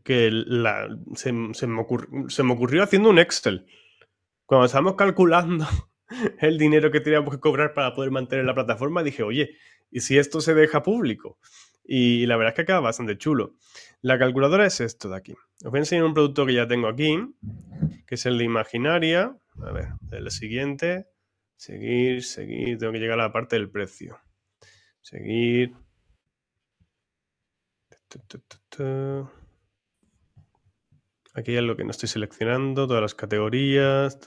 se, 1.15 1.31
me 1.31 1.81
ocurrió, 1.81 2.83
haciendo 2.83 3.09
un 3.09 3.19
Excel. 3.19 3.65
Cuando 4.45 4.65
estábamos 4.65 4.95
calculando 4.95 5.65
el 6.41 6.57
dinero 6.57 6.91
que 6.91 6.99
teníamos 6.99 7.33
que 7.33 7.39
cobrar 7.39 7.73
para 7.73 7.93
poder 7.93 8.11
mantener 8.11 8.43
la 8.43 8.53
plataforma, 8.55 9.03
dije, 9.03 9.23
oye, 9.23 9.55
¿y 9.89 10.01
si 10.01 10.17
esto 10.17 10.41
se 10.41 10.53
deja 10.53 10.83
público? 10.83 11.37
Y 11.83 12.25
la 12.25 12.37
verdad 12.37 12.51
es 12.51 12.55
que 12.55 12.61
acaba 12.61 12.79
bastante 12.79 13.17
chulo. 13.17 13.55
La 14.01 14.17
calculadora 14.17 14.65
es 14.65 14.79
esto 14.79 15.09
de 15.09 15.17
aquí. 15.17 15.33
Os 15.63 15.71
voy 15.71 15.79
a 15.79 15.81
enseñar 15.81 16.05
un 16.05 16.13
producto 16.13 16.45
que 16.45 16.53
ya 16.53 16.67
tengo 16.67 16.87
aquí, 16.87 17.17
que 18.07 18.15
es 18.15 18.25
el 18.25 18.37
de 18.37 18.45
Imaginaria. 18.45 19.37
A 19.61 19.71
ver, 19.71 19.89
el 20.11 20.31
siguiente. 20.31 21.07
Seguir, 21.55 22.23
seguir. 22.23 22.77
Tengo 22.77 22.93
que 22.93 22.99
llegar 22.99 23.19
a 23.19 23.23
la 23.23 23.33
parte 23.33 23.55
del 23.55 23.69
precio. 23.69 24.19
Seguir. 25.01 25.73
Aquí 31.35 31.55
es 31.55 31.63
lo 31.63 31.75
que 31.75 31.83
no 31.83 31.91
estoy 31.91 32.09
seleccionando, 32.09 32.87
todas 32.87 33.01
las 33.01 33.15
categorías. 33.15 34.19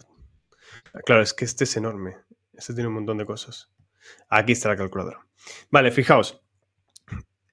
Claro, 1.05 1.22
es 1.22 1.35
que 1.35 1.45
este 1.45 1.64
es 1.64 1.76
enorme. 1.76 2.16
Este 2.53 2.74
tiene 2.74 2.89
un 2.89 2.95
montón 2.95 3.18
de 3.18 3.26
cosas. 3.26 3.72
Aquí 4.28 4.53
está 4.53 4.68
la 4.68 4.76
calculadora. 4.76 5.26
Vale, 5.70 5.93
fijaos. 5.93 6.45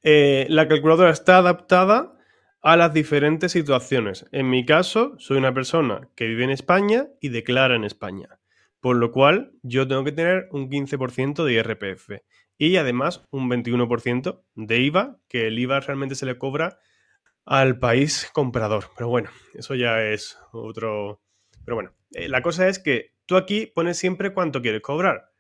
Eh, 0.03 0.45
la 0.49 0.67
calculadora 0.67 1.11
está 1.11 1.37
adaptada 1.37 2.13
a 2.61 2.77
las 2.77 2.93
diferentes 2.93 3.53
situaciones. 3.53 4.25
En 4.31 4.49
mi 4.49 4.65
caso, 4.65 5.15
soy 5.17 5.37
una 5.37 5.53
persona 5.53 6.09
que 6.15 6.27
vive 6.27 6.43
en 6.43 6.49
España 6.49 7.07
y 7.21 7.29
declara 7.29 7.75
en 7.75 7.85
España. 7.85 8.39
Por 8.81 8.97
lo 8.97 9.11
cual, 9.11 9.53
yo 9.63 9.87
tengo 9.87 10.03
que 10.03 10.11
tener 10.11 10.49
un 10.51 10.69
15% 10.69 11.45
de 11.45 11.53
IRPF 11.53 12.09
y 12.57 12.75
además 12.75 13.25
un 13.31 13.49
21% 13.49 14.43
de 14.55 14.79
IVA, 14.79 15.19
que 15.29 15.47
el 15.47 15.57
IVA 15.57 15.79
realmente 15.79 16.15
se 16.15 16.25
le 16.25 16.37
cobra 16.37 16.79
al 17.45 17.79
país 17.79 18.29
comprador. 18.33 18.85
Pero 18.97 19.09
bueno, 19.09 19.29
eso 19.53 19.75
ya 19.75 20.03
es 20.03 20.37
otro... 20.51 21.21
Pero 21.65 21.75
bueno, 21.75 21.93
eh, 22.11 22.27
la 22.27 22.41
cosa 22.41 22.67
es 22.67 22.79
que 22.79 23.13
tú 23.25 23.37
aquí 23.37 23.67
pones 23.67 23.97
siempre 23.97 24.33
cuánto 24.33 24.61
quieres 24.61 24.81
cobrar. 24.81 25.32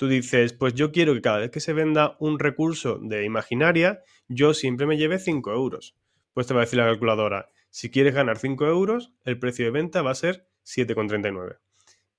Tú 0.00 0.08
dices, 0.08 0.54
pues 0.54 0.72
yo 0.72 0.92
quiero 0.92 1.12
que 1.12 1.20
cada 1.20 1.40
vez 1.40 1.50
que 1.50 1.60
se 1.60 1.74
venda 1.74 2.16
un 2.20 2.38
recurso 2.38 2.98
de 3.02 3.26
imaginaria, 3.26 4.00
yo 4.28 4.54
siempre 4.54 4.86
me 4.86 4.96
lleve 4.96 5.18
5 5.18 5.52
euros. 5.52 5.94
Pues 6.32 6.46
te 6.46 6.54
va 6.54 6.60
a 6.60 6.64
decir 6.64 6.78
la 6.78 6.86
calculadora, 6.86 7.50
si 7.68 7.90
quieres 7.90 8.14
ganar 8.14 8.38
5 8.38 8.64
euros, 8.64 9.12
el 9.24 9.38
precio 9.38 9.66
de 9.66 9.72
venta 9.72 10.00
va 10.00 10.12
a 10.12 10.14
ser 10.14 10.48
7,39. 10.64 11.58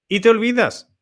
Y 0.08 0.20
te 0.20 0.30
olvidas. 0.30 0.94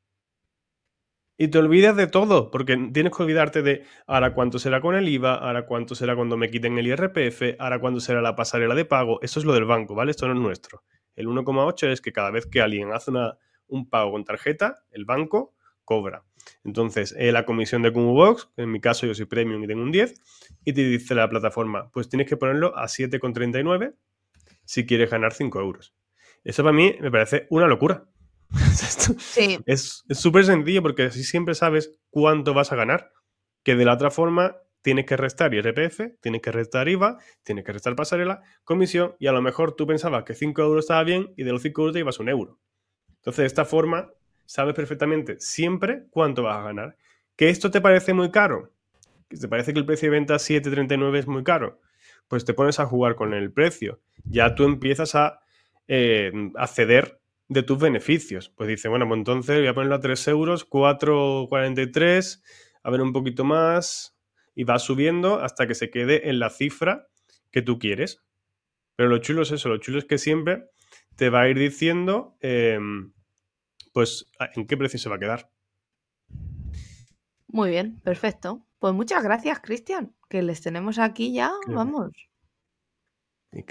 Y 1.37 1.49
te 1.49 1.57
olvidas 1.57 1.97
de 1.97 2.07
todo, 2.07 2.49
porque 2.49 2.77
tienes 2.93 3.13
que 3.13 3.23
olvidarte 3.23 3.61
de 3.61 3.83
ahora 4.07 4.33
cuánto 4.33 4.57
será 4.57 4.79
con 4.79 4.95
el 4.95 5.09
IVA, 5.09 5.35
ahora 5.35 5.65
cuánto 5.65 5.95
será 5.95 6.15
cuando 6.15 6.37
me 6.37 6.49
quiten 6.49 6.77
el 6.77 6.87
IRPF, 6.87 7.59
ahora 7.59 7.81
cuánto 7.81 7.99
será 7.99 8.21
la 8.21 8.37
pasarela 8.37 8.73
de 8.73 8.85
pago. 8.85 9.19
Eso 9.21 9.41
es 9.41 9.45
lo 9.45 9.51
del 9.51 9.65
banco, 9.65 9.95
¿vale? 9.95 10.11
Esto 10.11 10.27
no 10.29 10.33
es 10.33 10.39
nuestro. 10.39 10.85
El 11.17 11.27
1,8 11.27 11.91
es 11.91 11.99
que 11.99 12.13
cada 12.13 12.31
vez 12.31 12.45
que 12.45 12.61
alguien 12.61 12.93
hace 12.93 13.11
una, 13.11 13.37
un 13.67 13.89
pago 13.89 14.13
con 14.13 14.23
tarjeta, 14.23 14.85
el 14.91 15.03
banco 15.03 15.53
cobra. 15.83 16.23
Entonces, 16.63 17.15
eh, 17.17 17.31
la 17.31 17.45
comisión 17.45 17.81
de 17.81 17.89
Box, 17.89 18.49
en 18.57 18.71
mi 18.71 18.79
caso 18.79 19.05
yo 19.05 19.13
soy 19.13 19.25
premium 19.25 19.63
y 19.63 19.67
tengo 19.67 19.81
un 19.81 19.91
10, 19.91 20.13
y 20.65 20.73
te 20.73 20.83
dice 20.83 21.15
la 21.15 21.29
plataforma, 21.29 21.89
pues 21.91 22.09
tienes 22.09 22.27
que 22.27 22.37
ponerlo 22.37 22.77
a 22.77 22.87
7,39 22.87 23.95
si 24.65 24.85
quieres 24.85 25.09
ganar 25.09 25.33
5 25.33 25.59
euros. 25.59 25.95
Eso 26.43 26.63
para 26.63 26.73
mí 26.73 26.95
me 26.99 27.11
parece 27.11 27.47
una 27.49 27.67
locura. 27.67 28.05
Es 29.65 30.03
súper 30.09 30.45
sencillo 30.45 30.81
porque 30.81 31.03
así 31.03 31.23
siempre 31.23 31.55
sabes 31.55 31.99
cuánto 32.09 32.53
vas 32.53 32.71
a 32.71 32.75
ganar. 32.75 33.11
Que 33.63 33.75
de 33.75 33.85
la 33.85 33.93
otra 33.93 34.09
forma 34.09 34.57
tienes 34.81 35.05
que 35.05 35.17
restar 35.17 35.53
IRPF, 35.53 36.19
tienes 36.21 36.41
que 36.41 36.51
restar 36.51 36.87
IVA, 36.87 37.17
tienes 37.43 37.65
que 37.65 37.73
restar 37.73 37.95
pasarela, 37.95 38.41
comisión, 38.63 39.15
y 39.19 39.27
a 39.27 39.31
lo 39.31 39.41
mejor 39.41 39.75
tú 39.75 39.85
pensabas 39.85 40.23
que 40.23 40.33
5 40.33 40.61
euros 40.61 40.85
estaba 40.85 41.03
bien 41.03 41.33
y 41.35 41.43
de 41.43 41.51
los 41.51 41.61
5 41.61 41.81
euros 41.81 41.93
te 41.93 41.99
ibas 41.99 42.19
un 42.19 42.29
euro. 42.29 42.59
Entonces, 43.17 43.43
de 43.43 43.47
esta 43.47 43.65
forma, 43.65 44.11
sabes 44.49 44.73
perfectamente 44.73 45.35
siempre 45.39 46.05
cuánto 46.09 46.41
vas 46.41 46.57
a 46.57 46.63
ganar. 46.63 46.97
¿Que 47.35 47.49
esto 47.49 47.69
te 47.69 47.81
parece 47.81 48.15
muy 48.15 48.31
caro? 48.31 48.73
¿Que 49.29 49.37
te 49.37 49.47
parece 49.47 49.73
que 49.73 49.79
el 49.79 49.85
precio 49.85 50.07
de 50.09 50.17
venta 50.17 50.39
7,39 50.39 51.19
es 51.19 51.27
muy 51.27 51.43
caro? 51.43 51.79
Pues 52.27 52.45
te 52.45 52.55
pones 52.55 52.79
a 52.79 52.87
jugar 52.87 53.13
con 53.13 53.35
el 53.35 53.53
precio. 53.53 54.01
Ya 54.23 54.55
tú 54.55 54.63
empiezas 54.63 55.13
a 55.13 55.41
eh, 55.87 56.31
acceder 56.55 57.21
de 57.47 57.61
tus 57.61 57.77
beneficios. 57.77 58.49
Pues 58.49 58.67
dice, 58.67 58.89
bueno, 58.89 59.07
pues 59.07 59.19
entonces 59.19 59.59
voy 59.59 59.67
a 59.67 59.75
ponerlo 59.75 59.95
a 59.95 59.99
3 59.99 60.27
euros, 60.29 60.67
4,43, 60.67 62.41
a 62.81 62.89
ver 62.89 63.01
un 63.01 63.13
poquito 63.13 63.43
más, 63.43 64.17
y 64.55 64.63
va 64.63 64.79
subiendo 64.79 65.41
hasta 65.41 65.67
que 65.67 65.75
se 65.75 65.91
quede 65.91 66.27
en 66.27 66.39
la 66.39 66.49
cifra 66.49 67.07
que 67.51 67.61
tú 67.61 67.77
quieres. 67.77 68.23
Pero 68.95 69.09
lo 69.09 69.19
chulo 69.19 69.43
es 69.43 69.51
eso, 69.51 69.69
lo 69.69 69.77
chulo 69.77 69.99
es 69.99 70.05
que 70.05 70.17
siempre 70.17 70.63
te 71.15 71.29
va 71.29 71.41
a 71.41 71.49
ir 71.49 71.59
diciendo, 71.59 72.35
em, 72.41 73.13
pues, 73.99 74.31
en 74.55 74.65
qué 74.65 74.77
precio 74.77 74.97
se 74.97 75.09
va 75.09 75.17
a 75.17 75.19
quedar. 75.19 75.49
Muy 77.47 77.69
bien, 77.69 77.99
perfecto. 77.99 78.65
Pues 78.79 78.93
muchas 78.93 79.21
gracias, 79.25 79.59
Cristian, 79.59 80.15
que 80.29 80.41
les 80.41 80.61
tenemos 80.61 80.99
aquí 80.99 81.33
ya, 81.33 81.51
vamos. 81.67 82.13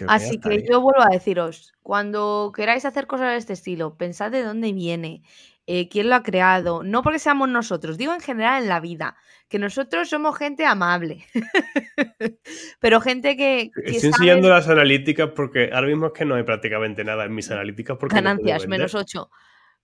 Así 0.06 0.38
que 0.38 0.66
yo 0.68 0.82
vuelvo 0.82 1.00
a 1.00 1.14
deciros, 1.14 1.72
cuando 1.80 2.52
queráis 2.54 2.84
hacer 2.84 3.06
cosas 3.06 3.30
de 3.30 3.36
este 3.38 3.54
estilo, 3.54 3.96
pensad 3.96 4.30
de 4.30 4.42
dónde 4.42 4.74
viene, 4.74 5.22
eh, 5.66 5.88
quién 5.88 6.10
lo 6.10 6.16
ha 6.16 6.22
creado, 6.22 6.82
no 6.82 7.02
porque 7.02 7.20
seamos 7.20 7.48
nosotros, 7.48 7.96
digo 7.96 8.12
en 8.12 8.20
general 8.20 8.64
en 8.64 8.68
la 8.68 8.80
vida, 8.80 9.16
que 9.48 9.58
nosotros 9.58 10.10
somos 10.10 10.36
gente 10.36 10.66
amable, 10.66 11.24
pero 12.80 13.00
gente 13.00 13.34
que... 13.34 13.70
Estoy 13.82 14.10
enseñando 14.10 14.50
las 14.50 14.68
analíticas 14.68 15.30
porque 15.34 15.70
ahora 15.72 15.86
mismo 15.86 16.08
es 16.08 16.12
que 16.12 16.26
no 16.26 16.34
hay 16.34 16.42
prácticamente 16.42 17.02
nada 17.02 17.24
en 17.24 17.34
mis 17.34 17.50
analíticas. 17.50 17.96
Porque 17.96 18.16
Ganancias, 18.16 18.66
menos 18.66 18.94
8. 18.94 19.30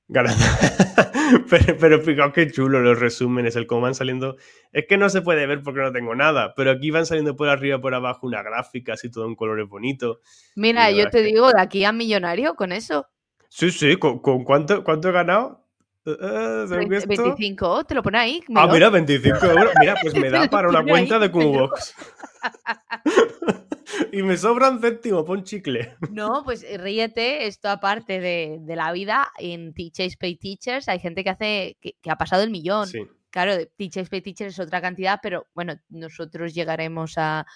pero, 1.51 1.79
pero 1.79 2.01
fijaos 2.01 2.33
qué 2.33 2.51
chulo 2.51 2.81
los 2.81 2.99
resúmenes, 2.99 3.57
el 3.57 3.67
cómo 3.67 3.83
van 3.83 3.95
saliendo. 3.95 4.37
Es 4.73 4.87
que 4.87 4.99
no 4.99 5.09
se 5.09 5.23
puede 5.23 5.47
ver 5.47 5.63
porque 5.63 5.81
no 5.81 5.93
tengo 5.93 6.15
nada, 6.15 6.55
pero 6.55 6.71
aquí 6.71 6.91
van 6.91 7.07
saliendo 7.07 7.37
por 7.37 7.49
arriba, 7.49 7.81
por 7.81 7.95
abajo 7.95 8.27
una 8.27 8.43
gráfica, 8.43 8.95
así 8.95 9.11
todo 9.11 9.27
en 9.27 9.35
colores 9.35 9.69
bonitos. 9.69 10.19
Mira, 10.57 10.91
yo 10.91 11.09
te 11.09 11.23
digo, 11.23 11.51
de 11.51 11.61
aquí 11.61 11.85
a 11.85 11.93
millonario 11.93 12.55
con 12.55 12.73
eso. 12.73 13.07
Sí, 13.49 13.71
sí, 13.71 13.97
¿con, 13.97 14.19
cuánto, 14.19 14.85
cuánto 14.85 15.09
he 15.09 15.13
ganado? 15.13 15.65
25, 16.05 17.81
eh, 17.81 17.85
te 17.89 17.95
lo 17.95 18.03
pone 18.03 18.19
ahí. 18.19 18.43
Ah, 18.55 18.67
mira, 18.71 18.91
25 18.91 19.47
euros. 19.47 19.73
Mira, 19.81 19.95
pues 20.03 20.15
me 20.21 20.29
da 20.29 20.47
para 20.51 20.69
una 20.69 20.85
cuenta 20.85 21.19
de 21.19 21.31
Cubox. 21.31 21.95
y 24.13 24.23
me 24.23 24.37
sobra 24.37 24.71
un 24.71 24.81
céntimo, 24.81 25.25
pon 25.25 25.45
chicle. 25.45 25.97
No, 26.11 26.43
pues 26.45 26.63
eh, 26.63 26.79
ríete, 26.79 27.47
esto 27.47 27.69
aparte 27.69 28.21
de, 28.21 28.61
la 28.77 28.93
vida, 28.93 29.33
en 29.39 29.75
Teachers 29.75 30.17
Pay 30.17 30.37
Teachers 30.37 30.89
hay 30.89 30.99
gente 30.99 31.25
que 31.25 31.31
hace 31.31 31.77
que, 31.81 32.11
ha 32.11 32.17
pasado 32.17 32.43
el 32.43 32.51
millón. 32.51 32.89
Claro, 33.31 33.53
Teachers 33.77 34.11
Pay 34.11 34.21
Teachers 34.21 34.55
es 34.55 34.61
otra 34.61 34.81
cantidad, 34.81 35.19
pero 35.21 35.49
bueno, 35.55 35.75
nosotros 35.89 36.55
llegaremos 36.55 37.15
a, 37.17 37.47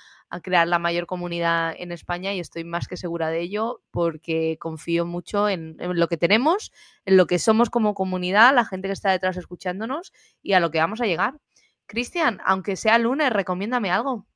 crear 0.43 0.67
la 0.69 0.79
mayor 0.79 1.07
comunidad 1.07 1.75
en 1.79 1.93
España 1.93 2.35
y 2.35 2.41
estoy 2.41 2.65
más 2.65 2.89
que 2.89 2.97
segura 2.97 3.31
de 3.31 3.41
ello 3.41 3.81
porque 3.91 4.59
confío 4.59 5.07
mucho 5.07 5.49
en, 5.49 5.77
en, 5.79 5.99
lo 5.99 6.09
que 6.09 6.17
tenemos, 6.17 6.73
en 7.07 7.17
lo 7.17 7.27
que 7.27 7.39
somos 7.39 7.71
como 7.71 7.95
comunidad, 7.95 8.55
la 8.55 8.65
gente 8.65 8.89
que 8.89 8.93
está 8.93 9.11
detrás 9.11 9.37
escuchándonos 9.37 10.13
y 10.43 10.53
a 10.53 10.61
lo 10.61 10.71
que 10.71 10.81
vamos 10.81 11.01
a 11.01 11.07
llegar. 11.07 11.39
Cristian, 11.87 12.41
aunque 12.45 12.77
sea 12.77 12.99
lunes, 12.99 13.31
recomiéndame 13.31 13.91
algo. 13.91 14.27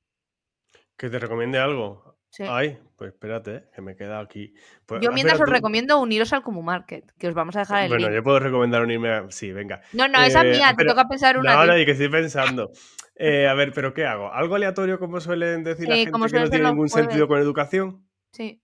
Que 1.02 1.10
te 1.10 1.18
recomiende 1.18 1.58
algo. 1.58 2.16
Ay, 2.48 2.78
pues 2.94 3.12
espérate, 3.12 3.56
eh, 3.56 3.64
que 3.74 3.82
me 3.82 3.96
queda 3.96 4.20
aquí. 4.20 4.54
Pues, 4.86 5.00
yo 5.02 5.10
mientras 5.10 5.40
os 5.40 5.48
recomiendo 5.48 5.98
uniros 5.98 6.32
al 6.32 6.44
Comú 6.44 6.62
Market, 6.62 7.10
que 7.18 7.26
os 7.26 7.34
vamos 7.34 7.56
a 7.56 7.58
dejar 7.58 7.82
el 7.82 7.88
Bueno, 7.88 8.08
yo 8.08 8.22
puedo 8.22 8.38
recomendar 8.38 8.82
unirme 8.82 9.10
a... 9.10 9.28
Sí, 9.28 9.50
venga. 9.50 9.80
No, 9.94 10.06
no, 10.06 10.22
esa 10.22 10.42
es 10.42 10.46
eh, 10.46 10.58
mía, 10.60 10.76
te 10.78 10.84
toca 10.84 11.08
pensar 11.08 11.38
una. 11.38 11.56
No, 11.56 11.66
no, 11.66 11.76
y 11.76 11.84
que 11.84 11.90
estoy 11.90 12.08
pensando. 12.08 12.70
Eh, 13.16 13.48
a 13.48 13.54
ver, 13.54 13.72
¿pero 13.72 13.92
qué 13.92 14.06
hago? 14.06 14.32
¿Algo 14.32 14.54
aleatorio 14.54 15.00
como 15.00 15.18
suelen 15.18 15.64
decir 15.64 15.88
la 15.88 15.96
gente 15.96 16.12
que 16.12 16.38
no 16.38 16.48
tiene 16.48 16.68
ningún 16.68 16.88
sentido 16.88 17.26
con 17.26 17.40
educación? 17.40 18.06
Sí. 18.30 18.62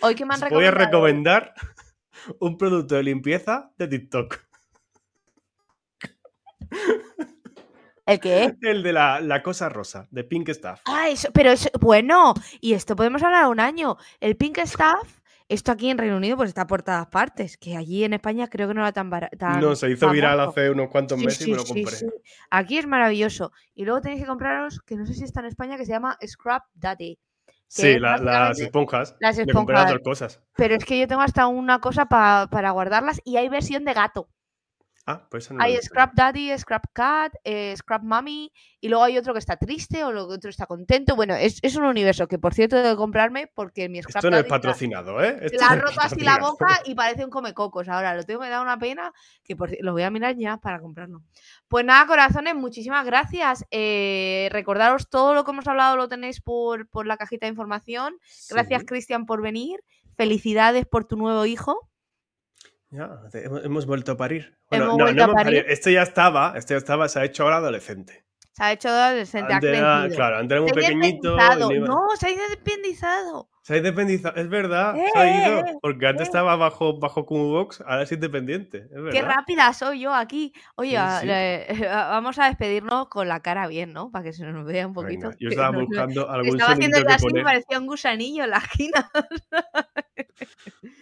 Hoy 0.00 0.14
que 0.14 0.24
me 0.24 0.34
han 0.34 0.42
recomendado... 0.42 0.54
Voy 0.60 0.66
a 0.66 0.70
recomendar 0.70 1.54
un 2.38 2.56
producto 2.56 2.94
de 2.94 3.02
limpieza 3.02 3.72
de 3.78 3.88
TikTok. 3.88 4.38
¿El 8.10 8.20
qué? 8.20 8.56
El 8.62 8.82
de 8.82 8.92
la, 8.92 9.42
cosa 9.42 9.68
rosa, 9.68 10.08
de 10.10 10.24
Pink 10.24 10.50
Stuff. 10.50 10.80
Ah, 10.86 11.08
eso, 11.08 11.28
pero 11.32 11.50
es 11.52 11.70
bueno, 11.80 12.34
y 12.60 12.74
esto 12.74 12.96
podemos 12.96 13.22
hablar 13.22 13.46
un 13.46 13.60
año. 13.60 13.96
El 14.18 14.36
Pink 14.36 14.58
Stuff, 14.64 15.20
esto 15.48 15.72
aquí 15.72 15.90
en 15.90 15.98
Reino 15.98 16.16
Unido 16.16 16.36
pues 16.36 16.48
está 16.48 16.66
por 16.66 16.82
todas 16.82 17.06
partes, 17.06 17.56
que 17.56 17.76
allí 17.76 18.04
en 18.04 18.12
España 18.12 18.48
creo 18.48 18.68
que 18.68 18.74
no 18.74 18.80
era 18.80 18.92
tan 18.92 19.10
barato. 19.10 19.36
No, 19.60 19.76
se 19.76 19.90
hizo 19.90 20.10
viral 20.10 20.40
hace 20.40 20.70
unos 20.70 20.88
cuantos 20.88 21.18
meses 21.18 21.46
y 21.46 21.50
me 21.52 21.56
lo 21.56 21.64
compré. 21.64 21.96
Aquí 22.50 22.78
es 22.78 22.86
maravilloso. 22.86 23.52
Y 23.74 23.84
luego 23.84 24.00
tenéis 24.00 24.22
que 24.22 24.26
compraros, 24.26 24.80
que 24.80 24.96
no 24.96 25.06
sé 25.06 25.14
si 25.14 25.24
está 25.24 25.40
en 25.40 25.46
España, 25.46 25.76
que 25.76 25.86
se 25.86 25.92
llama 25.92 26.18
Scrap 26.26 26.64
Daddy. 26.74 27.18
Sí, 27.68 28.00
las 28.00 28.58
esponjas. 28.58 29.14
Las 29.20 29.38
esponjas. 29.38 29.94
cosas. 30.02 30.40
Pero 30.56 30.74
es 30.74 30.84
que 30.84 30.98
yo 30.98 31.06
tengo 31.06 31.22
hasta 31.22 31.46
una 31.46 31.80
cosa 31.80 32.06
para 32.06 32.70
guardarlas 32.70 33.20
y 33.24 33.36
hay 33.36 33.48
versión 33.48 33.84
de 33.84 33.94
gato. 33.94 34.28
Ah, 35.06 35.26
pues 35.30 35.50
hay 35.58 35.76
Scrap 35.78 36.12
Daddy, 36.14 36.56
Scrap 36.56 36.84
Cat, 36.92 37.32
eh, 37.42 37.74
Scrap 37.76 38.02
Mommy, 38.02 38.52
y 38.80 38.88
luego 38.88 39.02
hay 39.02 39.16
otro 39.16 39.32
que 39.32 39.38
está 39.38 39.56
triste 39.56 40.04
o 40.04 40.12
luego 40.12 40.34
otro 40.34 40.50
está 40.50 40.66
contento. 40.66 41.16
Bueno, 41.16 41.34
es, 41.34 41.60
un 41.74 41.84
universo 41.84 42.28
que, 42.28 42.38
por 42.38 42.52
cierto, 42.54 42.76
debo 42.76 42.96
comprarme 42.96 43.50
porque 43.54 43.88
mi 43.88 44.02
Scrap 44.02 44.16
Esto 44.16 44.30
no 44.30 44.36
es 44.36 44.44
patrocinado, 44.44 45.22
¿eh? 45.24 45.38
Esto 45.42 45.58
la 45.58 45.68
ha 45.68 45.76
roto 45.76 46.00
así 46.00 46.20
la 46.20 46.38
boca 46.38 46.80
y 46.84 46.94
parece 46.94 47.24
un 47.24 47.30
comecocos. 47.30 47.88
Ahora 47.88 48.14
lo 48.14 48.24
tengo, 48.24 48.40
me 48.40 48.50
da 48.50 48.60
una 48.60 48.78
pena 48.78 49.12
que 49.42 49.56
lo 49.80 49.92
voy 49.92 50.02
a 50.02 50.10
mirar 50.10 50.36
ya 50.36 50.58
para 50.58 50.80
comprarlo. 50.80 51.22
Pues 51.68 51.84
nada, 51.84 52.06
corazones, 52.06 52.54
muchísimas 52.54 53.04
gracias. 53.06 53.64
Eh, 53.70 54.48
recordaros 54.52 55.08
todo 55.08 55.34
lo 55.34 55.44
que 55.44 55.50
hemos 55.50 55.66
hablado 55.66 55.96
lo 55.96 56.08
tenéis 56.08 56.40
por, 56.40 56.86
la 57.06 57.16
cajita 57.16 57.46
de 57.46 57.50
información. 57.50 58.16
Gracias, 58.50 58.84
Cristian, 58.84 59.24
por 59.24 59.40
venir. 59.42 59.80
Felicidades 60.16 60.84
por 60.86 61.06
tu 61.06 61.16
nuevo 61.16 61.46
hijo. 61.46 61.89
Ya, 62.90 63.20
hemos 63.62 63.86
vuelto 63.86 64.12
a 64.12 64.16
parir. 64.16 64.58
hemos 64.70 64.96
vuelto 64.96 65.24
a 65.24 65.32
parir. 65.32 65.64
Este 65.68 65.92
ya 65.92 66.02
estaba, 66.02 66.54
este 66.56 66.74
ya 66.74 66.78
estaba, 66.78 67.08
se 67.08 67.20
ha 67.20 67.24
hecho 67.24 67.44
ahora 67.44 67.56
adolescente. 67.56 68.24
Se 68.52 68.64
ha 68.64 68.72
hecho 68.72 68.88
adolescente, 68.88 69.52
antes 69.52 69.80
ha 69.80 70.08
Claro, 70.08 70.38
antes 70.38 70.56
era 70.56 70.60
muy 70.60 70.72
pequeñito. 70.72 71.36
No, 71.36 72.08
se 72.18 72.26
ha 72.26 72.30
independizado. 72.30 73.48
Se 73.62 73.74
ha 73.74 73.76
independizado, 73.76 74.36
es 74.40 74.48
verdad, 74.48 74.96
se 74.96 75.18
ha 75.18 75.46
ido. 75.46 75.60
Eh, 75.60 75.78
porque 75.80 76.08
antes 76.08 76.22
eh. 76.22 76.30
estaba 76.30 76.56
bajo, 76.56 76.98
bajo 76.98 77.22
Box, 77.22 77.80
ahora 77.86 78.02
es 78.02 78.10
independiente. 78.10 78.88
Qué 79.12 79.22
rápida 79.22 79.72
soy 79.72 80.00
yo 80.00 80.12
aquí. 80.12 80.52
Oye, 80.74 80.96
vamos 81.88 82.38
a 82.40 82.46
despedirnos 82.46 83.08
con 83.08 83.28
la 83.28 83.40
cara 83.40 83.68
bien, 83.68 83.92
¿no? 83.92 84.10
Para 84.10 84.24
que 84.24 84.32
se 84.32 84.44
nos 84.44 84.66
vea 84.66 84.86
un 84.86 84.94
poquito. 84.94 85.30
yo 85.38 85.50
estaba 85.50 85.78
buscando 85.78 86.28
algún 86.28 86.56
Estaba 86.56 86.72
haciendo 86.72 86.98
así 87.08 87.26
parecía 87.44 87.78
un 87.78 87.86
gusanillo 87.86 88.42
en 88.44 88.50
la 88.50 88.58
esquina. 88.72 89.10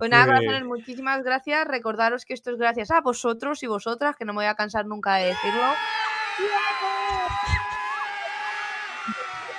Pues 0.00 0.10
nada, 0.10 0.24
corazones, 0.24 0.64
muchísimas 0.64 1.22
gracias. 1.22 1.68
Recordaros 1.68 2.24
que 2.24 2.32
esto 2.32 2.50
es 2.50 2.56
gracias 2.56 2.90
a 2.90 3.02
vosotros 3.02 3.62
y 3.62 3.66
vosotras, 3.66 4.16
que 4.16 4.24
no 4.24 4.32
me 4.32 4.38
voy 4.38 4.46
a 4.46 4.54
cansar 4.54 4.86
nunca 4.86 5.16
de 5.16 5.26
decirlo. 5.26 5.60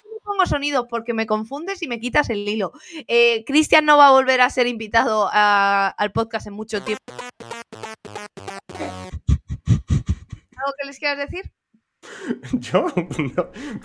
No 0.03 0.17
pongo 0.23 0.47
sonido 0.47 0.87
porque 0.87 1.13
me 1.13 1.27
confundes 1.27 1.83
y 1.83 1.87
me 1.87 1.99
quitas 1.99 2.31
el 2.31 2.49
hilo. 2.49 2.71
Eh, 3.07 3.43
Cristian 3.45 3.85
no 3.85 3.99
va 3.99 4.07
a 4.07 4.13
volver 4.13 4.41
a 4.41 4.49
ser 4.49 4.65
invitado 4.65 5.29
al 5.31 6.11
podcast 6.11 6.47
en 6.47 6.53
mucho 6.53 6.81
tiempo. 6.81 7.03
¿Algo 10.57 10.73
que 10.79 10.87
les 10.87 10.97
quieras 10.97 11.19
decir? 11.19 11.51
Yo, 12.54 12.86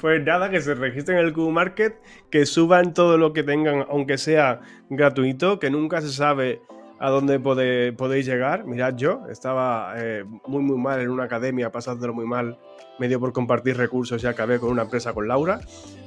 pues 0.01 0.25
nada, 0.25 0.51
que 0.51 0.61
se 0.61 0.75
registren 0.75 1.19
en 1.19 1.27
el 1.27 1.33
Q 1.33 1.51
Market, 1.51 2.01
que 2.31 2.47
suban 2.47 2.95
todo 2.95 3.19
lo 3.19 3.33
que 3.33 3.43
tengan, 3.43 3.87
aunque 3.89 4.19
sea 4.19 4.61
gratuito, 4.89 5.59
que 5.59 5.71
nunca 5.71 6.01
se 6.01 6.11
sabe 6.11 6.63
a 6.99 7.11
dónde 7.11 7.39
podéis 7.39 8.27
llegar. 8.27 8.65
Mirad, 8.65 8.95
yo 8.97 9.23
estaba 9.31 9.95
eh, 9.97 10.25
muy, 10.47 10.63
muy 10.63 10.79
mal 10.79 11.01
en 11.01 11.11
una 11.11 11.25
academia, 11.25 11.71
pasándolo 11.71 12.15
muy 12.15 12.27
mal, 12.27 12.59
medio 12.99 13.21
por 13.21 13.33
compartir 13.33 13.77
recursos 13.77 14.23
y 14.23 14.27
acabé 14.27 14.59
con 14.59 14.71
una 14.71 14.83
empresa 14.83 15.13
con 15.13 15.29
Laura. 15.29 15.61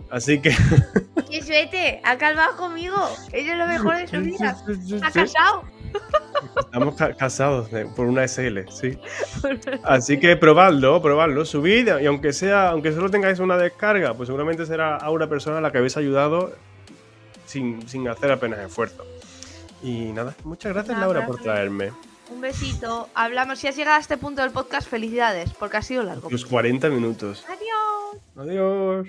Así 0.10 0.42
que. 0.42 0.52
¡Qué 1.30 1.44
suerte! 1.44 2.02
Ha 2.04 2.18
calmado 2.18 2.58
conmigo. 2.58 2.98
Ella 3.32 3.54
es 3.54 3.58
lo 3.60 3.68
mejor 3.68 3.98
de 3.98 4.08
su 4.08 4.20
vida. 4.20 4.58
Ha 5.04 5.12
casado. 5.12 5.64
Estamos 6.60 6.96
casados 7.18 7.70
por 7.96 8.06
una 8.06 8.28
SL, 8.28 8.60
sí. 8.70 8.98
Así 9.84 10.20
que 10.20 10.36
probadlo, 10.36 11.02
probadlo, 11.02 11.46
subid 11.46 11.90
y 12.00 12.06
aunque 12.06 12.34
sea, 12.34 12.70
aunque 12.70 12.92
solo 12.92 13.10
tengáis 13.10 13.40
una 13.40 13.58
descarga, 13.58 14.14
pues 14.14 14.28
seguramente 14.28 14.66
será 14.66 14.98
a 14.98 15.10
una 15.10 15.28
persona 15.28 15.58
a 15.58 15.62
la 15.62 15.72
que 15.72 15.80
habéis 15.80 15.98
ayudado 15.98 16.54
sin, 17.46 18.08
hacer 18.08 18.32
apenas 18.32 18.60
esfuerzo. 18.60 19.04
Y 19.82 20.12
nada, 20.12 20.36
muchas 20.44 20.74
gracias 20.74 20.98
Laura 21.00 21.26
por 21.26 21.42
traerme. 21.42 21.92
Un 22.32 22.42
besito. 22.42 23.10
Hablamos. 23.16 23.58
Si 23.60 23.68
has 23.68 23.76
llegado 23.76 23.98
a 23.98 24.00
este 24.00 24.18
punto 24.18 24.42
del 24.44 24.52
podcast, 24.52 24.88
felicidades, 24.88 25.52
porque 25.58 25.78
ha 25.78 25.82
sido 25.82 26.04
largo. 26.04 26.30
Los 26.30 26.46
40 26.46 26.90
minutos. 26.90 27.44
Adiós. 27.48 28.48
Adiós. 28.48 29.08